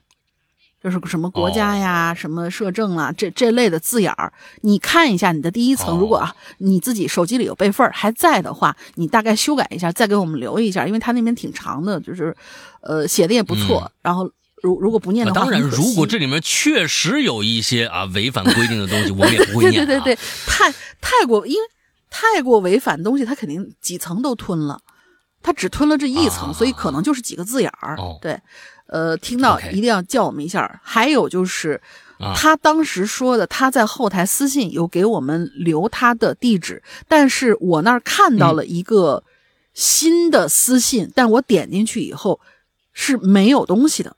[0.82, 4.32] 就是什么国家呀、什么摄政啊，这这类的字眼儿。
[4.62, 12.34] 你看一下你的第一层，如果啊你自己手机里有备份还在的话，你大概修改一下，再给我们留一下，因为他那边挺长的，就是
[12.80, 14.30] 呃写的也不错，然后。
[14.62, 19.84] 如如果不念的话，当然，如果这里面确实有一些啊违反规定的东西，我们也不会念。
[19.86, 20.70] 对对对对，太
[21.00, 21.60] 太过，因为
[22.10, 24.80] 太过违反东西，他肯定几层都吞了，
[25.42, 27.96] 他只吞了这一层，所以可能就是几个字眼儿。
[28.20, 28.38] 对，
[28.86, 30.80] 呃，听到一定要叫我们一下。
[30.82, 31.80] 还有就是，
[32.34, 39.24] 他当时说的，他在后台私信有给我们留他的地址，但是我那儿看到了一个
[39.72, 42.40] 新的私信，但我点进去以后
[42.92, 44.16] 是没有东西的。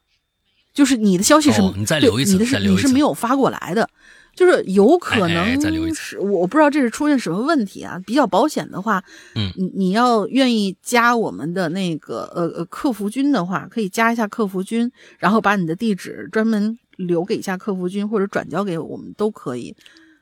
[0.73, 3.89] 就是你的消息是，你再留一次，你的是你是没有发过来的，
[4.35, 8.01] 就是有可能是我不知道这是出现什么问题啊。
[8.07, 9.03] 比较保险的话，
[9.35, 19.77] 嗯，你你要愿意加我们的那个呃呃客服君的话，可以加一下客服君，然后把你的地址专门留给一下客服君，或者转交给我们都可以。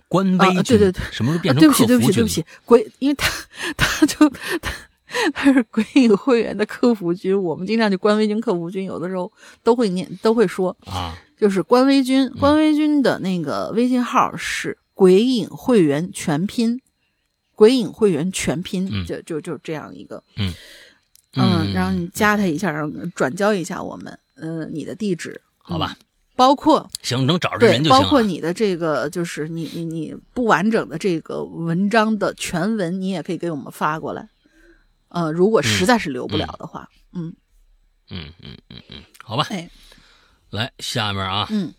[0.09, 1.61] 官微军，对对对，什么时候变成？
[1.61, 3.31] 对不起对不起对不起，鬼，因为他
[3.79, 4.29] 他就
[4.61, 4.73] 他。
[5.35, 9.31] 他是鬼影会员的客服君，我们经常就官微军、客服君，有的时候
[9.63, 16.81] 都会念，都会说啊，就是官微军，官微君的那个微信号是鬼影会员全拼，
[17.55, 20.53] 鬼影会员全拼，就就就这样一个，嗯
[21.35, 25.97] 嗯，然后你加他一下，然后转交一下我们，呃，你的地址，好吧，
[26.37, 34.29] 包括行，能找着人就行，包括你的这个，就是你你你不完整的这个文章的全文，你也可以给我们发过来。
[35.11, 37.35] 呃，如果实在是留不了的话，嗯，
[38.11, 39.69] 嗯嗯嗯嗯，好吧，哎，
[40.51, 41.75] 来下面啊，嗯，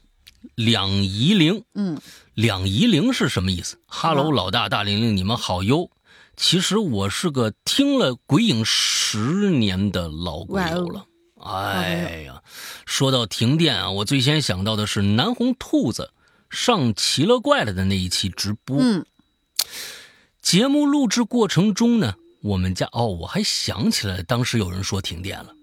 [0.55, 1.97] 两仪灵，嗯，
[2.33, 3.77] 两仪灵是什么意思？
[3.87, 5.89] 哈喽，老大大玲玲，你们好哟。
[6.35, 11.05] 其实我是个听了鬼影十年的老鬼友了。
[11.39, 12.41] 哎呀，
[12.85, 16.11] 说到停电啊，我最先想到的是南红兔子
[16.49, 18.77] 上奇了怪了的那一期直播。
[18.79, 19.05] 嗯，
[20.41, 22.15] 节目录制过程中呢。
[22.41, 25.53] 我们家哦，我还想起来，当时有人说停电了，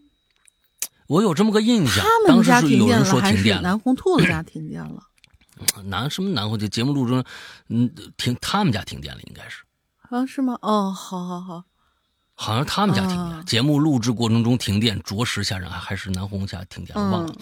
[1.08, 2.04] 我有这么个印象。
[2.26, 5.02] 他们家停电了，还是南红兔子家停电了？
[5.84, 6.58] 南什么南红？
[6.58, 7.24] 就节目录中，
[7.68, 9.62] 嗯，停他们家停电了，应该是。
[10.08, 10.56] 啊，是吗？
[10.62, 11.64] 哦，好好好。
[12.40, 15.68] 好像他们家停电，节目录制过程中停电，着实吓人。
[15.68, 17.34] 还还是南红家停电，忘了。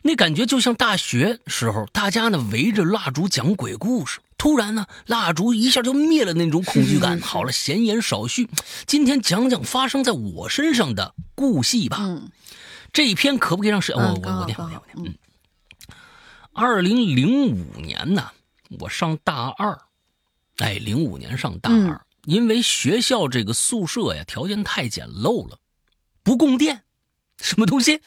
[0.00, 4.18] 那感觉就像大学时候，大家呢围着蜡烛讲鬼故事。
[4.38, 7.20] 突然呢，蜡烛一下就灭了，那种恐惧感。
[7.20, 8.48] 好了，闲言少叙，
[8.86, 11.98] 今天讲讲发生在我身上的故戏吧。
[12.00, 12.30] 嗯，
[12.94, 13.94] 这一篇可不可以让谁？
[13.94, 15.06] 我我我念我念我念。
[15.06, 15.14] 嗯，
[16.54, 18.30] 二零零五年呢，
[18.78, 19.78] 我上大二，
[20.56, 25.58] 哎，零五年上大二，因为学校这个宿舍呀条件太简陋了，
[26.22, 26.82] 不供电，
[27.40, 28.00] 什么东西？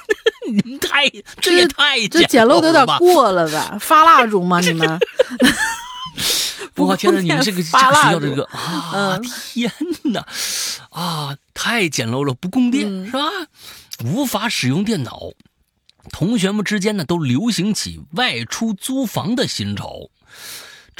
[0.50, 1.08] 你们太
[1.40, 3.78] 这也太这简陋的有点过了吧？
[3.80, 4.60] 发蜡烛吗？
[4.60, 4.98] 你们？
[6.76, 7.20] 我天哪！
[7.20, 9.18] 你们这个这个学校这个啊，
[9.52, 9.70] 天
[10.04, 10.26] 哪
[10.90, 13.20] 啊，太简陋了，不供电是吧？
[14.04, 15.30] 无法使用电脑。
[16.10, 20.08] 同学们之间呢，都流行起外出租房的新潮。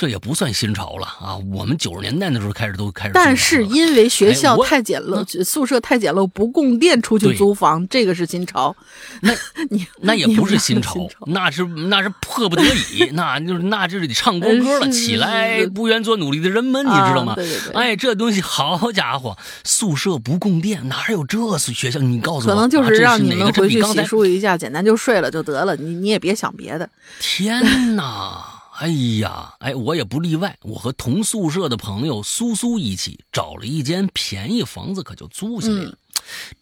[0.01, 1.37] 这也不算新潮了啊！
[1.53, 3.11] 我们九十年代的时候开始都开始。
[3.13, 8.75] 但是因为学校太简陋，宿舍太简陋，不供电，出去租房，这个是新潮。
[9.21, 9.31] 那
[9.69, 12.63] 你那也不是新潮，那是那是迫不得
[12.95, 14.89] 已，那就是那就是得唱国歌了。
[14.89, 17.35] 起来，不愿做努力的人们，你知道吗？
[17.35, 17.75] 对对对。
[17.75, 22.01] 哎，这东西好家伙，宿舍不供电，哪有这学校？
[22.01, 25.77] 你告诉我，可能就是让你们回去洗漱一下，简单就睡了就得了。
[25.77, 26.89] 你你也别想别的。
[27.21, 28.60] 天哪！
[28.81, 28.89] 哎
[29.19, 30.57] 呀，哎，我也不例外。
[30.62, 35.98] 我和同宿舍的朋友苏苏一起找了一间便宜房子，可就租下来了。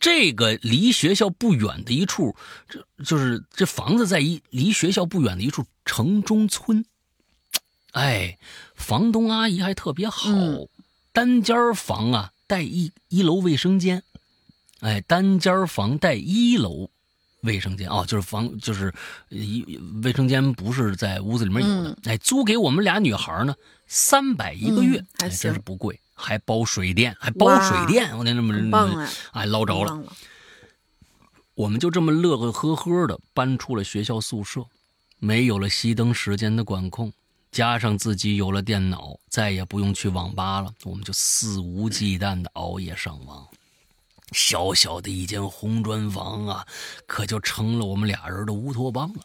[0.01, 2.35] 这个离学校不远的一处，
[2.69, 6.85] 这就是这房子在一离学校不远的一处城中村。
[7.93, 8.37] 哎，
[8.75, 10.29] 房东阿姨还特别好，
[11.13, 14.03] 单间房啊带一一楼卫生间。
[14.81, 16.91] 哎，单间房带一楼。
[17.43, 18.93] 卫生间哦，就是房，就是
[19.29, 21.97] 一卫生间不是在屋子里面有的。
[22.05, 23.55] 哎，租给我们俩女孩呢，
[23.87, 30.03] 三百一个月，还真是不贵，还包水电，还包水电，我天，这么哎捞着了。
[31.55, 34.65] 我们就这么乐乐呵呵的搬出了学校宿舍，
[35.19, 37.13] 没有了熄灯时间的管控，
[37.51, 43.47] 加上自己有了电脑，再也不用去网吧了，我们就肆无忌惮的熬夜上网。
[44.33, 46.67] 小小的一间红砖房啊，
[47.07, 49.23] 可就成了我们俩人的乌托邦了。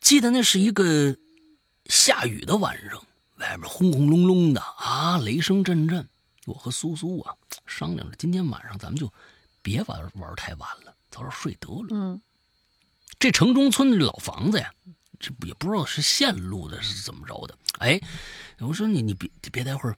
[0.00, 1.16] 记得那是一个
[1.86, 3.04] 下雨的晚上，
[3.36, 6.08] 外面轰轰隆隆的啊，雷声阵阵。
[6.46, 7.34] 我和苏苏啊
[7.66, 9.12] 商量着，今天晚上咱们就
[9.62, 11.88] 别玩玩太晚了，早点睡得了。
[11.90, 12.20] 嗯，
[13.18, 14.72] 这城中村的老房子呀，
[15.18, 17.58] 这也不知道是线路的，是怎么着的。
[17.80, 18.00] 哎，
[18.60, 19.96] 我说你你别别待会儿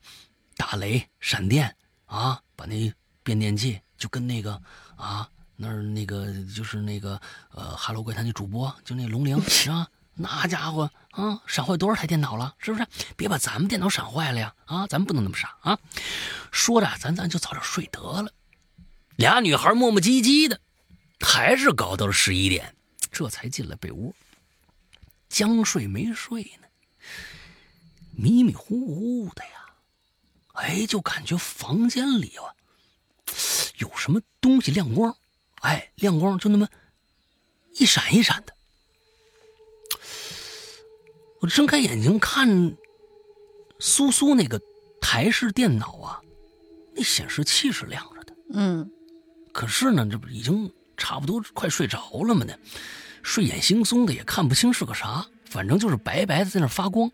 [0.57, 1.77] 打雷闪电
[2.07, 2.90] 啊，把那。
[3.29, 4.59] 变电器就跟那个
[4.97, 9.37] 啊，那儿那个就是那个呃，《哈喽怪谈》的主播，就那龙玲
[9.71, 12.55] 啊，那家伙啊，闪坏多少台电脑了？
[12.57, 12.87] 是不是？
[13.19, 14.55] 别把咱们电脑闪坏了呀！
[14.65, 15.79] 啊，咱们不能那么傻啊！
[16.51, 18.33] 说着，咱咱就早点睡得了。
[19.17, 20.59] 俩女孩磨磨唧唧的，
[21.21, 22.75] 还是搞到了十一点，
[23.13, 24.15] 这才进了被窝。
[25.29, 26.67] 将睡没睡呢，
[28.13, 29.51] 迷迷糊糊的呀，
[30.55, 32.57] 哎，就感觉房间里啊。
[33.79, 35.17] 有什么东西亮光？
[35.63, 36.69] 哎，亮光就那么
[37.79, 38.55] 一闪一闪的。
[41.41, 42.77] 我睁开眼睛看，
[43.79, 44.61] 苏苏那个
[45.01, 46.21] 台式电脑啊，
[46.95, 48.35] 那显示器是亮着的。
[48.53, 48.91] 嗯，
[49.53, 52.45] 可是呢，这不已经差不多快睡着了嘛？
[52.45, 52.57] 呢，
[53.23, 57.11] 睡眼惺忪的，也看不清是个啥，反正就是白白的在那发光。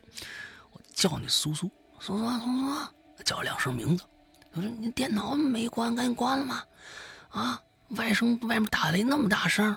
[0.73, 1.71] 我叫你苏苏，
[2.01, 4.05] 苏苏，苏苏，叫两声名字。
[4.55, 6.65] 我说：“你电脑没关，赶紧关了吗？
[7.31, 7.61] 啊，
[7.91, 9.77] 外甥外面打雷那么大声。”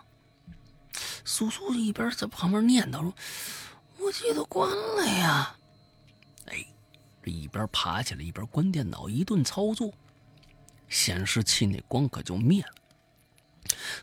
[1.25, 3.13] 苏苏一边在旁边念叨说
[3.97, 5.55] ：“我记得关了呀。”
[6.45, 6.65] 哎，
[7.23, 9.91] 这一边爬起来一边关电脑，一顿操作，
[10.87, 12.73] 显示器那光可就灭了。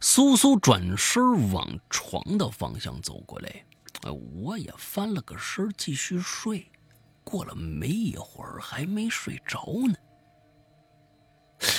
[0.01, 3.65] 苏苏转身往床的方向走过来，
[4.03, 6.69] 哎，我也翻了个身继续睡。
[7.23, 9.95] 过了没一会儿，还没睡着呢。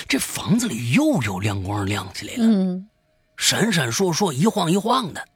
[0.08, 2.88] 这房子里又有亮光亮起来了，嗯，
[3.36, 5.28] 闪闪烁烁，一晃一晃的。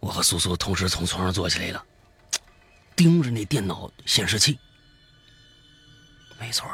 [0.00, 1.84] 我和苏苏同时从床上坐起来了，
[2.94, 4.58] 盯着那电脑显示器。
[6.38, 6.68] 没错，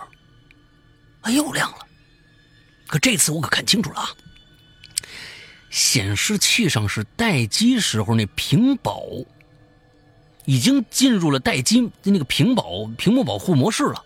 [1.23, 1.79] 啊，又亮了。
[2.87, 4.11] 可这次我可看清楚了啊，
[5.71, 9.03] 显示器上是待机时候那屏保
[10.45, 14.05] 已经进入了待机那个屏保屏幕保护模式了。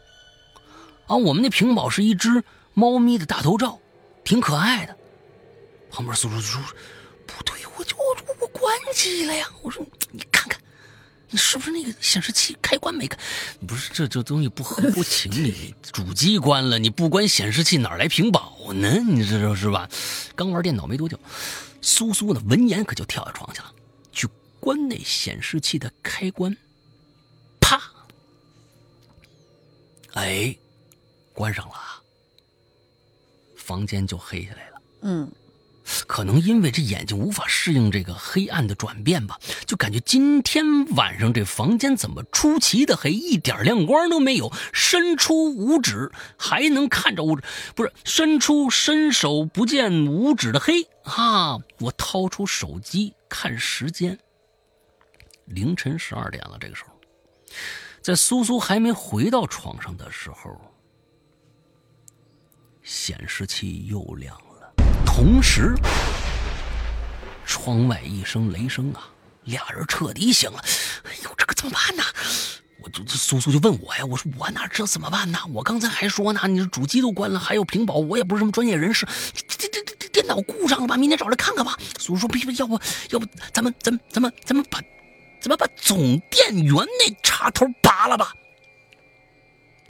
[1.08, 2.44] 啊，我们那屏保是一只
[2.74, 3.80] 猫咪的大头照，
[4.22, 4.96] 挺可爱的。
[5.90, 6.62] 旁边苏叔就说
[7.26, 10.60] ：“不对，我就我我关机了呀。”我说：“你看看，
[11.30, 13.18] 你是不是那个显示器开关没开？
[13.66, 15.74] 不是，这这东西不合乎情理。
[15.90, 18.98] 主机关了，你不关显示器，哪来屏保呢？
[19.02, 19.88] 你知道是吧？
[20.36, 21.18] 刚玩电脑没多久，
[21.80, 23.74] 苏苏呢闻言可就跳下床去了，
[24.12, 24.28] 去
[24.60, 26.54] 关那显示器的开关。
[27.60, 27.80] 啪！
[30.12, 30.54] 哎。
[31.38, 31.74] 关上了，
[33.54, 34.82] 房间就黑下来了。
[35.02, 35.30] 嗯，
[36.08, 40.64] 可能因为这眼睛无法适应这个黑暗的转变吧，就感觉今天
[40.96, 44.52] 晚上这房间怎么出奇的黑，一点亮光都没有。
[44.72, 47.44] 伸出五指还能看着五指，
[47.76, 51.56] 不是伸出伸手不见五指的黑啊！
[51.78, 54.18] 我掏出手机看时间，
[55.44, 56.58] 凌晨十二点了。
[56.60, 56.90] 这个时候，
[58.02, 60.60] 在苏苏还没回到床上的时候。
[62.88, 64.72] 显示器又亮了，
[65.04, 65.74] 同时，
[67.44, 69.10] 窗外一声雷声啊，
[69.44, 70.58] 俩人彻底醒了。
[71.04, 72.02] 哎呦，这个怎么办呢？
[72.80, 75.38] 我就苏苏就问我呀，我说我哪知道怎么办呢？
[75.52, 80.96] 我刚才还说呢，你这主机都关了，还有屏保，我也不是什么专业人士，这这这这电脑故障了吧？
[80.96, 81.76] 明天找来看看吧。
[81.98, 84.80] 苏苏说：“别别，要不要不咱们咱们咱们咱们把
[85.42, 88.32] 咱们把总电源那插头拔了吧？”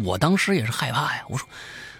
[0.04, 1.48] 我当时也是害怕呀，我说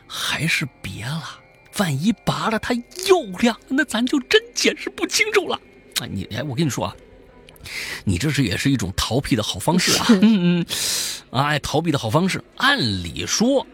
[0.09, 1.39] 还是别了，
[1.77, 2.75] 万一拔了它
[3.07, 5.61] 又亮，那咱就真解释不清楚了。
[6.01, 6.97] 啊，你哎，我跟你说啊。
[8.05, 10.07] 你这是也是一种逃避的好方式啊！
[10.09, 10.67] 嗯嗯，
[11.33, 12.43] 哎，逃避的好方式。
[12.57, 13.67] 按理说，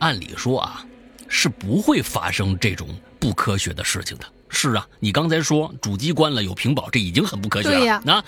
[0.00, 0.84] 按理说啊，
[1.28, 2.88] 是不会发生这种
[3.18, 4.26] 不科学的事情的。
[4.50, 7.78] 是啊，你刚才说主机关了有屏保，这已经很不科学了。
[7.78, 8.22] 对呀，那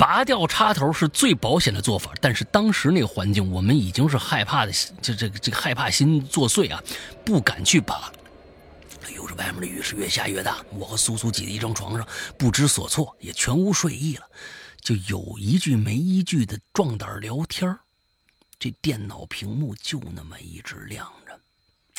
[0.00, 2.14] 拔掉插头是最保险的做法。
[2.22, 4.72] 但是当时那个环境，我们已经是害怕的，
[5.02, 6.82] 就这个这个害怕心作祟啊，
[7.22, 8.10] 不敢去拔。
[9.04, 12.08] 哎呦，这外面的雨是越下越大，我和苏苏挤在一张床上，
[12.38, 14.24] 不知所措，也全无睡意了。
[14.80, 17.78] 就有一句没一句的壮胆聊天
[18.58, 21.06] 这电脑屏幕就那么一直亮，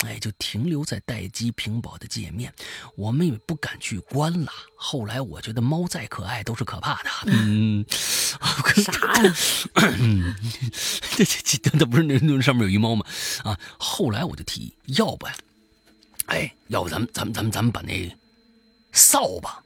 [0.05, 2.53] 哎，就停留在待机屏保的界面。
[2.95, 4.51] 我们也不敢去关了。
[4.75, 7.09] 后来我觉得猫再可爱都是可怕的。
[7.27, 9.35] 嗯， 啥呀？
[11.15, 13.05] 这这这，那不是那那上面有一猫吗？
[13.43, 15.35] 啊，后来我就提议，要不呀？
[16.27, 18.17] 哎，要不咱们咱们咱们咱们把那
[18.93, 19.61] 扫把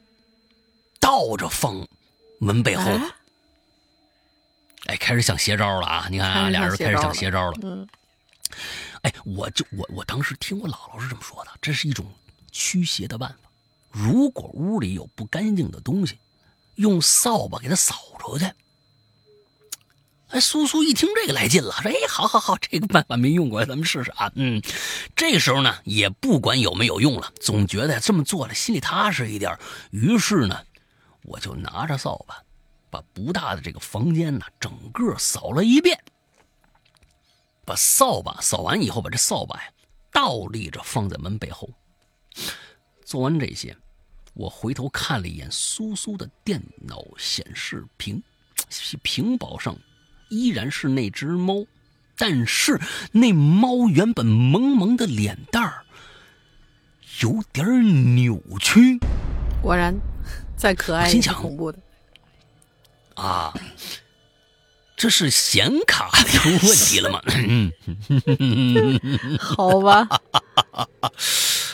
[0.98, 1.86] 倒着放
[2.40, 2.90] 门背后，
[4.86, 6.08] 哎，开始想邪招了啊！
[6.10, 7.58] 你看啊，俩人开始想邪招了。
[7.62, 7.86] 嗯，
[9.06, 12.04] 哎，我就我我当时听我姥姥是这么说的，这是一种
[12.50, 13.48] 驱邪的办法。
[13.88, 16.18] 如果屋里有不干净的东西，
[16.74, 18.50] 用扫把给它扫出去。
[20.30, 24.60] 哎，苏苏一听这个来劲了，说：“哎，好好好，这个办法没用过，咱们试试啊。”嗯，
[25.14, 29.56] 这时候呢，也不管有没有用了，总觉得这么做了心里踏实一点。
[29.92, 30.64] 于是呢，
[31.22, 32.42] 我就拿着扫把，
[32.90, 35.96] 把不大的这个房间呢，整个扫了一遍。
[37.66, 39.68] 把扫把扫完以后，把这扫把呀
[40.12, 41.68] 倒立着放在门背后。
[43.04, 43.76] 做完这些，
[44.34, 48.22] 我回头看了一眼苏苏的电脑显示屏，
[49.02, 49.76] 屏保上。
[50.28, 51.64] 依然是那只猫，
[52.16, 52.80] 但是
[53.12, 55.84] 那猫原本萌萌的脸蛋儿
[57.20, 58.98] 有点扭曲。
[59.62, 59.94] 果然，
[60.56, 61.78] 再可爱也是恐怖的。
[63.14, 63.54] 啊，
[64.96, 67.20] 这是显卡 出问题了吗？
[69.38, 70.08] 好吧，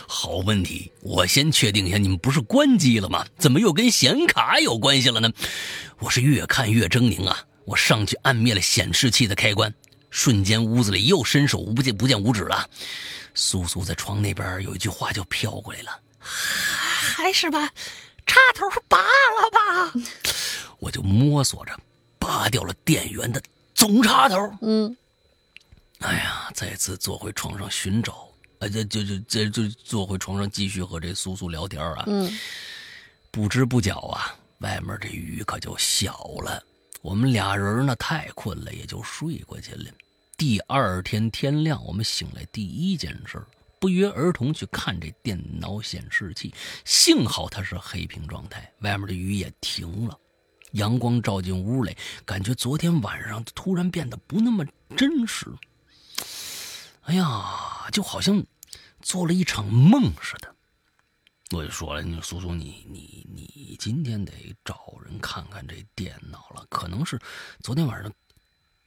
[0.09, 0.91] 好问题。
[1.01, 3.25] 我先确定一下，你们不是关机了吗？
[3.39, 5.31] 怎么又跟显卡有关系了呢？
[6.01, 7.39] 我是越看越狰狞啊！
[7.65, 9.73] 我上去按灭了显示器的开关，
[10.11, 12.69] 瞬间屋子里又伸手不见不见五指了。
[13.35, 17.67] 苏苏在床那边有一句话就飘过来了：“还是把
[18.27, 19.93] 插头拔了吧。”
[20.81, 21.79] 我就摸索着
[22.23, 23.43] 拔掉了电源的
[23.75, 24.37] 总插头。
[24.63, 24.97] 嗯，
[25.99, 28.29] 哎呀，再次坐回床上寻找，
[28.61, 32.05] 呃，就就就就就坐回床上继续和这苏苏聊天啊。
[32.07, 32.31] 嗯，
[33.33, 36.63] 不知不觉啊，外面这雨可就小了。
[37.01, 39.91] 我们俩人呢太困了，也就睡过去了。
[40.37, 43.43] 第二天天亮，我们醒来第一件事
[43.81, 46.55] 不约而同去看这电脑显示器。
[46.85, 50.17] 幸好它是黑屏状态，外面的雨也停了，
[50.73, 54.65] 阳光照进屋里，感觉昨天晚上突然变得不那么
[54.97, 55.47] 真实。
[57.03, 58.45] 哎呀，就好像
[59.01, 60.55] 做了一场梦似的。
[61.51, 64.33] 我就说了，你苏苏，你你你今天得
[64.65, 67.19] 找人看看这电脑了，可能是
[67.61, 68.11] 昨天晚上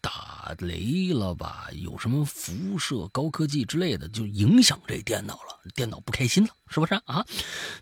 [0.02, 7.24] 打雷了吧，有什么辐射、高科技之类的，就影响这电脑了，电脑不开心了，是不是啊？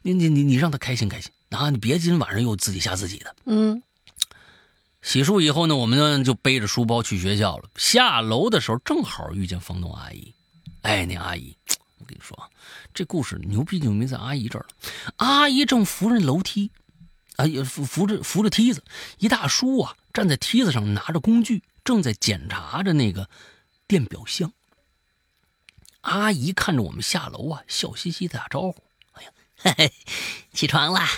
[0.01, 1.69] 你你你你让他开心开心啊！
[1.69, 3.35] 你别今晚上又自己吓自己的。
[3.45, 3.81] 嗯。
[5.03, 7.69] 洗漱以后呢，我们呢就背着书包去学校了。
[7.75, 10.33] 下楼的时候正好遇见房东阿姨，
[10.81, 11.55] 哎，那阿姨。
[11.99, 12.49] 我跟你说，
[12.93, 14.69] 这故事牛逼牛逼在阿姨这儿了。
[15.17, 16.71] 阿姨正扶着楼梯，
[17.35, 18.83] 啊，也扶扶着扶着梯子。
[19.19, 23.29] 一大叔啊，站在梯子上，拿着工具，正在检查着那个
[23.87, 24.51] 电表箱。
[26.01, 28.75] 阿姨看着我们下楼啊，笑嘻嘻的打招呼
[29.13, 29.93] ：“哎呀，嘿嘿，
[30.53, 31.09] 起床啦！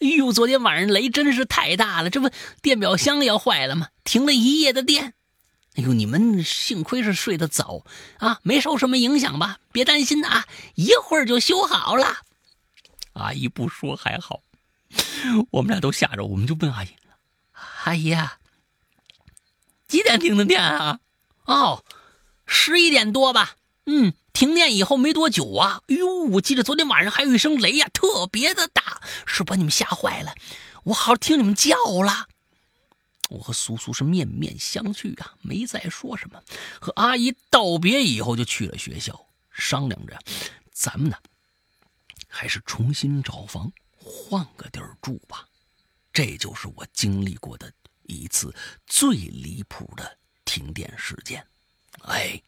[0.00, 2.30] 哎呦，昨天晚上雷真是太大了，这不
[2.60, 3.88] 电表箱要坏了吗？
[4.04, 5.14] 停了一夜的电。”
[5.76, 7.84] 哎呦，你们幸亏是睡得早
[8.18, 9.58] 啊，没受什么影响吧？
[9.72, 10.46] 别担心啊，
[10.76, 12.18] 一会儿就修好了。
[13.14, 14.40] 阿姨不说还好，
[15.50, 16.88] 我们俩都吓着，我们就问阿姨
[17.84, 18.38] ：“阿姨啊，
[19.88, 21.00] 几点停的电啊？”
[21.46, 21.84] 哦，
[22.46, 23.56] 十一点多吧。
[23.86, 25.80] 嗯，停电以后没多久啊。
[25.88, 30.34] 哎呦，我记得昨天晚上还有一声雷呀，特别的大，是把你们吓坏了。
[30.82, 32.28] 我好好听你们叫了。
[33.30, 36.42] 我和苏苏是面面相觑啊，没再说什么。
[36.78, 40.18] 和阿姨道别以后，就去了学校，商量着，
[40.72, 41.16] 咱们呢，
[42.28, 45.46] 还是重新找房，换个地儿住吧。
[46.12, 48.54] 这就是我经历过的一次
[48.86, 51.44] 最离谱的停电事件。
[52.02, 52.40] 哎，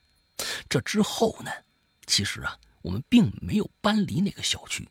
[0.68, 1.50] 这之后呢，
[2.06, 4.88] 其实啊，我们并没有搬离那个小区。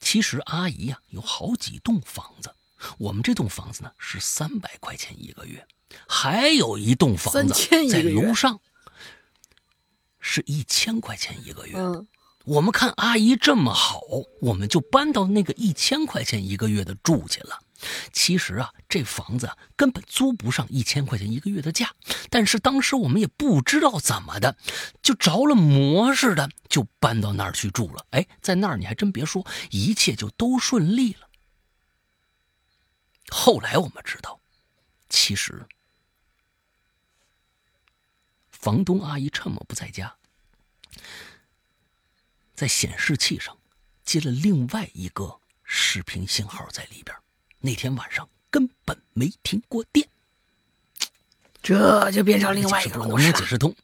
[0.00, 2.54] 其实阿姨呀，有好几栋房子。
[2.98, 5.66] 我们这栋房子呢是三百块钱一个月，
[6.08, 7.54] 还有一栋房子
[7.90, 8.58] 在楼上，
[10.18, 11.76] 是一千块钱一个月。
[11.76, 12.08] 嗯，
[12.44, 14.00] 我们看阿姨这么好，
[14.40, 17.60] 我们就搬到那个一千块钱一个月的住去了。
[18.12, 21.94] 其实啊，这房子根本租不上一千块钱一个月的价，
[22.28, 24.56] 但是当时我们也不知道怎么的，
[25.02, 28.06] 就着了魔似的就搬到那儿去住了。
[28.10, 31.28] 哎，在那儿你还真别说，一切就都顺利了。
[33.30, 34.40] 后来我们知道，
[35.08, 35.66] 其实
[38.50, 40.16] 房东阿姨趁我不在家，
[42.54, 43.56] 在显示器上
[44.04, 47.16] 接了另外一个视频信号在里边。
[47.60, 50.06] 那天晚上根本没停过电，
[51.62, 53.74] 这就变成另外一个故事能解释通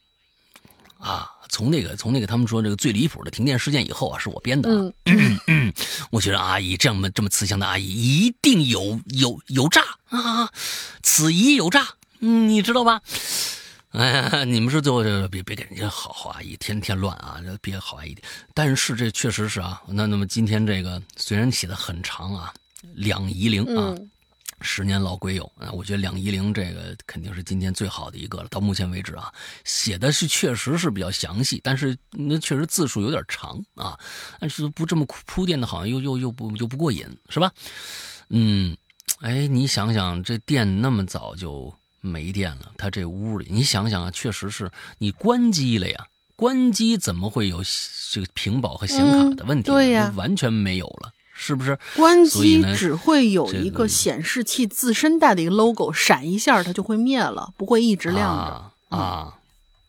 [0.98, 1.30] 啊！
[1.48, 4.92] 从那个从那个他们说这个最离谱的停电事件以后啊，是我编的。
[5.04, 5.72] 嗯，
[6.10, 10.50] 我觉得阿姨这么这么慈祥的阿姨一定有有有诈啊！
[11.02, 11.86] 此疑有诈，
[12.18, 13.00] 你知道吧？
[13.90, 18.16] 哎呀，你们说最后别别给人家好好阿姨天天乱啊，别好阿姨。
[18.52, 19.80] 但是这确实是啊。
[19.86, 22.52] 那那么今天这个虽然写的很长啊。
[22.94, 23.94] 两仪灵啊，
[24.60, 28.48] 十年老鬼友啊，我觉得两仪灵这个肯定是今天最好的一个了。
[28.48, 29.32] 到目前为止啊，
[29.64, 33.98] 写的是确实是比较详细，但是那确实字数有点长啊。
[34.40, 37.52] 但是不这么铺垫的，好像又又又不又不过瘾，是吧？
[38.30, 38.76] 嗯，
[39.20, 47.62] 哎，你想想，这电那么早就没电了，他这屋里，你想想啊，确实是你关机了呀，关机怎么会有
[48.10, 49.70] 这个屏保和显卡的问题？
[49.70, 51.12] 对呀，完全没有了。
[51.38, 59.34] 是不是关机只会有一个显示器自身带的一个 logo 闪一下，它就会灭了，不会一直亮着啊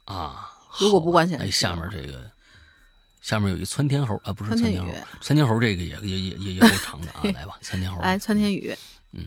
[0.03, 0.49] 啊！
[0.77, 2.29] 如果不关显示器，下面这个
[3.21, 4.91] 下面有一窜天猴啊，不是窜天猴，
[5.21, 7.21] 窜天猴这个也也也也也够长的啊！
[7.33, 8.75] 来吧，窜天猴，来窜天宇，
[9.13, 9.25] 嗯，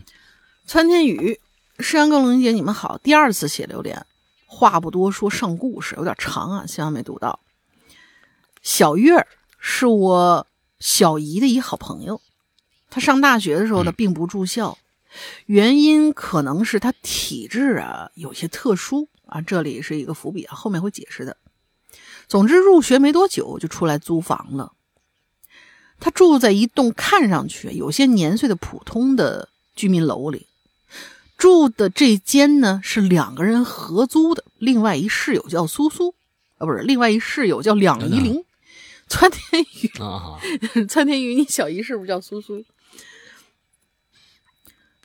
[0.67, 1.39] 窜天宇，
[1.79, 4.05] 诗阳跟龙姐你们好，第二次写榴莲，
[4.45, 7.39] 话不多说，上故事有点长啊，希望没读到。
[8.61, 9.25] 小月
[9.59, 10.45] 是我。
[10.81, 12.19] 小姨的一好朋友，
[12.89, 14.79] 他上大学的时候呢，并不住校，
[15.45, 21.37] 原因可能是他体质啊有些特殊啊，这里是一个伏笔啊，后面会解释的。
[22.27, 24.73] 总之，入学没多久就出来租房了。
[25.99, 30.47] 他住在一栋看上去有些年岁的普通的居民楼里，
[31.37, 36.15] 住的这间呢是两个人合租的，另外一室友叫苏苏
[36.57, 38.43] 啊，不是，另外一室友叫两依玲。
[39.11, 40.39] 窜天宇啊，
[40.87, 42.63] 窜 天宇，你小姨是不是叫苏苏？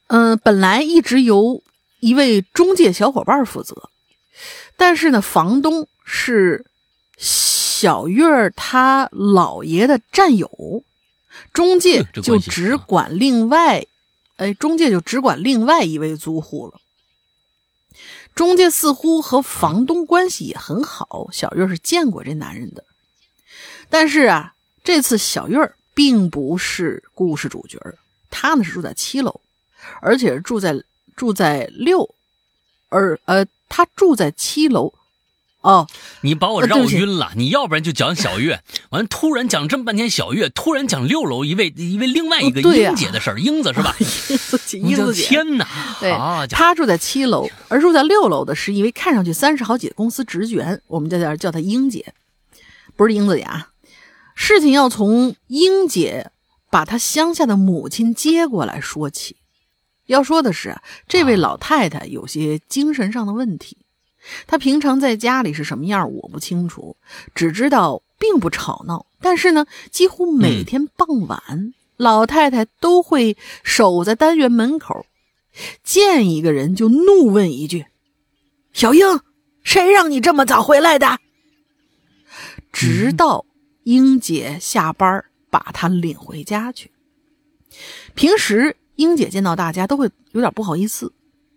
[0.06, 1.64] 嗯，本来一直由
[1.98, 3.90] 一位中介小伙伴负责，
[4.76, 6.64] 但是呢，房东是
[7.16, 10.84] 小月儿他姥爷的战友，
[11.52, 13.84] 中介就只管另外，
[14.36, 16.80] 哎，中介就只管另外一位租户了。
[18.36, 22.84] 中介似乎和房东关系也很好，小月是见过这男人的。
[23.88, 24.54] 但是啊，
[24.84, 27.96] 这次小月儿并不是故事主角儿，
[28.30, 29.40] 她呢是住在七楼，
[30.00, 30.82] 而且是住在
[31.16, 32.14] 住在六，
[32.88, 34.92] 而呃，她住在七楼。
[35.62, 35.88] 哦，
[36.20, 43.92] 你把我绕晕了，你要不然就讲小月，完突然讲这么半天小月，突然讲六楼一位一位另外一个英姐的事儿，英子是吧？
[43.98, 45.66] 英子姐，英子姐，天哪！
[45.98, 46.12] 对，
[46.50, 52.14] 她住在七楼，而住在六楼的是一位看上去三十好几的公司职员，我们在这儿叫她英姐，
[52.94, 53.70] 不是英子姐啊。
[54.36, 56.30] 事情要从英姐
[56.70, 59.36] 把她乡下的母亲接过来说起。
[60.06, 60.76] 要说的是，
[61.08, 63.78] 这位老太太有些精神上的问题。
[64.46, 66.96] 她平常在家里是什么样，我不清楚，
[67.34, 69.06] 只知道并不吵闹。
[69.20, 75.06] 但是呢，几乎每天傍晚，老太太都会守在单元门口，
[75.82, 77.86] 见一个人就怒问一句
[78.72, 79.20] ：“小英，
[79.62, 81.18] 谁让你这么早回来的？”
[82.70, 83.46] 直到。
[83.86, 86.90] 英姐下班把她领回家去。
[88.16, 91.12] 平时英姐见到大家都会有点不好意思，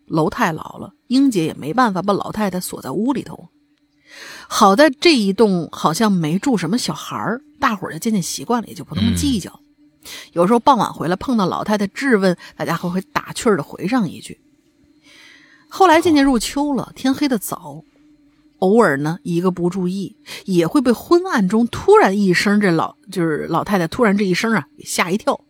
[0.06, 3.50] 楼太老了，英姐也没办法把老太太锁在屋里头。
[4.48, 7.18] 好在这一栋好像没住什么小孩
[7.60, 9.60] 大伙儿就渐渐习惯了，也就不那么计较。
[10.34, 14.40] 有时候傍晚回来碰到老太太质问，大家还会打趣的回上一句。
[15.68, 17.84] 后来渐渐入秋了，天黑的早，
[18.60, 20.16] 偶尔呢一个不注意，
[20.46, 25.44] 也会被昏暗中突然一声这老就是老太太突然这一声啊给吓一跳。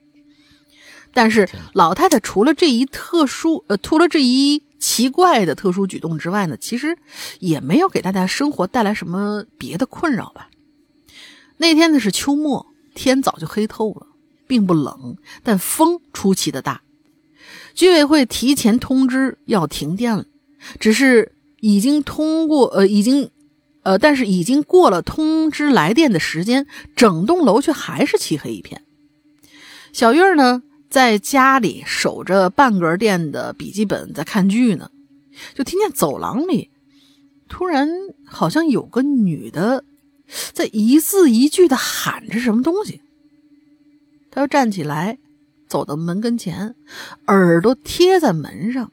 [1.11, 6.97] 但是老太太除了这一特殊呃，除了这一奇怪的特殊举动之外呢，其实
[7.39, 10.49] 也没有给大家生活带来什么别的困扰吧。
[11.57, 14.07] 那天呢是秋末，天早就黑透了，
[14.47, 16.81] 并不冷，但风出奇的大。
[17.73, 20.25] 居委会提前通知要停电了，
[20.79, 23.29] 只是已经通过呃已经
[23.83, 28.83] 呃，但是已经过了通知来电的时间，整栋楼却还是漆黑一片。
[29.93, 30.63] 小月儿呢？
[30.89, 34.89] 在家里守着半格电的笔记本，在看剧呢，
[35.53, 36.71] 就听见走廊里
[37.47, 37.87] 突然
[38.25, 39.83] 好像有个女的
[40.51, 43.01] 在一字一句的喊着什么东西。
[44.31, 45.19] 他又站起来，
[45.67, 46.73] 走到门跟前，
[47.27, 48.91] 耳朵贴在门上，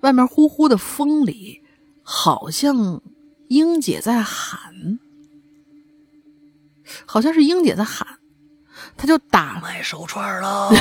[0.00, 1.62] 外面呼呼的风里，
[2.02, 3.02] 好像
[3.48, 4.98] 英姐在喊，
[7.06, 8.06] 好像是英姐在喊。
[8.96, 10.72] 他就打 卖手串喽，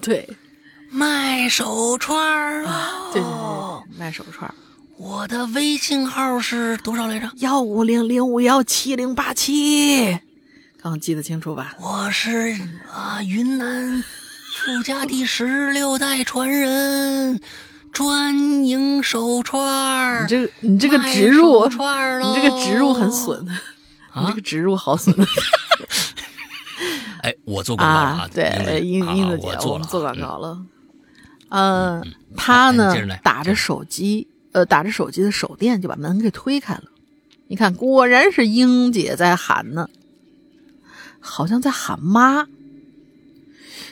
[0.00, 0.28] 对，
[0.90, 4.52] 卖手串啊，对对对，卖手串。
[4.96, 7.30] 我的微信号是多少来着？
[7.36, 10.10] 幺五零零五幺七零八七，
[10.78, 11.74] 刚刚记得清楚吧？
[11.80, 12.54] 我是
[12.92, 14.04] 啊，云南
[14.54, 17.40] 富家第十六代传人，
[17.92, 20.24] 专营手串。
[20.24, 25.14] 你这个你这个植入，你这个植入很损，你这个植入好损。
[27.22, 28.28] 哎，我做广告啊！
[28.32, 30.58] 对，英英子姐，我们做广告了。
[31.50, 32.02] 嗯，
[32.36, 36.84] 他呢打着手机，呃，打着手机的手电就把门给推开了。
[37.48, 39.90] 你看，果然是英姐在喊呢，
[41.20, 42.46] 好像在喊妈。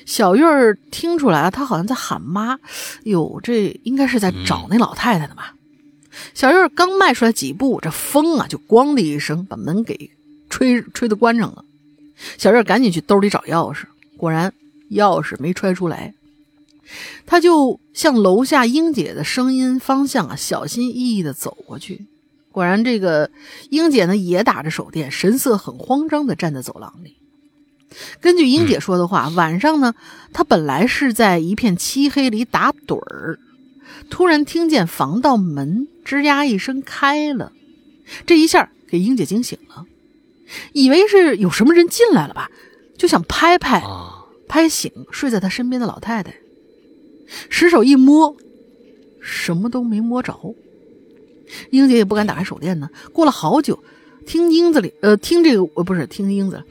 [0.09, 2.59] 小月儿听出来了，她好像在喊妈。
[3.05, 5.55] 哟，这应该是在找那老太太的吧？
[6.33, 10.11] 小月儿刚迈出来几步，这风啊就咣的一声把门给
[10.49, 11.63] 吹吹的关上了。
[12.39, 13.83] 小月赶紧去兜里找钥匙，
[14.17, 14.55] 果然
[14.93, 16.15] 钥匙没揣出来。
[17.27, 22.07] 她就向楼下英姐的声音方向啊，小心翼翼地走过去。
[22.51, 23.31] 果然，这个
[23.69, 27.18] 英姐呢也打着手电，神色很慌张地站在走廊里。
[28.21, 29.95] 根据英姐说的话，晚上呢，
[30.33, 33.39] 她本来是在一片漆黑里打盹儿，
[34.11, 37.53] 突然听见防盗门吱呀一声开了，
[38.27, 39.87] 这一下给英姐惊醒了。
[40.73, 42.51] 以为是有什么人进来了吧，
[42.97, 43.83] 就想拍拍，
[44.49, 46.35] 拍醒睡在她身边的老太太。
[47.51, 48.37] 失手一摸，
[49.21, 50.35] 什么都没摸着。
[51.71, 52.89] 英姐也不敢打开手电呢。
[53.13, 53.83] 过了好久，
[54.27, 56.63] 听英子里，呃，听这个，呃，不是听英子。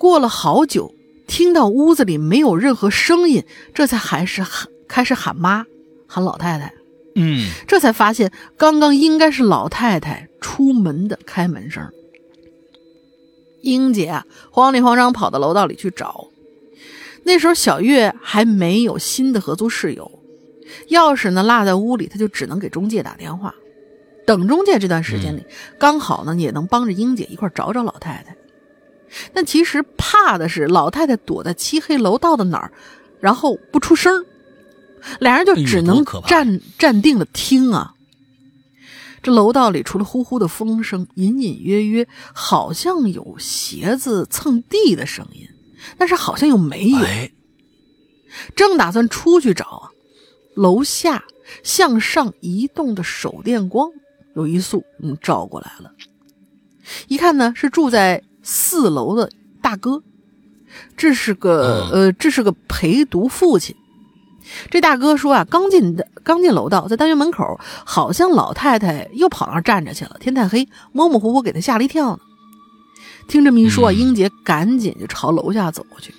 [0.00, 0.94] 过了好久，
[1.26, 3.44] 听到屋子里没有任何声音，
[3.74, 5.66] 这才还是喊，开始喊妈，
[6.06, 6.72] 喊老太太。
[7.16, 11.86] 嗯，这才发现刚刚应该是老太太出门的开门声。
[13.60, 16.28] 英姐啊，慌里慌张跑到楼道里去找。
[17.24, 20.10] 那时候小月还没有新的合租室友，
[20.88, 23.54] 钥匙呢落在屋里，她就只能给中介打电话。
[24.26, 25.44] 等中介这段时间里，
[25.78, 28.34] 刚好呢也能帮着英姐一块找找老太太。
[29.32, 32.72] 但其实怕的是老太太躲在漆黑楼道的哪儿，
[33.20, 34.24] 然后不出声，
[35.18, 37.94] 俩人就只能站站定了听啊。
[39.22, 45.46] 这楼道里除了呼呼的风声，隐隐约约好像有鞋子蹭地的声音，
[45.98, 46.98] 但是好像又没有。
[48.54, 49.90] 正打算出去找啊，
[50.54, 51.24] 楼下
[51.62, 53.90] 向上移动的手电光
[54.36, 55.92] 有一束嗯照过来了。
[57.08, 59.30] 一看呢，是住在四楼的
[59.60, 60.02] 大哥，
[60.96, 63.76] 这是个呃，这是个陪读父亲。
[64.70, 70.16] 这大哥说啊，刚进的刚进楼道，在单元门口，好像老太太又跑那儿站着去了。
[70.18, 72.18] 天太黑，模模糊糊，给他吓了一跳呢。
[73.28, 76.12] 听这么一说，英姐赶紧就朝楼下走过去。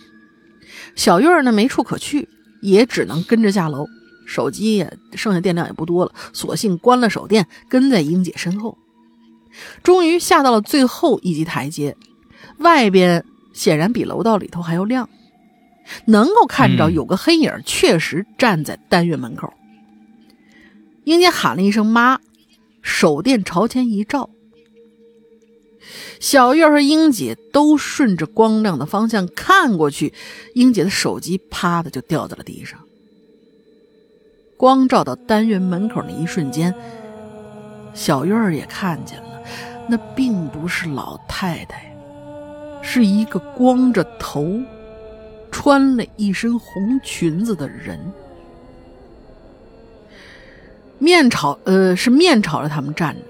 [0.95, 2.29] 小月儿呢，没处可去，
[2.61, 3.87] 也只能跟着下楼。
[4.25, 8.77] 手机也剩下电量也不多了，索性关了手电，跟在英姐身后。
[9.83, 11.97] 终于下到了最后一级台阶，
[12.61, 15.09] 外边显然比楼道里头还要亮。
[16.05, 19.51] 能够看着有个黑影确实站在单元门口。
[21.03, 22.19] 英姐喊了一声“妈”，
[22.81, 24.29] 手电朝前一照，
[26.19, 30.13] 小月和英姐都顺着光亮的方向看过去，
[30.53, 32.79] 英姐的手机啪的就掉在了地上。
[34.55, 36.73] 光照到单元门口那一瞬间，
[37.93, 39.41] 小月儿也看见了，
[39.89, 41.90] 那并不是老太太，
[42.81, 44.59] 是一个光着头。
[45.53, 47.99] 穿了一身红裙子的人，
[50.97, 53.21] 面朝呃是面朝着他们站着，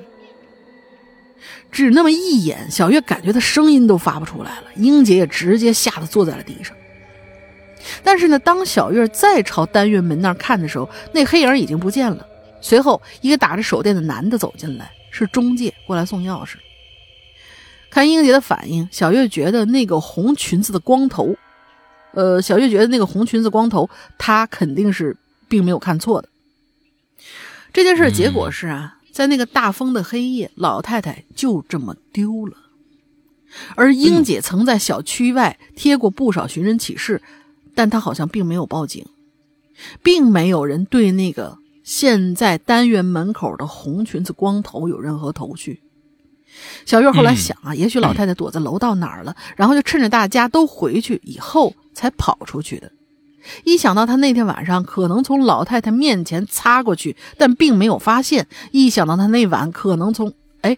[1.72, 4.66] 只那么一眼，小月感觉她声音都发不出来了。
[4.76, 6.78] 英姐也直接吓得坐在了地上。
[8.04, 12.24] 但是呢，当小月再朝单元门那儿看的时候，那黑影已经不见了。
[12.62, 16.58] 随后，一个打着手电的男的走进来，是中介过来送钥匙。
[17.92, 21.36] 看英杰的反应，小月觉得那个红裙子的光头，
[22.14, 23.88] 呃，小月觉得那个红裙子光头，
[24.18, 25.16] 他肯定是
[25.50, 26.30] 并没有看错的。
[27.74, 32.58] 这件事结果是啊，在那个大风的黑夜，老太太就这么丢了。
[33.76, 37.22] 而英姐曾在小区外贴过不少寻人启事，
[37.76, 39.06] 但她好像并没有报警，
[40.02, 45.82] 并没有人对那个现在单元门口的红裙子光头有任何头绪。
[46.86, 52.92] 小月后来想啊，也许老太太躲在楼道哪儿了，然后就趁着大家都回去以后才跑出去的。
[53.64, 60.78] 一想到她那天晚上可能从老太太面前擦过去，但并没有发现；一想到她那晚可能从哎，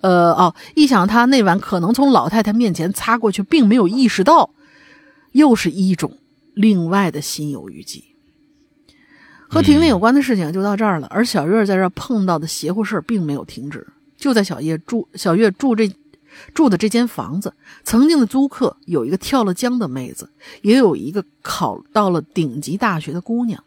[0.00, 4.50] 呃哦，一想她那晚可能从老太太面前擦过去，并没有意识到，
[5.30, 6.18] 又是一种
[6.54, 8.02] 另外的心有余悸。
[9.48, 13.86] 和婷婷有关的事情就到这儿了，而小月在这碰到的邪乎事儿并没有停止。
[14.22, 15.90] 就在小叶住小月住这。
[16.54, 17.52] 住的这间房子，
[17.84, 20.30] 曾经的租客有一个跳了江的妹子，
[20.62, 23.62] 也有一个考到了顶级大学的姑娘。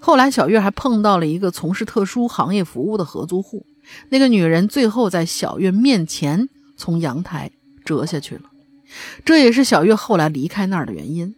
[0.00, 3.66] 后来小月还碰到了一个从事特殊行业服务的合租户，
[4.08, 6.48] 那个女人最后在小月面前
[6.78, 7.50] 从阳台
[7.84, 8.44] 折下去了，
[9.26, 11.34] 这也是小月后来离开那儿的原因。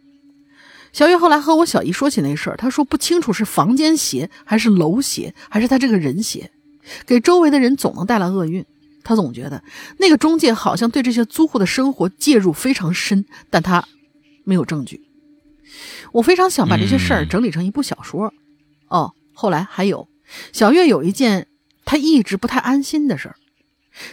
[0.93, 6.49] 小月后来和我小姨说起那事儿，她说不清楚是房间邪，还是楼邪，还是她这个人邪，
[7.05, 8.65] 给周围的人总能带来厄运。
[9.03, 9.63] 他总觉得
[9.99, 13.87] 那个中介好像对这些租户的生活介入非常深，但他
[14.43, 15.05] 没有证据。
[16.11, 18.33] 我非常想把这些事儿整理成一部小说。
[18.87, 20.07] 哦，后来还有
[20.51, 21.47] 小月有一件
[21.85, 23.35] 她一直不太安心的事儿。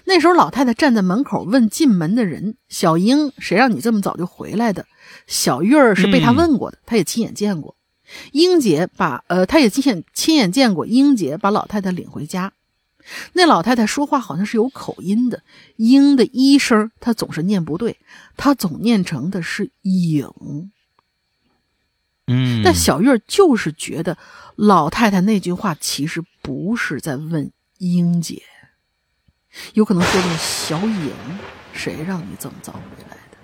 [0.05, 4.87] 那时候老太太站在门口问进门的人：“小英，谁让你这么早就回来的？”
[5.27, 7.77] 小月儿是被他问过的，他也亲眼见过。
[8.33, 12.53] 英姐把呃，她也亲眼亲眼见过英姐把老太太领回家。
[13.33, 15.43] 那老太太说话好像是有口音的
[15.77, 17.99] ，“英”的一声，她总是念不对，
[18.37, 20.71] 她总念成的是“影”。
[22.29, 24.17] 嗯，但小月就是觉得
[24.55, 28.43] 老太太那句话其实不是在问英姐，
[29.75, 31.13] 有可能说的是小影，
[31.73, 32.81] 谁让你这么早回
[33.11, 33.39] 来的？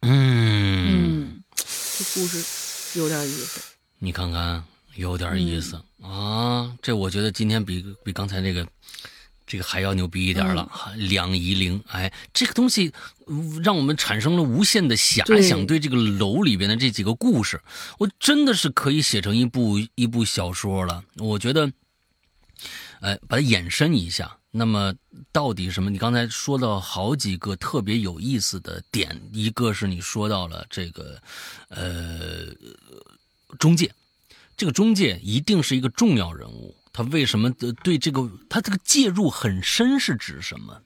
[0.00, 3.60] 嗯嗯，这故事有点意思。
[3.98, 4.64] 你看看。
[4.96, 6.43] 有点意思啊，
[6.84, 8.68] 这我觉得今天比比刚才那个
[9.46, 10.70] 这个还要牛逼一点了。
[10.96, 12.92] 两仪灵，哎，这个东西
[13.62, 17.58] 让我们产生了无限的遐想，对这个楼里边的这几个故事，
[17.98, 21.02] 我真的是可以写成一部一部小说了。
[21.16, 21.72] 我觉得，
[23.00, 24.94] 哎，把它延伸一下，那么
[25.32, 25.88] 到底什么？
[25.88, 31.18] 你刚才说到好几个特别有意思的点，一个是你说到了这个
[31.68, 32.54] 呃
[33.58, 33.90] 中介。
[34.56, 40.80] 这个中介一定是一个重要人物，他为什么对这个他这个介入很深是指什么？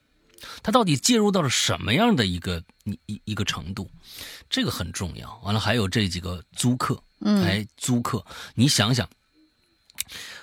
[0.63, 3.91] 他到底介入到了什么样的一个一一一个程度？
[4.49, 5.39] 这个很重要。
[5.43, 8.25] 完了，还有这几个租客，嗯哎，租客，
[8.55, 9.07] 你想想，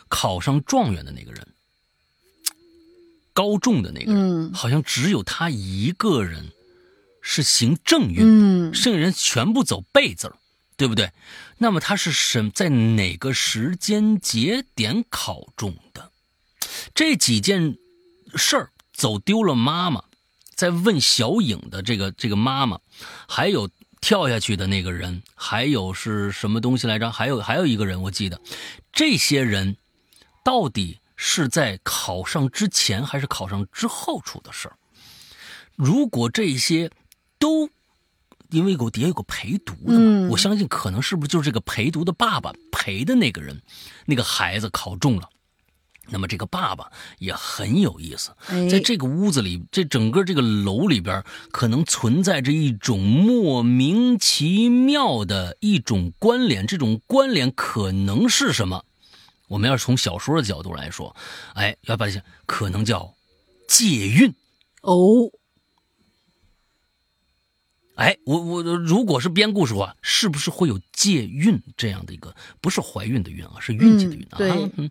[0.08, 1.48] 考上状元的那个人，
[3.32, 6.52] 高中的那个人，好像只有他一个人
[7.22, 10.36] 是行正运，剩下人全部走背字儿。
[10.76, 11.10] 对不对？
[11.56, 16.12] 那么他是什在哪个时间节点考中的？
[16.94, 17.78] 这几件
[18.34, 20.04] 事儿走丢了妈妈，
[20.54, 22.78] 在问小影的这个这个妈妈，
[23.26, 23.70] 还有
[24.02, 27.10] 跳下去的那个人，还有是什么东西来着？
[27.10, 28.38] 还有还有一个人，我记得，
[28.92, 29.78] 这些人
[30.44, 34.76] 到底是在考上之前还是考上之后出的事儿？
[35.74, 36.90] 如果这些
[37.38, 37.70] 都。
[38.50, 43.60] 因为有底下有个陪读的嘛，我相信可能是不是就是这个陪读的爸爸陪的那个人，
[44.04, 45.28] 那个孩子考中了，
[46.08, 48.30] 那么这个爸爸也很有意思，
[48.70, 58.84] 在这个屋子里，这整个这个楼里边，可能存在着一种莫名其妙的一种关联，这种关联可能是什么？
[59.48, 61.14] 我们要是从小说的角度来说，
[61.54, 63.14] 哎，要把这可能叫
[63.68, 64.34] 借运。
[64.82, 65.30] 哦。
[67.96, 72.34] 哎，我我如果是编故事的话，是不是会有借孕这样的一个？
[72.60, 74.36] 不是怀孕的孕啊，是运气的运啊。
[74.38, 74.90] 对，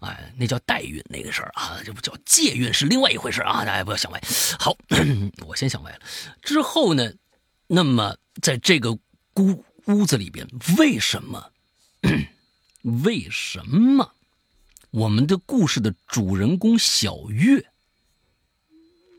[0.00, 4.22] 哎，那叫代孕那个事儿啊，这不叫借孕是另外一回事啊，大 家不要想歪。
[4.58, 4.76] 好，
[5.46, 5.98] 我先想歪了。
[6.40, 7.12] 之后呢，
[7.66, 11.50] 那么在这个屋屋子里边，为什么
[13.02, 14.14] 为什么
[14.92, 17.66] 我们的故事的主人公小月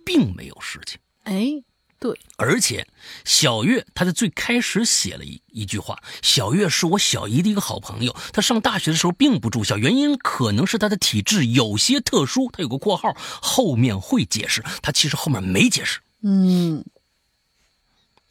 [0.05, 0.97] 并没有事情？
[1.23, 1.61] 哎，
[1.99, 2.87] 对，而且
[3.25, 14.63] 小月她在最开始写了一一句话：“小月是我小姨的一个好朋友，她上大学的时候并不住校，原因可能是她的体质有些特殊。”她有个括号，后面会解释。
[14.81, 16.85] 她其实后面没解释，嗯，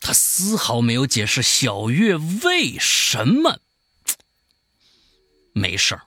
[0.00, 3.58] 她丝毫没有解释小月为什么
[5.52, 6.06] 没事儿，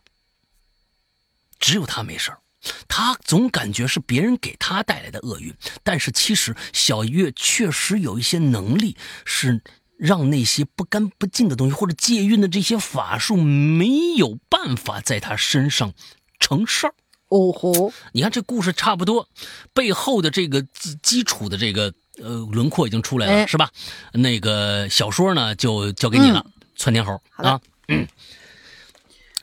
[1.59, 2.39] 只有她没事儿。
[2.87, 9.61] 他总感觉是别人给他带来的厄运，但是其实小月确实有一些能力，是
[9.97, 15.93] 让那些不干不净的东西或者借运的这些法术没有办法在他身上
[16.39, 16.93] 成事儿。
[17.29, 19.29] 哦吼，你看这故事差不多，
[19.73, 23.47] 背后的这个基基础的这个呃轮廓已经出来了，哎。
[23.47, 23.69] 是吧？
[24.11, 27.61] 那个小说呢就交给你了，窜天猴好的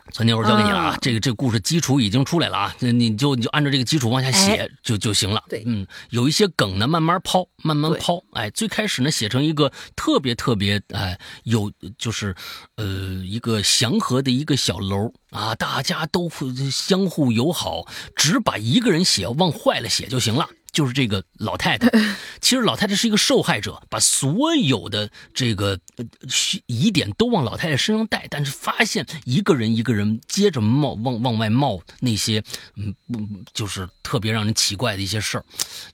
[0.09, 0.11] 啊。
[0.11, 0.95] 嗯窜天猴交给你了啊！
[0.95, 5.45] 嗯这个这个故事基础已经出来了啊，那你就你就按照这个基础往下写、哎就就行了。
[5.49, 8.25] 对嗯，有一些梗呢，慢慢抛，慢慢抛。
[8.33, 12.35] 哎，最开始呢，写成一个特别特别哎有就是
[12.77, 12.85] 呃
[13.25, 17.87] 一个祥和的一个小楼啊，大家都会相互友好，
[18.17, 20.49] 只把一个人写往坏了写就行了。
[20.73, 21.89] 就是这个老太太，
[22.41, 26.05] 其实老太太是一个受害者，把所有的这个呃
[26.67, 32.43] 疑点都往老太太身上带，但是发现一个人一个人接着冒往往外冒那些
[32.77, 33.19] 嗯不
[33.53, 35.45] 就是特别让人奇怪的一些事儿，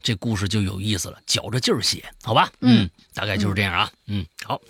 [0.03, 2.51] 这故事就有意思了，绞着劲儿写，好吧？
[2.61, 3.91] 嗯，大概就是这样啊。
[4.07, 4.61] 嗯，好。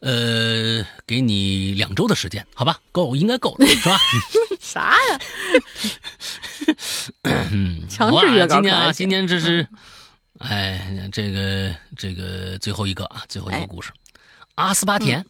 [0.00, 2.78] 呃，给你两周的时间，好吧？
[2.92, 3.98] 够，应该够了，是吧？
[4.66, 5.20] 啥呀？
[7.52, 9.68] 嗯， 强制好吧约稿今天啊，今天这是，
[10.38, 13.92] 哎，这个这个最后一个啊，最后一个哎故事，
[14.56, 15.24] 阿斯巴甜。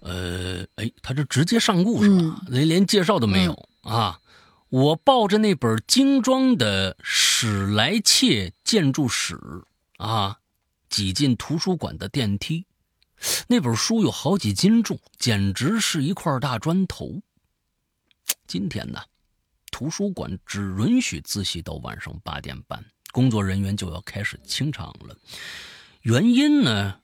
[0.00, 4.20] 呃，哎，他这直接上故事了，连连介绍都没有啊！
[4.68, 9.36] 我抱着那本精装的史莱切建筑史
[9.98, 10.36] 啊，
[10.88, 12.64] 挤进图书馆的电梯。
[13.46, 17.20] 那本书有好几斤重，简直是一块大砖头。
[18.46, 19.00] 今天呢，
[19.70, 25.16] 图书馆只允许自习到晚上八点半，工作人员就要开始清场了。
[26.02, 27.00] 原因呢，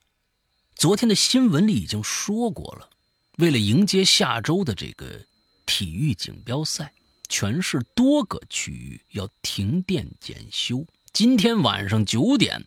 [0.74, 2.90] 昨天的新闻里已经说过了。
[3.38, 5.20] 为了迎接下周的这个
[5.66, 6.94] 体育锦标赛，
[7.28, 10.86] 全市多个区域要停电检修。
[11.12, 12.64] 今天晚上九点，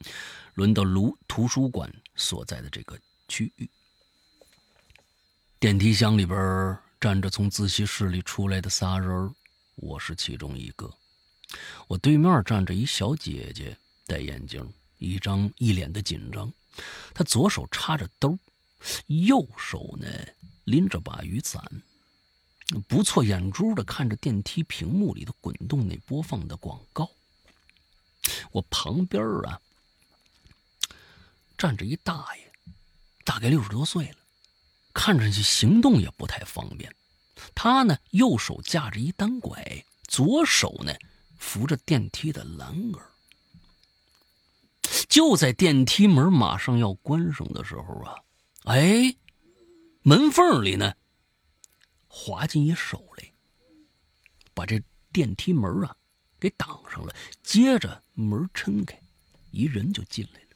[0.55, 3.69] 轮到卢图书馆所在的这个区域。
[5.59, 9.33] 电梯箱里边站着从自习室里出来的仨人
[9.75, 10.93] 我是其中一个。
[11.87, 16.51] 我对面站着一小姐姐，戴眼镜，一张一脸的紧张。
[17.13, 18.37] 她左手插着兜，
[19.07, 20.07] 右手呢
[20.65, 21.63] 拎着把雨伞，
[22.87, 27.09] 不错眼珠的看着电梯屏幕里的滚动那播放的广告。
[28.51, 29.61] 我旁边啊
[31.57, 32.46] 站着一大爷，
[33.27, 34.15] 大概六十多岁了。
[34.93, 36.89] 看上去行动也不太方便。
[37.53, 40.93] 他呢，右手架着一单拐，左手呢
[41.37, 43.03] 扶着电梯的栏杆。
[45.09, 48.15] 就在电梯门马上要关上的时候啊，
[48.63, 49.13] 哎，
[50.01, 50.95] 门缝里呢
[52.07, 53.31] 滑进一手来，
[54.53, 54.81] 把这
[55.11, 55.95] 电梯门啊
[56.39, 57.13] 给挡上了。
[57.43, 58.99] 接着门撑开，
[59.51, 60.47] 一人就进来了，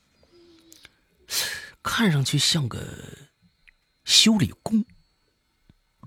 [1.84, 2.80] 看上去像个。
[4.04, 4.84] 修理工，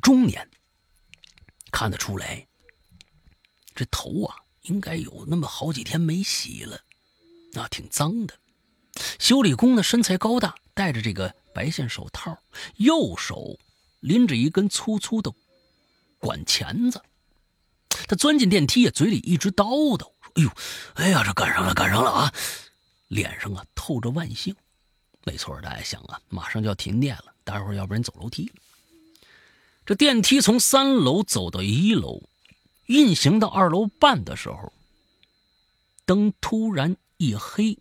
[0.03, 0.51] 中年，
[1.71, 2.47] 看得出来，
[3.73, 6.77] 这头啊应该有那么好几天没洗了，
[7.55, 8.37] 啊，挺脏的。
[9.21, 12.37] 修理工呢身材高大，戴着这个白线手套，
[12.77, 13.59] 右手
[14.01, 15.33] 拎着一根粗粗的
[16.19, 17.01] 管钳子。
[18.09, 20.51] 他钻进电梯啊，嘴里一直叨叨：“哎呦，
[20.95, 22.35] 哎呀，这赶上了，赶上了啊！”
[23.07, 24.55] 脸上啊透着万幸。
[25.25, 27.35] 没错，大家想啊，马上就要停电了。
[27.45, 28.51] 待会儿要不然走楼梯。
[29.87, 32.23] 这电梯从三楼走到一楼，
[32.87, 34.73] 运行到二楼半的时候，
[36.07, 37.79] 灯突然一黑。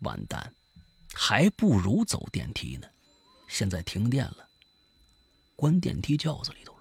[0.00, 0.52] 完蛋，
[1.12, 2.88] 还不如走电梯呢。
[3.46, 4.48] 现在停电了，
[5.54, 6.80] 关电梯轿子里头了。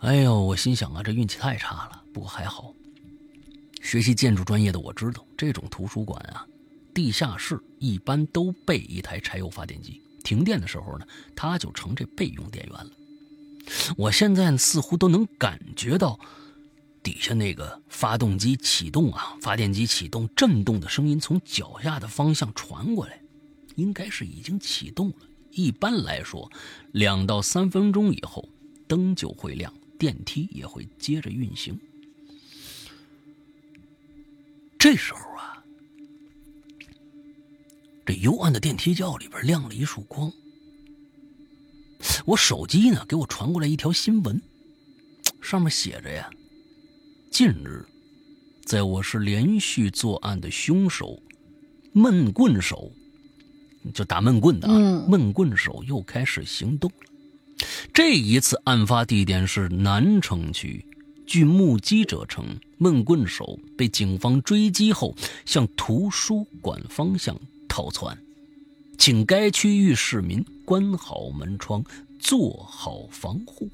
[0.00, 2.02] 哎呦，我心想啊，这运气太差了。
[2.14, 2.72] 不过还好，
[3.82, 6.46] 学习建筑专业的我知道，这种图书馆啊。
[6.96, 12.90] 地下室一般都备一台柴油发电机，停电的时候呢，它就成这备用电源了。
[13.98, 16.18] 我现在似乎都能感觉到
[17.02, 23.20] 底下那个发动机启动啊，发电机启动震动的声音从脚下的方向传过来，
[23.74, 25.16] 应该是已经启动了，
[25.50, 26.50] 一般来说，
[26.92, 28.48] 两到三分钟以后，
[28.88, 31.78] 灯就会亮，电梯也会接着运行。
[34.78, 35.55] 这时候啊，
[38.06, 40.32] 这幽暗的电梯轿里边亮了一束光。
[42.24, 44.40] 我手机呢，给我传过来一条新闻，
[45.42, 46.30] 上面写着呀
[47.30, 47.84] ：“近日，
[48.64, 51.20] 在我市连续作案的凶手
[51.92, 52.92] 闷棍手，
[53.92, 57.66] 就打闷棍的啊，闷棍手又开始行动了。
[57.92, 60.84] 这一次案发地点是南城区。
[61.26, 62.44] 据目击者称，
[62.78, 67.36] 闷棍手被警方追击后向图书馆方向
[67.76, 68.16] 逃窜，
[68.96, 71.84] 请该区域市民关好门窗。”
[72.18, 73.68] 做好防护。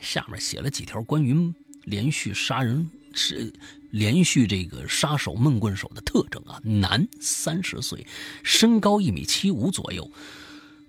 [0.00, 1.54] 下面写了几条关于
[1.84, 3.50] 连续杀人是
[3.90, 8.04] 连续这个杀手闷棍手的特征啊，男，三十岁，
[8.42, 10.10] 身高一米七五左右，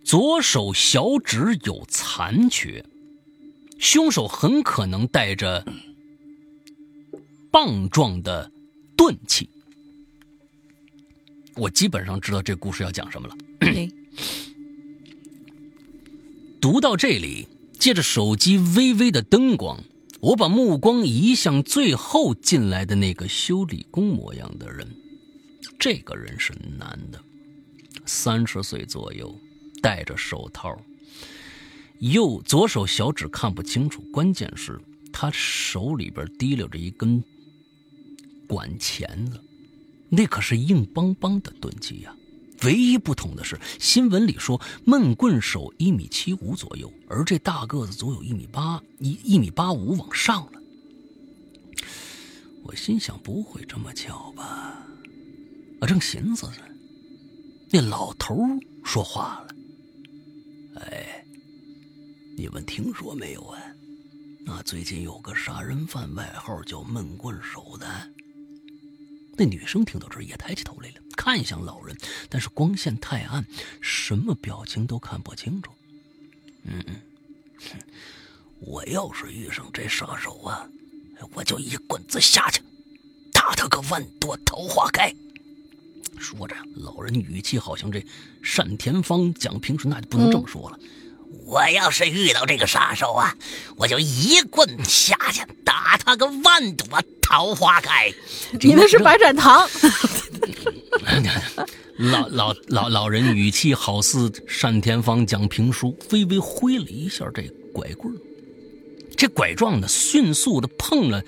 [0.03, 2.84] 左手小指有残缺，
[3.77, 5.64] 凶手很可能带着
[7.51, 8.51] 棒状的
[8.97, 9.49] 钝器。
[11.60, 13.36] 我基本上知道这故事要讲什么了。
[16.61, 19.84] 读到这里，借着手机微微的灯光，
[20.22, 24.88] 我把目光移向最后进来的那个修理工模样的人。
[25.77, 27.22] 这个人是男的，
[28.06, 29.34] 三十岁左右，
[29.81, 30.77] 戴着手套，
[31.99, 34.80] 右左手小指看不清楚，关键是
[35.11, 37.23] 他手里边提溜着一根
[38.48, 39.40] 管钳子，
[40.10, 42.15] 那可是硬邦邦的钝器呀。
[42.64, 50.61] 唯一不同的是，新闻里说闷棍手一米七五左右，而这大个子足有一米八一一米八五往上了。
[52.64, 54.86] 我心想，不会这么巧吧？
[55.80, 56.61] 我正寻思着，
[57.72, 58.36] 那老头
[58.84, 59.56] 说话了
[60.84, 61.23] ：“哎，
[62.36, 63.57] 你们听说没有啊？
[64.45, 67.88] 那最近有个杀人犯，外号叫闷棍手的。”
[69.39, 70.95] 那女生听到这儿也抬起头来了。
[71.15, 71.97] 看向老人，
[72.27, 73.45] 但是光线太暗，
[73.79, 75.71] 什么表情都看不清楚。
[76.63, 76.95] 嗯嗯，
[78.59, 80.69] 我要是遇上这杀手啊，
[81.33, 82.61] 我就一棍子下去，
[83.31, 85.15] 打他个万朵桃花开。
[86.17, 88.05] 说着，老人语气好像这
[88.57, 90.77] 单田芳讲评书，那就不能这么说了。
[91.49, 93.35] 我要是遇到这个杀手啊，
[93.76, 98.13] 我就一棍下去，打他个万朵桃花开。
[98.61, 99.67] 你那是白展堂。
[101.97, 104.30] 老老老老人语气好似
[104.61, 107.41] 单田芳讲评书，微微挥了一下这
[107.73, 108.13] 拐棍
[109.17, 111.21] 这拐杖呢迅速的碰了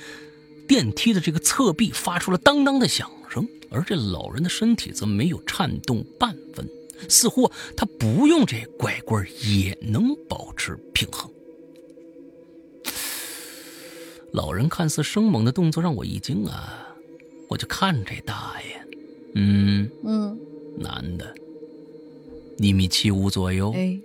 [0.68, 6.70] 电梯的这个侧壁，发出了当当的响声，而这老人的身体则没有颤动半分，
[7.10, 11.30] 似乎他不用这拐棍也能保持平衡。
[14.32, 16.88] 老人看似生猛的动作让我一惊啊，
[17.50, 18.88] 我就看这大爷。
[19.36, 20.40] 嗯嗯，
[20.78, 21.36] 男的，
[22.58, 23.74] 一米七五左右。
[23.76, 24.00] 哎，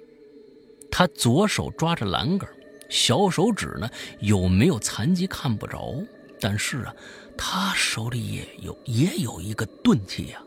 [0.90, 2.48] 他左手抓着栏杆，
[2.89, 3.89] 小手指呢
[4.20, 5.94] 有没有残疾看不着，
[6.40, 6.94] 但是啊，
[7.36, 10.43] 他手里也有也有一个钝器呀，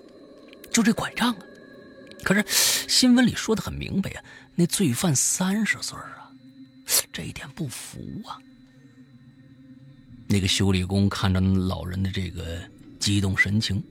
[0.69, 1.39] 就这拐杖啊。
[2.23, 2.45] 可是
[2.87, 4.23] 新闻里说的很明白呀，
[4.55, 6.31] 那罪犯三十岁啊，
[7.11, 8.37] 这一点不符啊。
[10.27, 12.61] 那个修理工看着老人的这个
[12.99, 13.83] 激动神情。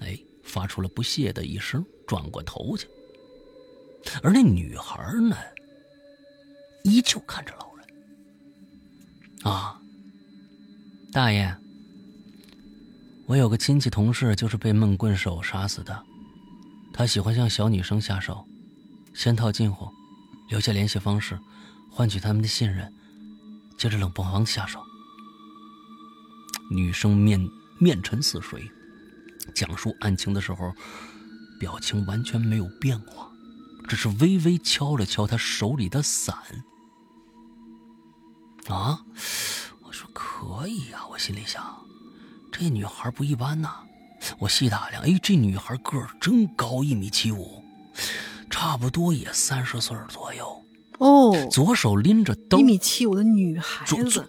[0.00, 2.88] 哎，发出了不屑的一声，转过头去。
[4.22, 5.36] 而那女孩呢，
[6.82, 7.86] 依旧看着老人。
[9.42, 9.80] 啊，
[11.12, 11.54] 大爷，
[13.26, 16.04] 我有个亲戚同事就是被闷棍手杀死的。
[16.98, 18.44] 他喜欢向小女生下手，
[19.14, 19.88] 先套近乎，
[20.48, 21.38] 留下联系方式，
[21.88, 22.92] 换取他们的信任，
[23.78, 24.84] 接着冷不防下手。
[26.72, 27.40] 女生面
[27.78, 28.68] 面沉似水。
[29.54, 30.74] 讲述案情的时候，
[31.60, 33.30] 表情完全没有变化，
[33.86, 36.36] 只是微微敲了敲他手里的伞。
[38.66, 39.04] 啊，
[39.82, 41.86] 我说可以呀，我心里想，
[42.50, 43.84] 这女孩不一般呐。
[44.38, 47.62] 我细打量，哎，这女孩个儿真高，一米七五，
[48.50, 50.64] 差不多也三十岁左右。
[50.98, 54.28] 哦，左手拎着刀，一米七五的女孩子，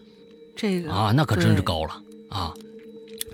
[0.56, 2.54] 这个啊，那可真是高了啊。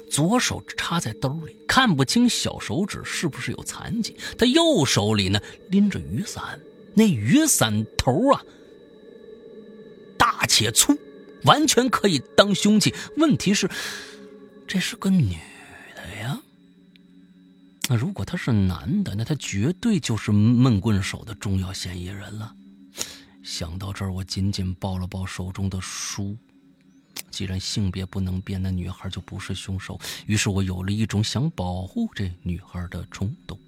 [0.09, 4.15] 左手插在兜里，看不清小手指是不是有残疾。
[4.37, 6.59] 他右手里呢拎着雨伞，
[6.93, 8.41] 那雨伞头啊
[10.17, 10.97] 大且粗，
[11.43, 12.93] 完全可以当凶器。
[13.17, 13.69] 问题是，
[14.65, 15.35] 这是个女。
[17.87, 22.55] 那如果他是男的，那他绝对就是闷棍手的重要嫌疑人了。
[23.43, 26.35] 想到这儿，我紧紧抱了抱手中的书。
[27.29, 29.99] 既然性别不能变，那女孩就不是凶手。
[30.25, 33.59] 于是我有了一种想保护这女孩的冲动。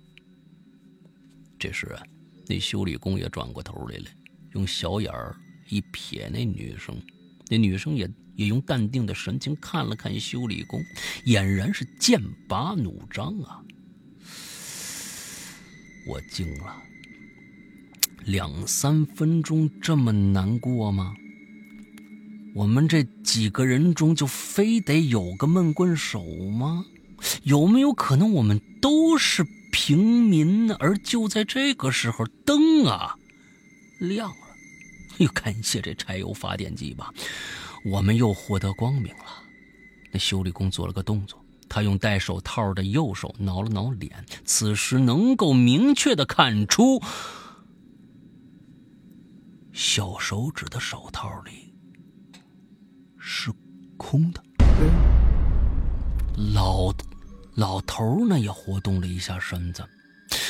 [1.60, 2.02] 这时啊，
[2.48, 4.06] 那修理工也转过头来了，
[4.53, 5.35] 用小眼儿
[5.69, 6.99] 一瞥那女生。
[7.49, 10.81] 那女生也也用淡定的神情看了看修理工，
[11.26, 13.61] 俨然是剑拔弩张啊！
[16.07, 16.81] 我惊了，
[18.25, 21.13] 两三分钟这么难过吗？
[22.55, 26.85] 我们这几个人中就非得有个闷棍手吗？
[27.43, 30.71] 有没有可能我们都是平民？
[30.73, 33.15] 而就在这个时候，灯啊
[33.99, 34.47] 亮了，
[35.17, 37.13] 又感谢这柴油发电机吧，
[37.84, 39.43] 我们又获得光明了。
[40.11, 41.43] 那修理工做了个动作。
[41.69, 47.02] 他用戴手套的右手挠了挠脸，此时能够明确的看出，
[49.73, 51.73] 小手指的手套里
[53.18, 53.52] 是
[53.98, 54.44] 空的。
[56.53, 56.94] 老
[57.56, 59.84] 老头呢也活动了一下身子，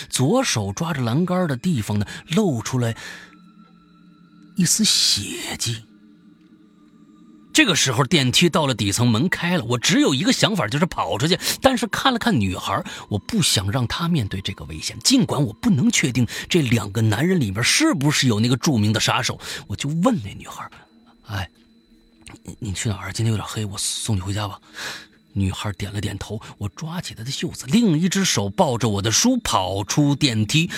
[0.09, 2.95] 左手抓着栏杆的地方呢露出来
[4.55, 5.86] 一丝血迹。
[7.57, 9.63] 这个时候，电梯到了底层，门开了。
[9.63, 11.39] 我只有一个想法，就是跑出去。
[11.59, 14.95] 但是看了看女孩，我不想让她面对这个危险。
[14.99, 20.69] 尽管我不能确定这两个男人里面是不是有那个著名的杀手，我就问那女孩
[21.25, 21.49] ：“哎，
[22.43, 23.11] 你你去哪儿？
[23.11, 24.61] 今天有点黑，我送你回家吧。”
[25.37, 30.69] 女孩点了点头，我抓起她的袖子，另一只手抱着我的书跑出电梯。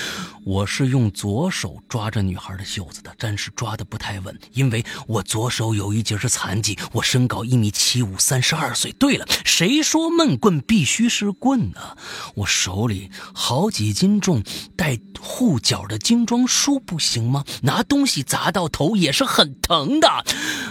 [0.44, 6.78] 我是用左手抓着女孩的袖子的，但是抓的不太稳，因为我左手有一截是残疾。
[6.92, 8.92] 我身高一米七五，三十二岁。
[8.94, 11.98] 对了，谁说闷棍必须是棍呢？
[12.36, 14.44] 我手里好几斤重
[14.76, 17.46] 带护脚的精装书不行吗？
[17.62, 20.26] 拿东西砸到头也是很疼的。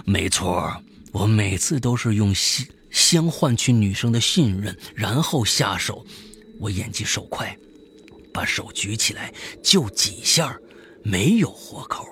[0.05, 0.83] 没错，
[1.13, 2.67] 我每次都是用心。
[2.91, 6.05] 先换取女生的信任，然后下手。
[6.61, 7.57] 我眼疾手快，
[8.33, 9.33] 把手举起来
[9.63, 10.59] 就几下，
[11.03, 12.05] 没有活口。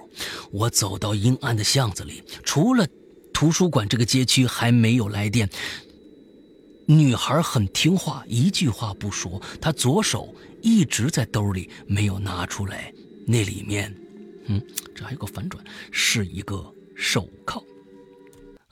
[0.53, 2.87] 我走到阴暗的巷子里，除了
[3.33, 5.51] 图书馆这个街区还没有来电。
[6.87, 9.43] 女孩很听话，一句话不说。
[9.61, 10.33] 她左手
[10.63, 12.95] 一直在兜里没有拿出来，
[13.27, 13.93] 那里面，
[14.47, 14.63] 嗯，
[14.95, 17.61] 这还有个反转，是一个手铐。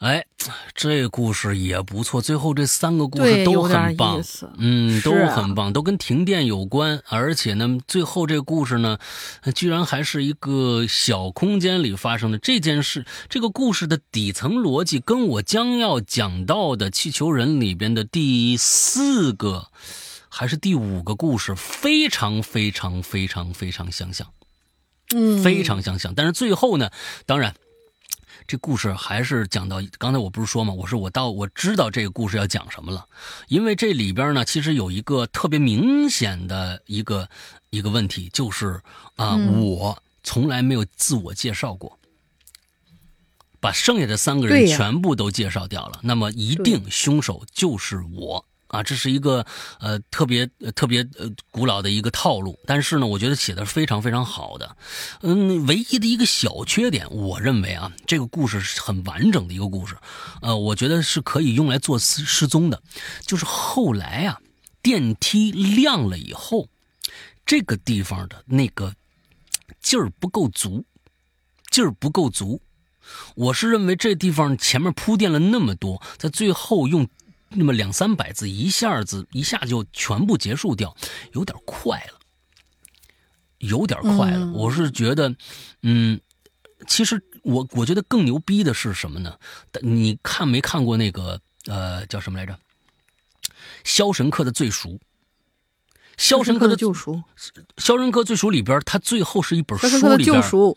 [0.05, 0.27] 哎，
[0.75, 2.21] 这故事也不错。
[2.21, 4.23] 最后这三个故事都很棒，
[4.59, 7.03] 嗯，都很棒，都跟停电有关。
[7.09, 8.99] 而且呢，最后这个故事呢，
[9.55, 13.07] 居然还是一个小空间里发生的这件事。
[13.31, 19.69] 这个故事的底层逻辑跟我将要讲到的《气球人》里边的第四个
[20.29, 24.29] 还是第五个故事非常非常非常非常相像，
[25.15, 26.15] 嗯，非常相像。
[26.15, 26.91] 但是最后呢，
[27.25, 27.55] 当然。
[28.47, 30.73] 这故事还是讲到刚才我不是说吗？
[30.73, 33.07] 我说我到我知道这个故事要讲什么了，
[33.49, 37.29] 因为这里边呢，其实有一个特别明显的一个
[37.71, 38.83] 一个问题，就是
[39.17, 41.99] 啊，我从来没有自我介绍过，
[43.61, 48.47] 把剩下的三个人全部都介绍掉了，那么一定凶手就是我。
[48.75, 49.47] 啊，这是一个
[49.79, 54.77] 呃特别特别呃古老的一个套路，但是呢，我觉得写的非常非常好的。
[55.23, 59.97] 嗯，唯一的一个小缺点，我认为啊，这个故事是很完整的一个故事，
[60.43, 62.83] 呃，我觉得是可以用来做失失踪的。
[63.25, 64.41] 就是后来啊，
[64.83, 66.69] 电梯亮了以后，
[67.47, 68.93] 这个地方的那个
[69.81, 70.85] 劲儿不够足，
[71.71, 72.61] 劲儿不够足。
[73.37, 77.09] 我是认为这地方前面铺垫了那么多，在最后用。
[77.57, 80.97] 那么两三百字一下子一下就全部结束掉，
[81.33, 82.19] 有点快了，
[83.59, 84.51] 有点快了。
[84.53, 85.35] 我是觉得，
[85.83, 86.21] 嗯，
[86.87, 89.39] 其实我我觉得更牛逼的是什么呢？
[89.83, 92.53] 你看没看过那个呃叫什么来着？
[93.85, 94.89] 《肖申克的最赎》。
[96.17, 97.15] 《肖申克的救赎》。
[97.79, 99.87] 《肖申克最赎》里边，它最后是一本书
[100.17, 100.77] 里边有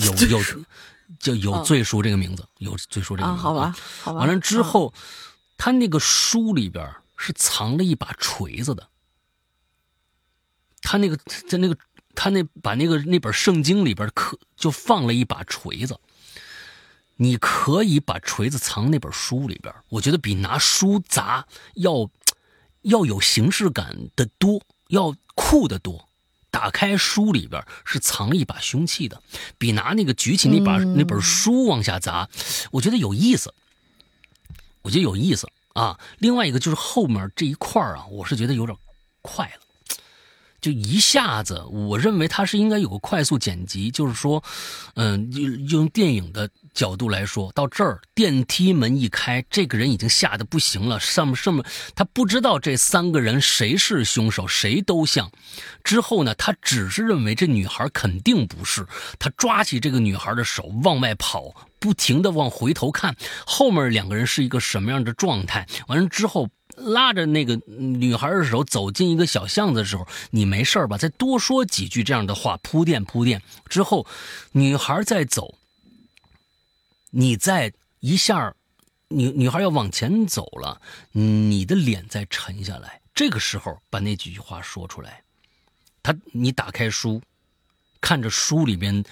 [0.00, 0.14] 有
[1.18, 3.42] 就有最赎这个名字，有最赎这个名字。
[3.42, 4.20] 好吧，好吧。
[4.20, 4.92] 完了之后。
[5.58, 8.88] 他那个书里边是藏了一把锤子的。
[10.80, 11.76] 他那个在那个
[12.14, 15.98] 他那把那个那本圣经里边可就放了一把锤子。
[17.16, 22.08] 你可以把锤子藏那本书里边，我觉得比拿书砸要
[22.82, 26.08] 要有形式感的多，要酷的多。
[26.50, 29.20] 打开书里边是藏了一把凶器的，
[29.58, 32.28] 比拿那个举起那把那本书往下砸，
[32.70, 33.52] 我觉得有意思。
[34.88, 38.74] 我觉得有意思啊，另外一个就是后面这一块啊，我是觉得有点
[39.20, 39.96] 快了，
[40.62, 44.42] 就一下子，我认为它是应该有个快速剪辑，就是说，
[44.94, 45.30] 嗯，
[45.68, 51.62] 用电影的角度来说，到这儿电梯门一开，这个人已经吓得不行了，上面上面
[51.94, 55.30] 他不知道这三个人谁是凶手，谁都像。
[55.84, 58.86] 之后呢，他只是认为这女孩肯定不是，
[59.18, 65.66] 他抓起这个女孩的手往外跑，不停的往回头看，后面两个人是一个什么样的状态。
[65.86, 66.48] 完了之后。
[66.76, 70.96] 拉着那个女孩的手走进一个小巷子的时候，你没事吧？
[70.96, 74.06] 再多说几句这样的话，铺垫铺垫之后，
[74.52, 75.58] 女孩再走，
[77.10, 78.54] 你再一下，
[79.08, 80.80] 女女孩要往前走了，
[81.10, 83.00] 你的脸再沉下来。
[83.12, 85.24] 这个时候把那几句话说出来。
[86.00, 87.20] 他，你打开书，
[88.00, 89.02] 看着书里边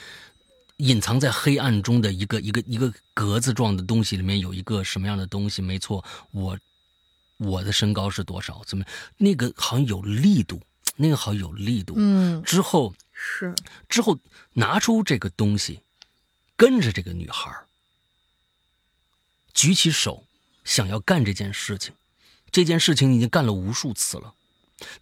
[0.77, 5.63] 隐藏在黑暗中的一个一个一个格子状的东西，里面有一个什么样的东西？
[5.63, 6.59] 没错，我。
[7.39, 8.63] 我的身高是多少？
[8.65, 8.85] 怎么
[9.19, 10.59] 那个好像有力度，
[10.97, 11.93] 那个好像有力度。
[11.99, 13.55] 嗯，之后是
[13.91, 14.19] 之后
[14.55, 15.81] 拿出这个东西，
[16.57, 17.55] 跟着这个女孩
[19.53, 20.25] 举起手
[20.65, 21.93] 想要干这件事情。
[22.51, 24.33] 这件事情已经干了无数次了，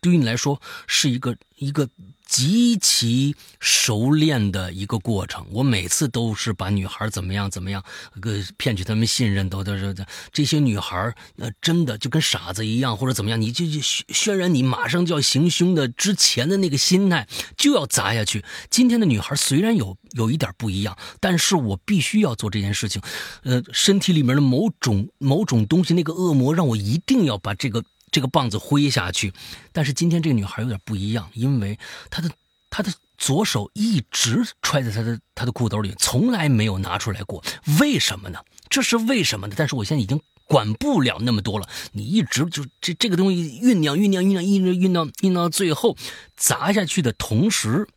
[0.00, 1.88] 对于你来说是一个一个。
[2.26, 7.84] 极其熟练的一个过程，我每次都是把女孩怎么样怎么样，
[8.18, 9.94] 个骗取他们信任，都都是
[10.32, 17.28] 这些女孩，呃，真的就跟傻子一样，或者怎么样，你就就渲染你马上就要行凶的之前的那个心态，
[17.58, 18.42] 就要砸下去。
[18.70, 23.02] 今天的女孩虽然有有一点不一样，但是我必须要做这件事情，
[23.42, 27.84] 呃，身体里面的某种某种东西，那个恶魔让我一定要把这个。
[28.14, 29.32] 这个棒子挥下去，
[29.72, 31.76] 但是今天这个女孩有点不一样，因为
[32.10, 32.30] 她的
[32.70, 37.42] 她的左手一直揣在她的她的裤兜里，从来没有拿出来过。
[37.80, 38.38] 为什么呢？
[38.68, 39.54] 这是为什么呢？
[39.58, 41.68] 但是我现在已经管不了那么多了。
[41.90, 45.96] 你一直就这这个东西酝酿酝酿酝酿，一直酝酿酝酿到最后
[46.36, 47.88] 砸下去的同时，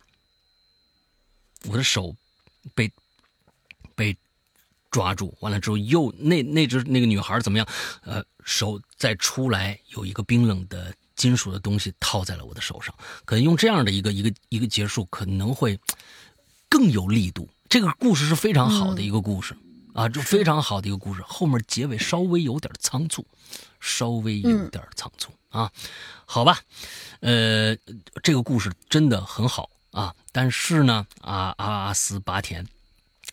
[1.66, 2.16] 我的手
[2.74, 2.90] 被
[4.90, 7.66] 抓住，完了之后又那那只那个女孩怎么样？
[8.04, 8.24] 呃。
[8.50, 12.94] 手再出来，有一个冰冷的金属的东西套在了我的手上，
[13.26, 15.78] 可能用这样的一个一个一个结束，可能会
[16.66, 17.46] 更有力度。
[17.68, 19.54] 这个故事是非常好的一个故事
[19.92, 21.20] 啊，就非常好的一个故事。
[21.26, 23.22] 后面结尾稍微有点仓促，
[23.80, 25.70] 稍微有点仓促啊。
[26.24, 26.58] 好吧，
[27.20, 27.76] 呃，
[28.22, 32.66] 这个故事真的很好啊，但是呢，阿阿斯巴田。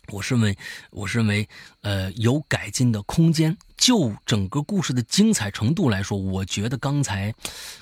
[0.10, 0.57] 我认为，
[0.91, 1.48] 我认为，
[1.82, 3.57] 呃，有改进的空间。
[3.77, 7.34] 就整个故事的精彩程度来说，我觉得刚才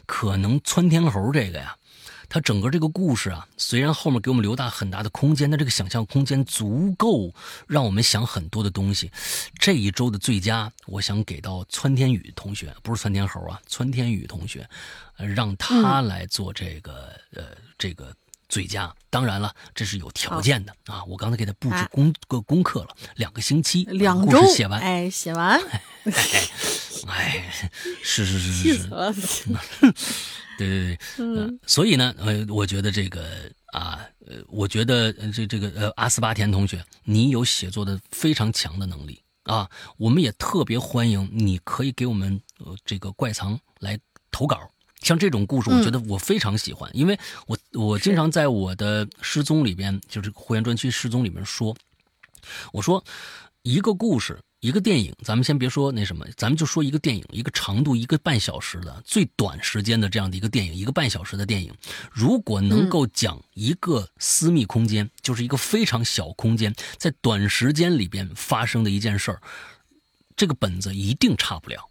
[0.08, 1.78] 可能窜天猴这个呀，
[2.28, 7.32] 它整个这个故事啊，虽然后面给我们留大很大的空间，但这个想象空间足够
[7.68, 9.12] 让我们想很多的东西。
[9.60, 14.68] 这一周的最佳，我想给到窜天宇同学，不是窜天猴啊，窜天宇同学，
[15.16, 17.44] 让他来做这个，呃，
[17.78, 18.14] 这个。
[18.54, 21.04] 最佳，当然了，这是有条件的啊！
[21.06, 25.60] 我刚才给他布置功个功课了，两个星期，两周写完，哎，写完，
[27.10, 27.52] 哎，
[28.04, 28.88] 是是是是是，
[30.60, 39.68] 对对 对，嗯，所以呢，呃，我觉得这个啊，呃，我觉得这这个呃，阿斯巴田同学，你有写作的非常强的能力啊，
[39.98, 44.00] 我们也特别欢迎，你可以给我们呃这个怪藏来
[44.30, 44.60] 投稿。
[45.04, 51.76] 像这种故事，我觉得我非常喜欢，因为我我经常在我的失踪里边，就是会员专区失踪里面说，
[52.72, 53.04] 我说
[53.62, 61.74] 一个故事，一个电影，咱们先别说那什么，咱们就说一个电影，一个长度一个半小时的最短时间的这样的一个电影，一个半小时的电影，
[62.10, 69.42] 如果能够讲一个私密空间，就是一个非常小空间，在短时间里边发生的一件事儿，
[70.36, 71.90] 这个本子一定差不了。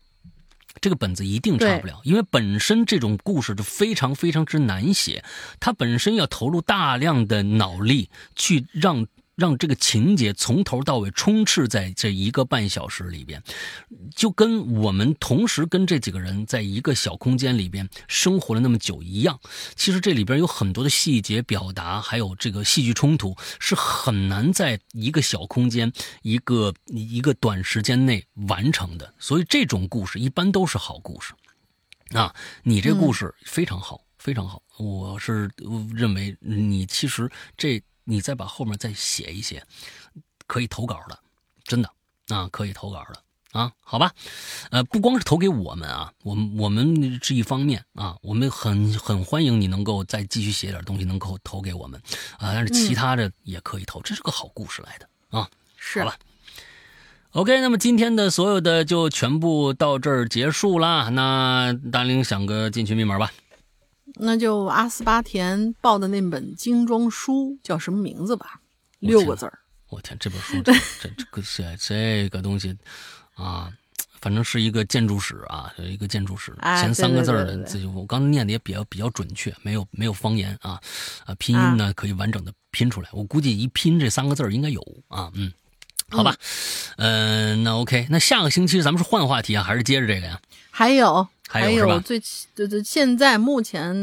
[0.81, 5.25] 这个本子一定差不了，因为本身这种故事就非常非常之难写，
[5.61, 9.07] 它本身要投入大量的脑力去让。
[9.43, 13.43] 让这个情节从头到尾充斥在这一个半小时里边，
[14.15, 19.41] 就跟我们同时跟这几个人在一个小空间里边生活了那么久一样。
[19.75, 25.93] 其实这里边有很多的细节表达，还有这个戏剧冲突，是很难在一个小空间、
[26.23, 29.13] 一个一个短时间内完成的。
[29.19, 31.35] 所以这种故事一般都是好故事。
[32.17, 32.33] 啊，
[32.63, 34.63] 你这故事非常好，非常好。
[34.79, 35.51] 我是
[35.93, 37.83] 认为你其实这。
[38.05, 39.65] 你再把后面再写一写，
[40.47, 41.21] 可以投稿了，
[41.65, 41.91] 真的
[42.29, 43.23] 啊，可以投稿了
[43.53, 44.13] 啊，好吧，
[44.71, 52.01] 呃，不光是投给我们啊，我们我们是一方面啊，我们很很欢迎你能够再继续写点东西，能够投给我们
[52.39, 55.09] 啊，但是其他的也可以投，这是个好故事来的
[55.39, 56.17] 啊，是好吧
[57.33, 61.09] ？OK，那么今天的所有的就全部到这儿结束啦。
[61.11, 63.33] 那大玲想个进群密码吧。
[64.15, 68.61] 那就阿斯巴甜报的那本精装书叫什么名字吧？
[68.99, 69.59] 六个字儿。
[69.89, 72.75] 我天，这本书这这这个这这个东西
[73.35, 73.71] 啊，
[74.21, 80.81] 反正是一个建筑史啊，一个建筑史，前三个字的自己，我刚念的也比较比较准确，没有没有方言啊
[81.27, 85.53] 啊，拼音呢可以完整的拼出来，我估计一拼这三个字应该有啊，嗯，
[86.09, 86.35] 好吧，
[86.97, 90.41] 嗯，那 OK，那下个星期咱们是换话题啊，还是接着这个呀？
[90.71, 91.29] 还有
[91.61, 93.95] 还有最起，就是，现在目前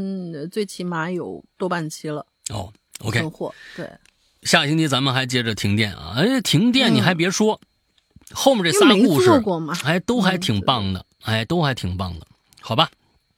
[0.52, 3.90] 最起码有多半期了哦，OK，货对。
[4.44, 6.14] 下星期咱们还接着停电啊！
[6.16, 7.60] 哎，停电你还别说，
[8.32, 9.30] 后面这仨故事，
[9.84, 12.26] 哎，都还挺棒的，哎，都还挺棒的，
[12.62, 12.90] 好吧？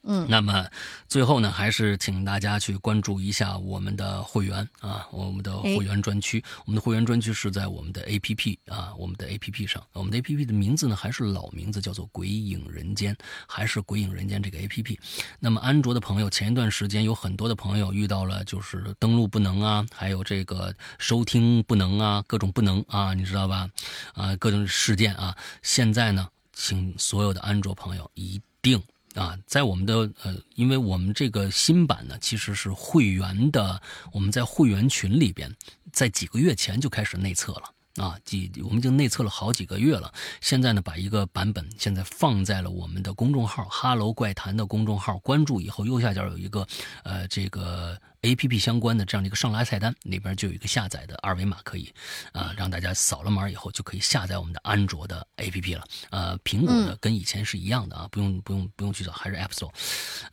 [0.03, 0.65] 嗯，那么
[1.07, 6.43] 最后呢，还是请大家去关注一下我们的会员啊，我们的会员专区。
[6.65, 9.81] 我们的会员专区是在我们的 APP 啊，我们的 APP 上。
[9.93, 13.13] 我们的 APP 的名字呢，还是老名字，叫做《鬼影人间》，
[13.47, 14.97] 还是《鬼影人间》这个 APP。
[15.39, 23.69] 那么安卓的朋友，前一段时间有很多的朋友遇到了就是登录不能啊，还有这个收听不能啊，各种不能啊，你知道吧？
[24.13, 25.37] 啊，各种事件啊。
[25.61, 28.81] 现在呢，请所有的安卓朋友一定。
[29.15, 33.81] 啊，在我们的呃，因为我们这个新版呢，其实是会员的，
[34.13, 35.53] 我们在会员群里边，
[35.91, 37.63] 在几个月前就开始内测了。
[37.95, 40.13] 啊，几我们已经内测了好几个月了。
[40.39, 46.67] 现在呢，把一个版本现在放在了我们的公众号“哈喽怪谈”的公众号，关注以后，右下角有一个
[47.03, 47.99] 呃这个。
[48.23, 51.91] A P P 相关的这样的一个上拉菜单里边就有一个下载的二维码，可以
[52.33, 55.83] 啊让大家扫了码以后就可以下载我们的安卓的 A P P 了。
[56.11, 59.71] 呃，苹果的跟以前是一样的啊，不用不用不用去找，还是 App Store。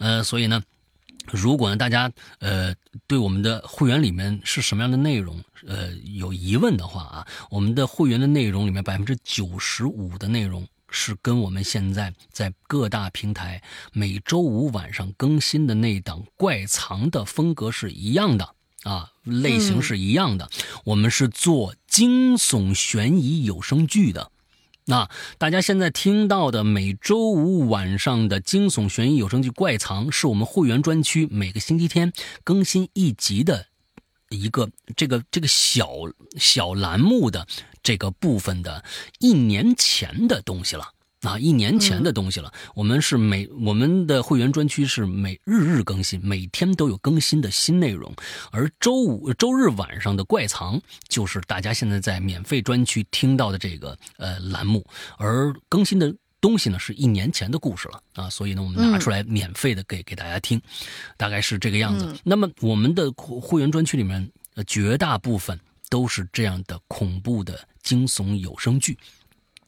[0.01, 0.63] 呃，所以呢，
[1.33, 2.75] 如果呢大家呃
[3.07, 10.67] 对我们的会员里面是什么样的内容呃有疑问的话啊，我们的会员的内容里面百分之九十五的内容。
[10.91, 20.49] 是跟我们现在在各大平台每周五晚上更新的那档怪藏的风格是一样的啊，类型是一样的。
[20.85, 24.33] 我们是做惊悚悬疑有声剧的。
[24.89, 32.13] 那大家现在听到的每周五晚上的惊悚悬疑有声剧怪藏，是我们会员专区每个星期天
[32.43, 33.67] 更新一集的
[34.31, 35.91] 一个这个这个小
[36.39, 37.47] 小栏目的。
[37.81, 38.85] 这个部分的
[39.19, 40.93] 一年前的东西了
[41.23, 42.53] 啊，一年前的东西了。
[42.75, 48.15] 我们是每我们的会员专区是每日日更新，每天都有更新的新内容。
[48.53, 54.87] 而周五、周日晚上的怪藏，就是大家现在在免费专区听到的这个呃栏目。
[55.17, 60.61] 而更新的东西呢，是一年前的故事了啊，所以呢，我们拿出来免费的给给大家听，
[61.17, 62.15] 大概是这个样子。
[62.23, 64.31] 那么我们的会员专区里面，
[64.69, 65.59] 绝大部分
[65.91, 67.59] 都是这样的恐怖的。
[67.81, 68.99] 惊悚有声剧。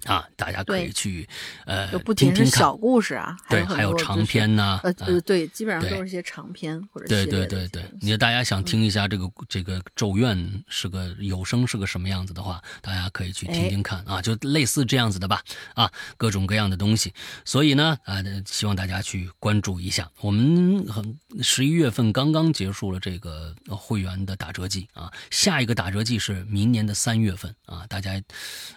[0.04, 1.28] 啊，大家可以去，
[1.66, 7.84] 呃，不仅是小故事啊，对，还有长篇呢，呃呃，对，基本上都是些长篇或者对对对对。
[8.00, 15.42] 你大家想听一下这个这个咒怨是个有声是个什么样子的话，大家可以去听听看啊，就类似这样子的吧，
[15.74, 17.12] 啊，各种各样的东西。
[17.44, 20.10] 所以呢，啊，希望大家去关注一下。
[20.22, 28.18] 我们很十一月份刚刚结束了这个会员的打折季啊，下一个打折季是明年的三月份啊，大家，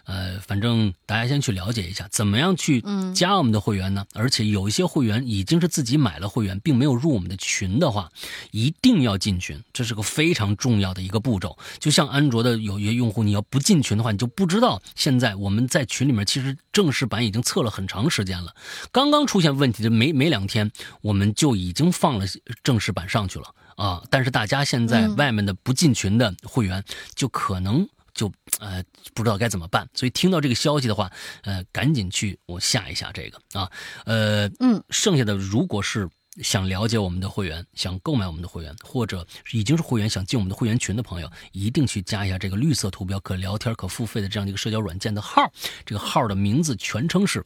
[0.03, 0.93] 呃，反正。
[1.13, 2.83] 大家先去了解一下，怎么样去
[3.13, 4.03] 加我们的会员呢？
[4.15, 8.09] 而且有一些会员已经是自己买了会员，并没有入我们的群的话，
[8.49, 11.55] 一定要进群，这是个非常重要的一个步骤。
[11.77, 18.55] 就像安卓的有一些用户，你要不进群的话，你就不知道现在我们在群里面其实正式版已经测了很长时间了，
[18.91, 20.71] 刚刚出现问题的没没两天，
[21.01, 22.25] 我们就已经放了
[22.63, 24.01] 正式版上去了啊！
[24.09, 26.83] 但是大家现在外面的不进群的会员，
[27.13, 27.87] 就可能。
[28.13, 28.83] 就呃
[29.13, 31.11] 不知道该怎么办，所以听到这个消息的话，
[31.41, 33.71] 呃赶紧去我下一下这个啊，
[34.05, 36.07] 呃嗯，剩下的如果是
[36.41, 45.51] 想了解我们的会员，想购买我们的会员，或者已经是会员想进我们的会员群的朋友，一定去加一下这个绿色图标可聊天可付费的这样的一个社交软件的号，
[45.85, 47.43] 这个号的名字全称是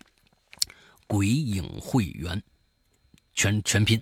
[1.06, 2.42] 鬼影会员，
[3.34, 4.02] 全全拼，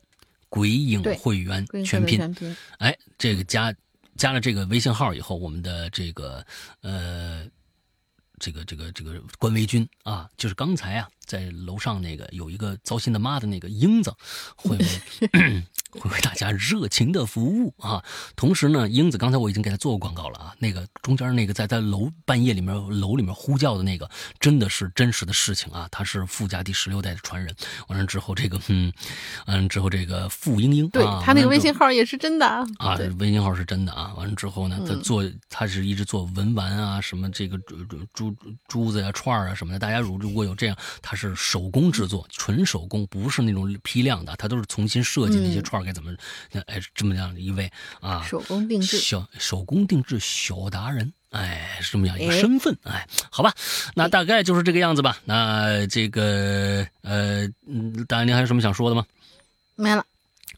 [0.50, 2.36] 鬼影会员全拼，
[2.80, 3.74] 哎，这个加。
[4.16, 6.46] 加了这个微信号以后，我们的这个
[6.82, 7.46] 呃，
[8.40, 14.14] 这个这个这个官微君啊，就是刚才啊，在楼上那个有一个糟心的妈的那个英子，
[14.56, 14.86] 会为
[16.00, 18.04] 会为大家热情的服务啊。
[18.36, 20.54] 同时呢，英子刚才我已经给他做过广告了啊。
[20.60, 25.88] 那个中间那个在在楼半夜里面楼里面呼叫的那个，真的是真实的事情啊。
[25.92, 27.56] 他是富家第十六代的传人。
[27.88, 28.92] 完了之后，这个嗯
[29.46, 32.66] 嗯，之后这个傅英英，对他那个微信号也是真的啊。
[32.78, 34.14] 啊，微信号是真的啊。
[34.18, 38.36] 完了之后呢，他做他是一直做文玩啊，什么这个珠珠
[38.68, 39.80] 珠子呀、串啊什么的。
[39.80, 46.14] 大家如如果有这样，他是手工制作，纯手工，不是那种批量的，他都是重新设计那些串该怎么，
[46.68, 47.72] 哎，这么样的一位
[48.02, 53.54] 啊，手工定制小手工定制小达人，哎，是这么样一个身份，哎，好吧，
[53.96, 55.18] 那大概就是这个样子吧。
[55.26, 57.48] 那这个呃，
[58.08, 59.06] 大家您还有什么想说的吗？
[59.76, 60.06] 没了。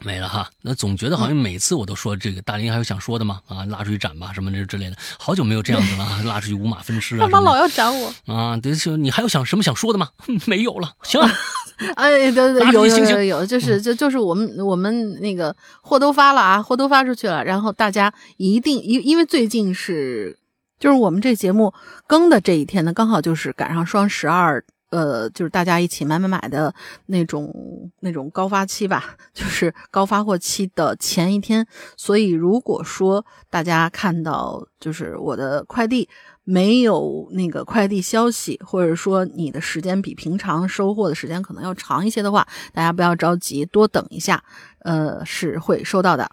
[0.03, 3.41] 没了哈，那总觉得好像每次我都说这个大林还有想说的吗？
[3.47, 7.19] 啊，拉出去斩吧，什么这之类的，好久没有这样子了， 拉出去五马分尸啊！
[7.19, 8.57] 干嘛老要斩我啊？
[8.57, 10.09] 对，就你还有想什么想说的吗？
[10.45, 11.27] 没有了，行了。
[11.95, 20.37] 哎，对对，有有有有，就是就就是我们我们那个货都发了啊，货都发出去了，然后大家一定因因为最近是
[20.79, 21.73] 就是我们这节目
[22.07, 24.63] 更的这一天呢，刚好就是赶上双十二。
[24.89, 26.73] 呃，就是大家一起买买买的
[27.07, 31.67] 那种那种高发期吧， 就是高发货期的前一天。
[31.97, 36.07] 所以如果说大家看到就是我的快递
[36.43, 44.43] 没有那个快递消息，或者说你的时间比平常收货的时间可能要长一些的话，大家不要着急，多等一下，
[44.79, 46.31] 呃，是会收到的。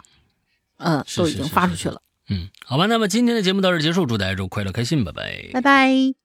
[0.77, 2.01] 嗯，都已经发出去了。
[2.29, 6.24] 嗯，好吧，那么今天的节目到这结束，祝大家周快乐开心，拜拜，拜拜。